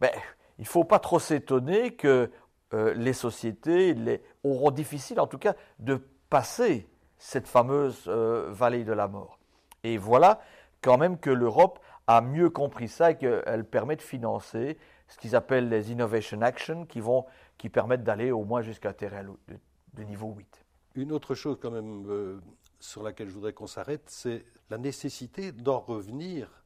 ben, 0.00 0.10
il 0.58 0.62
ne 0.62 0.66
faut 0.66 0.84
pas 0.84 0.98
trop 0.98 1.18
s'étonner 1.18 1.94
que 1.94 2.30
les 2.72 3.12
sociétés 3.12 3.92
les, 3.92 4.22
auront 4.42 4.70
difficile, 4.70 5.20
en 5.20 5.26
tout 5.26 5.38
cas, 5.38 5.54
de 5.78 6.00
passer 6.30 6.88
cette 7.22 7.46
fameuse 7.46 8.02
euh, 8.08 8.48
vallée 8.50 8.82
de 8.82 8.92
la 8.92 9.06
mort. 9.06 9.38
Et 9.84 9.96
voilà 9.96 10.40
quand 10.80 10.98
même 10.98 11.18
que 11.18 11.30
l'Europe 11.30 11.78
a 12.08 12.20
mieux 12.20 12.50
compris 12.50 12.88
ça 12.88 13.12
et 13.12 13.16
qu'elle 13.16 13.64
permet 13.64 13.94
de 13.94 14.02
financer 14.02 14.76
ce 15.06 15.18
qu'ils 15.18 15.36
appellent 15.36 15.68
les 15.68 15.92
Innovation 15.92 16.42
Action 16.42 16.84
qui, 16.84 16.98
vont, 16.98 17.24
qui 17.58 17.68
permettent 17.68 18.02
d'aller 18.02 18.32
au 18.32 18.44
moins 18.44 18.60
jusqu'à 18.60 18.92
terrain 18.92 19.22
de, 19.22 20.02
niveau 20.02 20.34
8. 20.36 20.64
Une 20.96 21.12
autre 21.12 21.36
chose 21.36 21.58
quand 21.62 21.70
même 21.70 22.10
euh, 22.10 22.40
sur 22.80 23.04
laquelle 23.04 23.28
je 23.28 23.34
voudrais 23.34 23.52
qu'on 23.52 23.68
s'arrête, 23.68 24.02
c'est 24.08 24.44
la 24.68 24.78
nécessité 24.78 25.52
d'en 25.52 25.78
revenir 25.78 26.64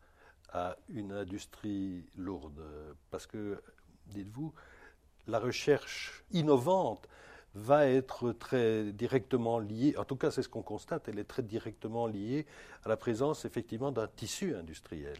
à 0.54 0.76
une 0.88 1.12
industrie 1.12 2.06
lourde. 2.16 2.62
Parce 3.10 3.26
que, 3.26 3.62
dites-vous, 4.06 4.54
la 5.26 5.38
recherche 5.38 6.24
innovante 6.30 7.06
va 7.56 7.86
être 7.86 8.32
très 8.32 8.92
directement 8.92 9.58
liée, 9.58 9.94
en 9.96 10.04
tout 10.04 10.16
cas 10.16 10.30
c'est 10.30 10.42
ce 10.42 10.48
qu'on 10.48 10.62
constate, 10.62 11.08
elle 11.08 11.18
est 11.18 11.24
très 11.24 11.42
directement 11.42 12.06
liée 12.06 12.46
à 12.84 12.88
la 12.88 12.96
présence 12.96 13.44
effectivement 13.44 13.90
d'un 13.92 14.06
tissu 14.06 14.54
industriel. 14.54 15.18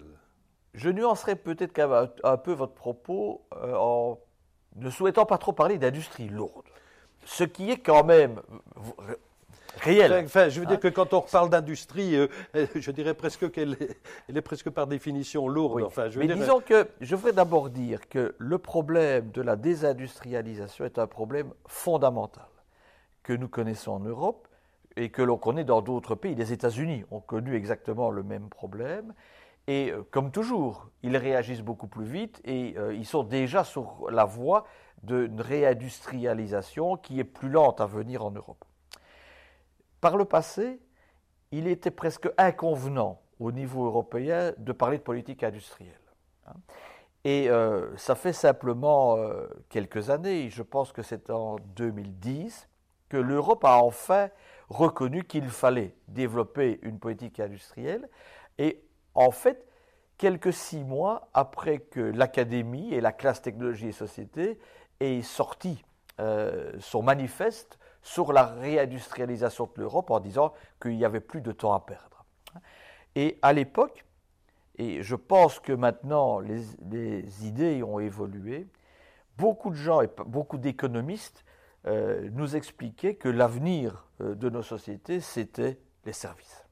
Je 0.74 0.90
nuancerai 0.90 1.36
peut-être 1.36 1.78
un 2.22 2.36
peu 2.36 2.52
votre 2.52 2.74
propos 2.74 3.46
euh, 3.54 3.74
en 3.74 4.18
ne 4.76 4.90
souhaitant 4.90 5.24
pas 5.24 5.38
trop 5.38 5.52
parler 5.52 5.78
d'industrie 5.78 6.28
lourde. 6.28 6.66
Ce 7.24 7.44
qui 7.44 7.70
est 7.70 7.78
quand 7.78 8.04
même 8.04 8.42
réel. 9.76 10.24
Enfin, 10.24 10.48
je 10.48 10.60
veux 10.60 10.66
dire 10.66 10.76
hein 10.76 10.80
que 10.80 10.88
quand 10.88 11.12
on 11.12 11.20
parle 11.20 11.50
d'industrie, 11.50 12.16
euh, 12.16 12.28
je 12.74 12.90
dirais 12.90 13.14
presque 13.14 13.50
qu'elle 13.50 13.76
est, 13.80 13.98
elle 14.28 14.36
est 14.36 14.42
presque 14.42 14.70
par 14.70 14.86
définition 14.86 15.48
lourde. 15.48 15.82
Enfin, 15.82 16.08
je 16.08 16.18
Mais 16.18 16.28
disons 16.28 16.60
que 16.60 16.88
je 17.00 17.14
voudrais 17.14 17.32
d'abord 17.32 17.70
dire 17.70 18.08
que 18.08 18.34
le 18.38 18.58
problème 18.58 19.30
de 19.30 19.42
la 19.42 19.56
désindustrialisation 19.56 20.84
est 20.84 20.98
un 20.98 21.06
problème 21.06 21.52
fondamental 21.66 22.46
que 23.22 23.32
nous 23.32 23.48
connaissons 23.48 23.92
en 23.92 24.00
Europe 24.00 24.46
et 24.96 25.10
que 25.10 25.22
l'on 25.22 25.36
connaît 25.36 25.64
dans 25.64 25.82
d'autres 25.82 26.14
pays. 26.14 26.34
Les 26.34 26.52
États-Unis 26.52 27.04
ont 27.10 27.20
connu 27.20 27.54
exactement 27.54 28.10
le 28.10 28.22
même 28.22 28.48
problème. 28.48 29.12
Et 29.66 29.90
euh, 29.90 30.02
comme 30.10 30.30
toujours, 30.30 30.88
ils 31.02 31.16
réagissent 31.16 31.62
beaucoup 31.62 31.88
plus 31.88 32.04
vite 32.04 32.40
et 32.44 32.74
euh, 32.78 32.94
ils 32.94 33.04
sont 33.04 33.24
déjà 33.24 33.64
sur 33.64 34.10
la 34.10 34.24
voie 34.24 34.66
d'une 35.02 35.40
réindustrialisation 35.40 36.96
qui 36.96 37.20
est 37.20 37.24
plus 37.24 37.48
lente 37.48 37.80
à 37.80 37.86
venir 37.86 38.24
en 38.24 38.30
Europe. 38.30 38.64
Par 40.06 40.16
le 40.16 40.24
passé, 40.24 40.78
il 41.50 41.66
était 41.66 41.90
presque 41.90 42.28
inconvenant 42.38 43.22
au 43.40 43.50
niveau 43.50 43.86
européen 43.86 44.52
de 44.56 44.70
parler 44.70 44.98
de 44.98 45.02
politique 45.02 45.42
industrielle. 45.42 45.98
Hein. 46.46 46.52
Et 47.24 47.50
euh, 47.50 47.88
ça 47.96 48.14
fait 48.14 48.32
simplement 48.32 49.18
quelques 49.68 50.10
années, 50.10 50.48
je 50.48 50.62
pense 50.62 50.92
que 50.92 51.02
c'est 51.02 51.28
en 51.28 51.56
2010, 51.74 52.68
que 53.08 53.16
l'Europe 53.16 53.64
a 53.64 53.78
enfin 53.78 54.28
reconnu 54.68 55.24
qu'il 55.24 55.48
fallait 55.48 55.96
développer 56.06 56.78
une 56.82 57.00
politique 57.00 57.40
industrielle 57.40 58.08
et 58.58 58.84
en 59.14 59.32
fait, 59.32 59.66
quelques 60.18 60.52
six 60.52 60.84
mois 60.84 61.30
après 61.34 61.80
que 61.80 61.98
l'Académie 61.98 62.94
et 62.94 63.00
la 63.00 63.10
classe 63.10 63.42
technologie 63.42 63.88
et 63.88 63.92
société 63.92 64.60
aient 65.00 65.22
sorti 65.22 65.84
euh, 66.20 66.74
son 66.78 67.02
manifeste 67.02 67.80
sur 68.06 68.32
la 68.32 68.46
réindustrialisation 68.46 69.68
de 69.74 69.80
l'Europe 69.80 70.12
en 70.12 70.20
disant 70.20 70.54
qu'il 70.80 70.96
n'y 70.96 71.04
avait 71.04 71.20
plus 71.20 71.40
de 71.40 71.50
temps 71.50 71.72
à 71.72 71.80
perdre. 71.80 72.24
Et 73.16 73.36
à 73.42 73.52
l'époque, 73.52 74.04
et 74.78 75.02
je 75.02 75.16
pense 75.16 75.58
que 75.58 75.72
maintenant 75.72 76.38
les, 76.38 77.44
idées 77.44 77.82
ont 77.82 77.98
évolué, 77.98 78.68
beaucoup 79.36 79.70
de 79.70 79.74
gens 79.74 80.02
et 80.02 80.10
beaucoup 80.24 80.56
d'économistes 80.56 81.44
euh, 81.88 82.28
nous 82.32 82.54
expliquaient 82.54 83.16
que 83.16 83.28
l'avenir 83.28 84.06
euh, 84.20 84.36
de 84.36 84.50
nos 84.50 84.62
sociétés, 84.62 85.18
c'était 85.20 85.80
les 86.04 86.12
services. 86.12 86.64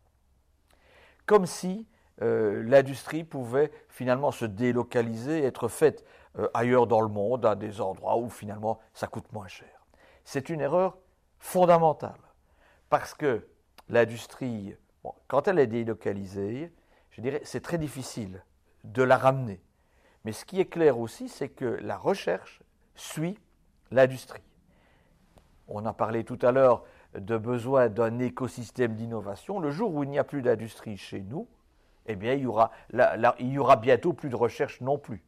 Comme 1.27 1.47
si 1.47 1.89
euh, 2.23 2.63
l'industrie 2.63 3.25
pouvait 3.25 3.73
finalement 3.89 4.31
se 4.31 4.45
délocaliser, 4.45 5.43
être 5.43 5.67
faite 5.67 6.05
ailleurs 6.53 6.87
dans 6.87 7.01
le 7.01 7.09
monde, 7.09 7.45
à 7.45 7.57
des 7.57 7.81
endroits 7.81 8.19
où 8.19 8.29
finalement 8.29 8.79
ça 8.93 9.09
coûte 9.09 9.33
moins 9.33 9.49
cher. 9.49 9.87
C'est 10.25 10.49
une 10.49 10.61
erreur 10.61 10.97
fondamentale, 11.45 12.19
parce 12.89 13.13
que 13.13 13.47
l'industrie, 13.91 14.75
quand 15.29 15.47
elle 15.47 15.59
est 15.59 15.67
délocalisée, 15.67 16.73
je 17.11 17.21
dirais, 17.21 17.43
c'est 17.45 17.61
très 17.61 17.77
difficile 17.77 18.43
de 18.83 19.03
la 19.03 19.19
ramener. 19.19 19.63
Mais 20.25 20.33
ce 20.33 20.47
qui 20.47 20.59
est 20.59 20.65
clair 20.65 20.99
aussi, 20.99 21.29
c'est 21.29 21.51
que 21.51 21.67
la 21.67 21.99
recherche 21.99 22.63
suit 22.95 23.39
l'industrie. 23.91 24.43
On 25.69 25.85
a 25.85 25.93
parlé 25.93 26.25
tout 26.25 26.39
à 26.41 26.51
l'heure 26.51 26.83
de 27.15 27.37
besoin 27.37 27.91
d'un 27.91 28.19
écosystème 28.21 28.95
d'innovation. 28.95 29.61
Le 29.61 29.71
jour 29.71 29.95
où 29.95 30.03
il 30.03 30.09
n'y 30.09 30.19
a 30.19 30.25
plus 30.25 30.41
d'industrie 30.41 30.97
chez 30.97 31.21
nous, 31.21 31.47
eh 32.07 32.17
bien, 32.17 32.33
il 32.33 32.41
y, 32.41 33.43
il 33.45 33.53
y 33.53 33.59
aura 33.59 33.77
bientôt 33.77 34.15
plus 34.15 34.31
de 34.31 34.37
recherche 34.37 34.81
non 34.81 34.99
plus. 34.99 35.23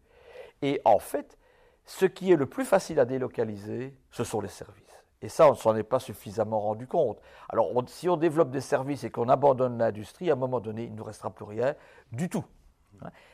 Et 0.63 0.81
en 0.87 0.99
fait, 0.99 1.39
ce 1.85 2.07
qui 2.07 2.33
est 2.33 2.37
le 2.37 2.47
plus 2.47 2.65
facile 2.65 3.01
à 3.01 3.05
délocaliser, 3.05 3.95
ce 4.11 4.25
sont 4.25 4.41
les 4.41 4.49
services. 4.49 4.86
Et 5.23 5.29
ça, 5.29 5.49
on 5.49 5.53
ne 5.53 5.57
s'en 5.57 5.75
est 5.77 5.83
pas 5.83 5.99
suffisamment 5.99 6.61
rendu 6.61 6.87
compte. 6.87 7.21
Alors, 7.49 7.71
si 7.87 8.09
on 8.09 8.17
développe 8.17 8.51
des 8.51 8.61
services 8.61 9.05
et 9.05 9.11
qu'on 9.11 9.29
abandonne 9.29 9.79
l'industrie, 9.79 10.31
à 10.31 10.35
un 10.35 10.37
moment 10.37 10.61
donné, 10.61 10.85
il 10.85 10.93
ne 10.93 10.97
nous 10.97 11.05
restera 11.05 11.31
plus 11.31 11.45
rien 11.45 11.75
du 12.13 12.29
tout. 12.29 12.45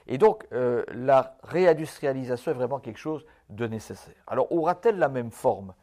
Et 0.06 0.18
donc, 0.18 0.46
euh, 0.52 0.84
la 0.88 1.36
réindustrialisation 1.42 2.50
est 2.50 2.54
vraiment 2.54 2.80
quelque 2.80 2.98
chose 2.98 3.24
de 3.48 3.66
nécessaire. 3.66 4.14
Alors, 4.26 4.50
aura-t-elle 4.52 4.98
la 4.98 5.08
même 5.08 5.30
forme 5.30 5.74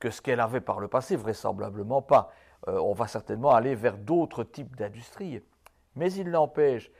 que 0.00 0.10
ce 0.10 0.20
qu'elle 0.22 0.40
avait 0.40 0.60
par 0.60 0.80
le 0.80 0.88
passé? 0.88 1.16
Vraisemblablement 1.16 2.02
pas. 2.02 2.32
Euh, 2.66 2.78
on 2.80 2.92
va 2.92 3.06
certainement 3.06 3.50
aller 3.50 3.74
vers 3.74 3.96
d'autres 3.96 4.44
types 4.44 4.76
d'industries. 4.76 5.42
Mais 5.96 6.12
il 6.12 6.30
n'empêche 6.30 6.90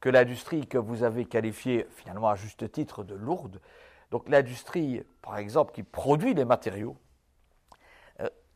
que 0.00 0.08
l'industrie 0.08 0.66
que 0.66 0.78
vous 0.78 1.02
avez 1.02 1.24
qualifiée 1.24 1.86
finalement 1.90 2.28
à 2.28 2.34
juste 2.36 2.70
titre 2.70 3.02
de 3.02 3.14
lourde, 3.14 3.60
donc 4.10 4.28
l'industrie 4.28 5.02
par 5.22 5.38
exemple 5.38 5.72
qui 5.72 5.82
produit 5.82 6.34
les 6.34 6.44
matériaux, 6.44 6.96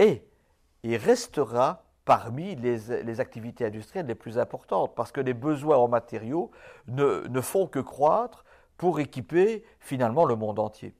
et 0.03 0.97
restera 0.97 1.85
parmi 2.05 2.57
les, 2.57 3.21
activités 3.21 3.65
industrielles 3.65 4.07
les 4.07 4.15
plus 4.15 4.39
importantes, 4.39 4.95
parce 4.97 5.13
que 5.13 5.21
les 5.21 5.35
besoins 5.35 5.77
en 5.77 5.89
matériaux 5.89 6.51
ne, 6.89 7.27
ne 7.29 7.41
font 7.41 7.67
que 7.67 7.79
croître 7.79 8.45
pour 8.77 8.99
équiper 8.99 9.65
finalement 9.79 10.25
le 10.25 10.35
monde 10.35 10.59
entier. 10.59 10.95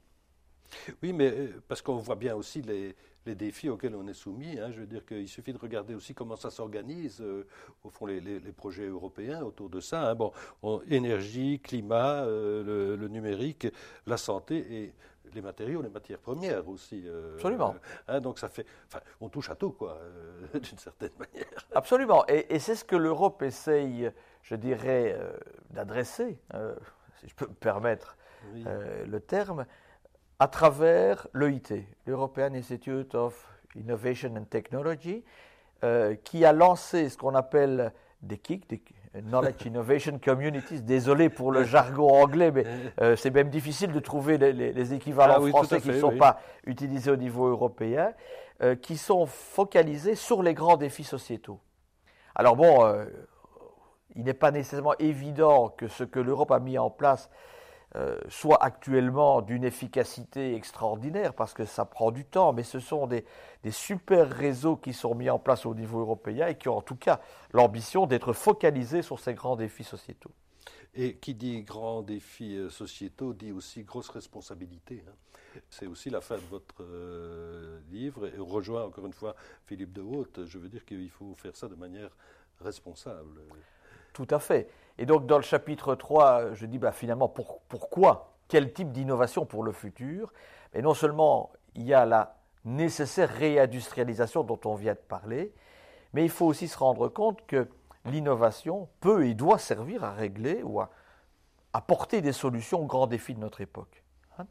Oui, 1.01 1.13
mais 1.13 1.29
euh, 1.29 1.61
parce 1.67 1.81
qu'on 1.81 1.97
voit 1.97 2.15
bien 2.15 2.35
aussi 2.35 2.61
les, 2.61 2.95
les 3.25 3.35
défis 3.35 3.69
auxquels 3.69 3.95
on 3.95 4.07
est 4.07 4.13
soumis. 4.13 4.59
Hein. 4.59 4.71
Je 4.71 4.81
veux 4.81 4.87
dire 4.87 5.05
qu'il 5.05 5.27
suffit 5.27 5.53
de 5.53 5.57
regarder 5.57 5.95
aussi 5.95 6.13
comment 6.13 6.35
ça 6.35 6.49
s'organise, 6.49 7.21
euh, 7.21 7.47
au 7.83 7.89
fond, 7.89 8.05
les, 8.05 8.39
projets 8.51 8.87
européens 8.87 9.41
autour 9.43 9.69
de 9.69 9.79
ça. 9.79 10.11
Hein. 10.11 10.15
Bon, 10.15 10.31
énergie, 10.89 11.59
climat, 11.59 12.23
euh, 12.23 12.97
le, 12.97 13.07
numérique, 13.07 13.67
la 14.05 14.17
santé 14.17 14.57
et 14.57 14.93
les 15.33 15.41
matériaux, 15.41 15.81
les 15.81 15.89
matières 15.89 16.19
premières 16.19 16.67
aussi. 16.67 17.03
Euh, 17.05 17.35
Absolument. 17.35 17.75
Hein. 18.07 18.19
donc 18.19 18.39
ça 18.39 18.49
fait, 18.49 18.65
enfin, 18.87 18.99
on 19.21 19.29
touche 19.29 19.49
à 19.49 19.55
tout, 19.55 19.71
quoi, 19.71 19.99
d'une 20.53 20.77
certaine 20.77 21.11
manière. 21.17 21.67
Absolument. 21.73 22.25
Et, 22.27 22.59
c'est 22.59 22.75
ce 22.75 22.85
que 22.85 22.95
l'Europe 22.95 23.41
essaye, 23.41 24.11
je 24.41 24.55
dirais, 24.55 25.19
d'adresser, 25.71 26.37
si 27.19 27.27
je 27.27 27.35
peux 27.35 27.47
me 27.47 27.53
permettre 27.53 28.17
le 28.53 29.19
terme 29.19 29.65
à 30.39 30.47
travers 30.47 31.27
l'EIT, 31.33 31.85
l'European 32.05 32.53
Institute 32.53 33.15
of 33.15 33.47
Innovation 33.75 34.35
and 34.35 34.45
Technology, 34.45 35.23
euh, 35.83 36.15
qui 36.15 36.45
a 36.45 36.53
lancé 36.53 37.09
ce 37.09 37.17
qu'on 37.17 37.35
appelle 37.35 37.91
des 38.21 38.37
KIC, 38.37 38.69
des 38.69 38.81
Knowledge 39.21 39.65
Innovation 39.65 40.19
Communities. 40.23 40.81
Désolé 40.81 41.29
pour 41.29 41.51
le 41.51 41.63
jargon 41.63 42.09
anglais, 42.09 42.51
mais 42.51 42.65
euh, 43.01 43.15
c'est 43.15 43.31
même 43.31 43.49
difficile 43.49 43.91
de 43.91 43.99
trouver 43.99 44.37
les, 44.37 44.93
équivalents 44.93 45.43
ah 45.45 45.49
français 45.49 45.81
qui 45.81 45.89
ne 45.89 45.99
sont 45.99 46.17
pas 46.17 46.39
utilisés 46.65 47.11
au 47.11 47.15
niveau 47.15 47.47
européen, 47.47 48.13
euh, 48.61 48.75
qui 48.75 48.97
sont 48.97 49.25
focalisés 49.25 50.15
sur 50.15 50.43
les 50.43 50.53
grands 50.53 50.77
défis 50.77 51.03
sociétaux. 51.03 51.59
Alors 52.35 52.55
bon, 52.55 52.95
il 54.15 54.23
n'est 54.23 54.33
pas 54.33 54.51
nécessairement 54.51 54.95
évident 54.97 55.69
que 55.69 55.87
ce 55.87 56.03
que 56.03 56.19
l'Europe 56.19 56.51
a 56.51 56.59
mis 56.59 56.77
en 56.77 56.89
place 56.89 57.29
euh, 57.95 58.19
soit 58.27 58.63
actuellement 58.63 59.43
d'une 59.43 59.63
efficacité 59.63 60.55
extraordinaire 60.55 61.35
parce 61.35 61.53
que 61.53 61.63
ça 61.63 61.85
prend 61.85 62.09
du 62.09 62.25
temps, 62.25 62.51
mais 62.51 62.63
ce 62.63 62.79
sont 62.79 63.05
des, 63.05 63.23
super 63.69 64.27
réseaux 64.27 64.77
qui 64.77 64.93
sont 64.93 65.13
mis 65.13 65.29
en 65.29 65.37
place 65.37 65.67
au 65.67 65.75
niveau 65.75 65.99
européen 65.99 66.47
et 66.47 66.55
qui 66.57 66.69
ont 66.69 66.77
en 66.77 66.81
tout 66.81 66.95
cas 66.95 67.21
l'ambition 67.51 68.07
d'être 68.07 68.33
focalisés 68.33 69.03
sur 69.03 69.19
ces 69.19 69.35
grands 69.35 69.55
défis 69.55 69.83
sociétaux. 69.83 70.31
Et 70.95 71.17
qui 71.17 71.35
dit 71.35 71.61
grands 71.61 72.01
défis 72.01 72.57
euh, 72.57 72.69
sociétaux 72.71 73.33
dit 73.33 73.51
aussi 73.51 73.83
grosse 73.83 74.09
responsabilité. 74.09 75.03
Hein. 75.07 75.59
C'est 75.69 75.85
aussi 75.85 76.09
la 76.09 76.21
fin 76.21 76.37
de 76.37 76.47
votre 76.49 76.81
euh, 76.81 77.79
livre 77.91 78.25
et 78.25 78.39
rejoint 78.39 78.85
encore 78.85 79.05
une 79.05 79.13
fois 79.13 79.35
Philippe 79.67 79.93
de 79.93 80.01
Haute. 80.01 80.45
Je 80.45 80.57
veux 80.57 80.69
dire 80.69 80.83
qu'il 80.83 81.11
faut 81.11 81.35
faire 81.35 81.55
ça 81.55 81.67
de 81.67 81.75
manière 81.75 82.09
responsable. 82.59 83.41
Tout 84.13 84.27
à 84.31 84.39
fait. 84.39 84.67
Et 84.97 85.05
donc 85.05 85.25
dans 85.25 85.37
le 85.37 85.43
chapitre 85.43 85.95
3, 85.95 86.53
je 86.53 86.65
dis 86.65 86.77
bah, 86.77 86.91
finalement 86.91 87.27
pourquoi? 87.27 88.29
Quel 88.47 88.73
type 88.73 88.91
d'innovation 88.91 89.45
pour 89.45 89.63
le 89.63 89.71
futur? 89.71 90.31
Et 90.73 90.81
non 90.81 90.93
seulement 90.93 91.51
il 91.75 91.83
y 91.83 91.93
a 91.93 92.05
la 92.05 92.35
nécessaire 92.65 93.29
réindustrialisation 93.29 94.43
dont 94.43 94.59
on 94.65 94.75
vient 94.75 94.93
de 94.93 94.99
parler, 94.99 95.53
Mais 96.13 96.23
il 96.23 96.29
faut 96.29 96.45
aussi 96.45 96.67
se 96.67 96.77
rendre 96.77 97.07
compte 97.09 97.45
que 97.47 97.67
l'innovation 98.05 98.87
peut 98.99 99.25
et 99.25 99.33
doit 99.33 99.57
servir 99.57 100.03
à 100.03 100.11
régler 100.11 100.61
ou 100.63 100.79
à 100.79 100.89
apporter 101.73 102.21
des 102.21 102.33
solutions 102.33 102.81
aux 102.81 102.85
grands 102.85 103.07
défis 103.07 103.33
de 103.33 103.39
notre 103.39 103.61
époque. 103.61 104.03
Hein. 104.37 104.45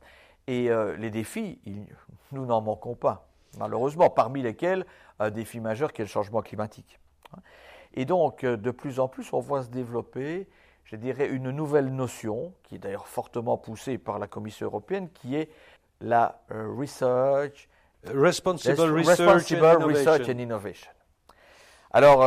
Et 0.48 0.70
euh, 0.70 0.96
les 0.96 1.10
défis, 1.10 1.60
nous 2.32 2.46
n'en 2.46 2.60
manquons 2.60 2.96
pas, 2.96 3.28
malheureusement, 3.58 4.10
parmi 4.10 4.42
lesquels 4.42 4.84
un 5.20 5.30
défi 5.30 5.60
majeur 5.60 5.92
qui 5.92 6.02
est 6.02 6.04
le 6.04 6.10
changement 6.10 6.42
climatique. 6.42 6.98
Et 7.94 8.04
donc, 8.04 8.44
euh, 8.44 8.56
de 8.56 8.70
plus 8.70 9.00
en 9.00 9.08
plus, 9.08 9.32
on 9.32 9.40
voit 9.40 9.62
se 9.62 9.68
développer, 9.68 10.48
je 10.84 10.96
dirais, 10.96 11.28
une 11.28 11.50
nouvelle 11.50 11.94
notion, 11.94 12.52
qui 12.62 12.76
est 12.76 12.78
d'ailleurs 12.78 13.06
fortement 13.06 13.56
poussée 13.56 13.98
par 13.98 14.18
la 14.18 14.26
Commission 14.26 14.66
européenne, 14.66 15.08
qui 15.12 15.36
est 15.36 15.50
la 16.00 16.42
euh, 16.50 16.68
research, 16.76 17.68
responsible, 18.04 18.80
research, 18.80 20.28
and 20.28 20.38
innovation. 20.38 20.90
Alors, 21.92 22.22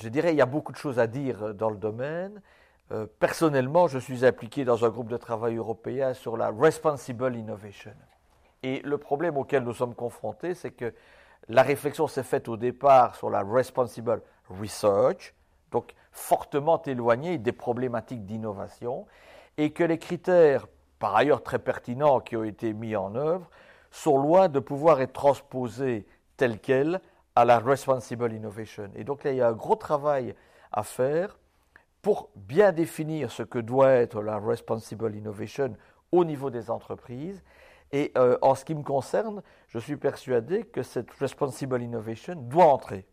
je 0.00 0.08
dirais, 0.08 0.32
il 0.32 0.36
y 0.36 0.40
a 0.40 0.46
beaucoup 0.46 0.72
de 0.72 0.78
choses 0.78 0.98
à 0.98 1.06
dire 1.06 1.54
dans 1.54 1.70
le 1.70 1.76
domaine. 1.76 2.40
Euh, 2.92 3.06
personnellement, 3.18 3.86
je 3.86 3.98
suis 3.98 4.24
impliqué 4.24 4.64
dans 4.64 4.84
un 4.84 4.88
groupe 4.88 5.08
de 5.08 5.16
travail 5.16 5.56
européen 5.56 6.12
sur 6.14 6.36
la 6.36 6.50
responsible 6.50 7.36
innovation. 7.36 7.92
Et 8.62 8.80
le 8.80 8.98
problème 8.98 9.36
auquel 9.36 9.62
nous 9.62 9.74
sommes 9.74 9.94
confrontés, 9.94 10.54
c'est 10.54 10.72
que 10.72 10.92
la 11.48 11.62
réflexion 11.62 12.06
s'est 12.06 12.22
faite 12.22 12.48
au 12.48 12.56
départ 12.56 13.16
sur 13.16 13.30
la 13.30 13.42
responsible 13.42 14.22
research, 14.48 15.34
donc 15.70 15.94
fortement 16.12 16.82
éloignée 16.82 17.38
des 17.38 17.52
problématiques 17.52 18.24
d'innovation, 18.24 19.06
et 19.56 19.72
que 19.72 19.84
les 19.84 19.98
critères, 19.98 20.66
par 20.98 21.16
ailleurs 21.16 21.42
très 21.42 21.58
pertinents, 21.58 22.20
qui 22.20 22.36
ont 22.36 22.44
été 22.44 22.72
mis 22.72 22.96
en 22.96 23.14
œuvre, 23.14 23.48
sont 23.90 24.18
loin 24.18 24.48
de 24.48 24.60
pouvoir 24.60 25.00
être 25.00 25.12
transposés 25.12 26.06
tels 26.36 26.60
quels 26.60 27.00
à 27.34 27.44
la 27.44 27.58
responsible 27.58 28.32
innovation. 28.32 28.90
Et 28.94 29.04
donc 29.04 29.24
là, 29.24 29.32
il 29.32 29.38
y 29.38 29.40
a 29.40 29.48
un 29.48 29.52
gros 29.52 29.76
travail 29.76 30.34
à 30.72 30.82
faire 30.82 31.38
pour 32.02 32.30
bien 32.34 32.72
définir 32.72 33.30
ce 33.30 33.42
que 33.42 33.58
doit 33.58 33.90
être 33.90 34.22
la 34.22 34.38
responsible 34.38 35.14
innovation 35.14 35.76
au 36.12 36.24
niveau 36.24 36.50
des 36.50 36.70
entreprises. 36.70 37.42
Et 37.92 38.12
euh, 38.16 38.38
en 38.42 38.54
ce 38.54 38.64
qui 38.64 38.74
me 38.74 38.82
concerne, 38.82 39.42
je 39.68 39.78
suis 39.78 39.96
persuadé 39.96 40.64
que 40.64 40.82
cette 40.82 41.10
responsible 41.12 41.82
innovation 41.82 42.34
doit 42.36 42.66
entrer 42.66 43.06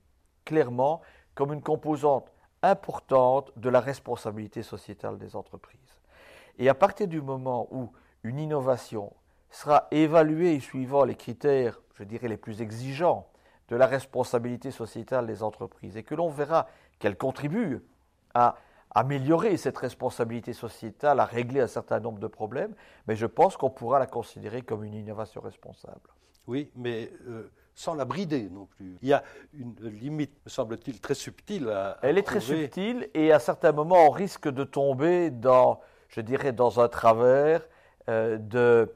clairement 0.45 1.01
comme 1.36 1.53
une 1.53 1.61
composante 1.61 2.32
importante 2.61 3.51
de 3.57 3.69
la 3.69 3.80
responsabilité 3.80 4.63
sociétale 4.63 5.17
des 5.17 5.36
entreprises. 5.36 6.01
Et 6.57 6.69
à 6.69 6.73
partir 6.73 7.07
du 7.07 7.21
moment 7.21 7.67
où 7.71 7.91
une 8.23 8.39
innovation 8.39 9.13
sera 9.49 9.88
évaluée 9.91 10.59
suivant 10.59 11.05
les 11.05 11.15
critères, 11.15 11.80
je 11.95 12.03
dirais, 12.03 12.28
les 12.28 12.38
plus 12.38 12.61
exigeants 12.61 13.28
de 13.69 13.75
la 13.75 13.88
responsabilité 13.88 14.71
sociétale 14.71 15.28
des 15.28 15.43
entreprises 15.43 15.97
et 15.97 16.03
que 16.03 16.15
l'on 16.15 16.30
verra 16.30 16.67
qu'elle 16.99 17.17
contribue 17.17 17.84
à 18.34 18.55
améliorer 18.98 19.58
cette 19.58 19.78
responsabilité 19.78 20.54
sociétale, 20.54 21.20
à 21.20 21.26
régler 21.26 21.62
un 21.62 21.68
certain 21.68 22.00
nombre 22.00 22.18
de 22.18 22.26
problèmes, 22.26 22.74
mais 23.08 23.16
je 23.16 23.28
pense 23.28 23.56
qu'on 23.56 23.70
pourra 23.70 24.00
la 24.00 24.08
considérer 24.08 24.64
comme 24.64 24.84
une 24.84 24.95
innovation 24.95 25.39
responsable. 25.39 26.10
Oui, 26.48 26.72
mais 26.76 27.12
euh, 27.28 27.52
sans 27.76 27.93
la 27.93 28.06
brider 28.06 28.50
non 28.50 28.66
plus. 28.66 28.98
Il 29.04 29.08
y 29.08 29.14
a 29.14 29.22
une 29.54 29.76
limite, 29.84 30.32
me 30.43 30.50
semble-t-il, 30.50 31.00
très 31.00 31.14
subtile 31.14 31.70
à, 31.70 32.00
Elle 32.02 32.18
est 32.18 32.24
très 32.24 32.39
subtile 32.39 33.08
et 33.14 33.32
à 33.32 33.38
certains 33.38 33.72
moments 33.72 34.08
on 34.08 34.10
risque 34.10 34.50
de 34.50 34.64
tomber 34.64 35.30
dans, 35.30 35.80
je 36.10 36.22
dirais, 36.22 36.52
dans 36.52 36.80
un 36.80 36.88
travers 36.88 37.68
euh, 38.10 38.39
de, 38.39 38.91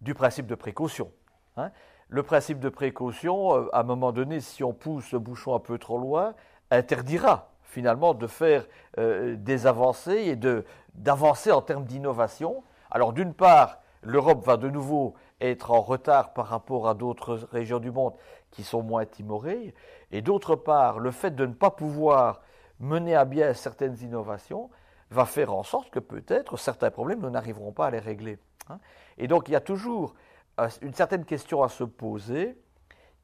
du 0.00 0.14
principe 0.14 0.46
de 0.46 0.54
précaution. 0.54 1.12
Hein. 1.58 1.70
Le 2.08 2.22
principe 2.22 2.60
de 2.60 2.70
précaution, 2.70 3.54
euh, 3.54 3.68
à 3.74 3.80
un 3.80 3.84
moment 3.84 4.12
donné, 4.12 4.40
si 4.40 4.64
on 4.64 4.72
pousse 4.72 5.12
le 5.12 5.18
bouchon 5.18 5.54
un 5.54 5.60
peu 5.60 5.76
trop 5.76 5.98
loin, 5.98 6.34
interdira 6.70 7.53
finalement 7.74 8.14
de 8.14 8.26
faire 8.28 8.66
euh, 8.98 9.34
des 9.36 9.66
avancées 9.66 10.22
et 10.26 10.36
de, 10.36 10.64
d'avancer 10.94 11.50
en 11.50 11.60
termes 11.60 11.84
d'innovation. 11.84 12.62
Alors 12.90 13.12
d'une 13.12 13.34
part, 13.34 13.80
l'Europe 14.02 14.44
va 14.44 14.56
de 14.56 14.70
nouveau 14.70 15.14
être 15.40 15.72
en 15.72 15.80
retard 15.80 16.32
par 16.32 16.46
rapport 16.46 16.88
à 16.88 16.94
d'autres 16.94 17.34
régions 17.50 17.80
du 17.80 17.90
monde 17.90 18.14
qui 18.52 18.62
sont 18.62 18.82
moins 18.82 19.04
timorées, 19.04 19.74
et 20.12 20.22
d'autre 20.22 20.54
part, 20.54 21.00
le 21.00 21.10
fait 21.10 21.34
de 21.34 21.44
ne 21.44 21.52
pas 21.52 21.72
pouvoir 21.72 22.40
mener 22.78 23.16
à 23.16 23.24
bien 23.24 23.52
certaines 23.52 23.96
innovations 24.00 24.70
va 25.10 25.24
faire 25.24 25.52
en 25.52 25.64
sorte 25.64 25.90
que 25.90 25.98
peut-être 25.98 26.56
certains 26.56 26.92
problèmes, 26.92 27.20
nous 27.20 27.30
n'arriverons 27.30 27.72
pas 27.72 27.86
à 27.86 27.90
les 27.90 27.98
régler. 27.98 28.38
Hein. 28.68 28.78
Et 29.18 29.26
donc 29.26 29.48
il 29.48 29.52
y 29.52 29.56
a 29.56 29.60
toujours 29.60 30.14
euh, 30.60 30.68
une 30.82 30.94
certaine 30.94 31.24
question 31.24 31.64
à 31.64 31.68
se 31.68 31.82
poser. 31.82 32.56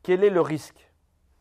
Quel 0.03 0.25
est 0.25 0.31
le 0.31 0.41
risque 0.41 0.91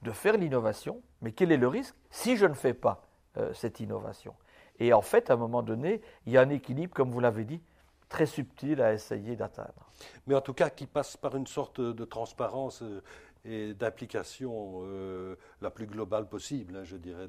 de 0.03 0.11
faire 0.11 0.37
l'innovation, 0.37 1.01
mais 1.21 1.31
quel 1.31 1.51
est 1.51 1.57
le 1.57 1.67
risque 1.67 1.95
si 2.09 2.37
je 2.37 2.45
ne 2.45 2.53
fais 2.53 2.73
pas 2.73 3.07
euh, 3.37 3.53
cette 3.53 3.79
innovation 3.79 4.35
Et 4.79 4.93
en 4.93 5.01
fait, 5.01 5.29
à 5.29 5.33
un 5.33 5.37
moment 5.37 5.61
donné, 5.61 6.01
il 6.25 6.33
y 6.33 6.37
a 6.37 6.41
un 6.41 6.49
équilibre, 6.49 6.93
comme 6.93 7.11
vous 7.11 7.19
l'avez 7.19 7.45
dit, 7.45 7.61
très 8.07 8.25
subtil 8.25 8.81
à 8.81 8.93
essayer 8.93 9.35
d'atteindre. 9.35 9.91
Mais 10.25 10.35
en 10.35 10.41
tout 10.41 10.53
cas, 10.53 10.69
qui 10.69 10.87
passe 10.87 11.15
par 11.15 11.35
une 11.35 11.47
sorte 11.47 11.79
de 11.79 12.05
transparence 12.05 12.81
euh, 12.81 13.03
et 13.45 13.73
d'implication 13.73 14.81
euh, 14.83 15.35
la 15.61 15.69
plus 15.69 15.85
globale 15.85 16.27
possible, 16.27 16.75
hein, 16.75 16.83
je 16.83 16.97
dirais, 16.97 17.27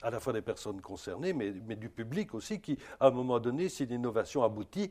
à 0.00 0.10
la 0.10 0.18
fois 0.18 0.32
des 0.32 0.40
personnes 0.40 0.80
concernées, 0.80 1.34
mais, 1.34 1.52
mais, 1.66 1.76
du 1.76 1.90
public 1.90 2.34
aussi, 2.34 2.60
qui, 2.60 2.78
à 2.98 3.08
un 3.08 3.10
moment 3.10 3.38
donné, 3.38 3.68
si 3.68 3.84
l'innovation 3.84 4.42
aboutit, 4.42 4.90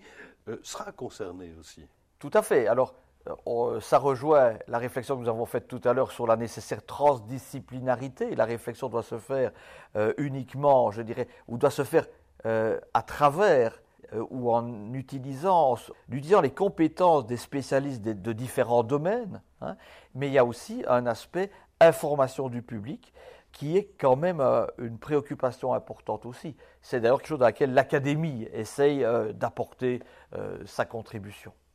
sera 0.61 0.91
concerné 0.91 1.51
aussi. 1.59 1.83
Tout 2.19 2.29
à 2.33 2.43
fait. 2.43 2.67
Alors, 2.67 2.93
ça 3.81 3.97
rejoint 3.97 4.53
la 4.67 4.77
réflexion 4.77 5.15
que 5.15 5.21
nous 5.21 5.29
avons 5.29 5.45
faite 5.45 5.67
tout 5.67 5.81
à 5.83 5.93
l'heure 5.93 6.11
sur 6.11 6.25
la 6.27 6.35
nécessaire 6.35 6.85
transdisciplinarité. 6.85 8.35
La 8.35 8.45
réflexion 8.45 8.89
doit 8.89 9.03
se 9.03 9.17
faire 9.17 9.51
euh, 9.95 10.13
uniquement, 10.17 10.91
je 10.91 11.01
dirais, 11.01 11.27
ou 11.47 11.57
doit 11.57 11.69
se 11.69 11.83
faire 11.83 12.07
euh, 12.45 12.79
à 12.93 13.01
travers 13.03 13.81
ou 14.29 14.51
en 14.51 14.93
utilisant, 14.93 15.77
utilisant, 16.09 16.41
les 16.41 16.51
compétences 16.51 17.25
des 17.27 17.37
spécialistes 17.37 18.01
de, 18.01 18.33
différents 18.33 18.83
domaines. 18.83 19.41
Hein. 19.61 19.77
mais 20.15 20.27
il 20.27 20.33
y 20.33 20.37
a 20.37 20.43
aussi 20.43 20.83
un 20.85 21.05
aspect 21.05 21.49
information 21.79 22.49
du 22.49 22.61
public 22.61 23.13
qui 23.53 23.77
est 23.77 23.93
quand 23.97 24.17
même 24.17 24.41
une 24.79 24.97
préoccupation 24.97 25.73
importante 25.73 26.25
aussi. 26.25 26.57
C'est 26.81 26.99
d'ailleurs 26.99 27.19
quelque 27.19 27.27
chose 27.27 27.39
dans 27.39 27.45
laquelle 27.45 27.73
l'Académie 27.73 28.49
essaye 28.51 29.05
d'apporter 29.33 30.01
sa 30.65 30.83
contribution. 30.83 31.53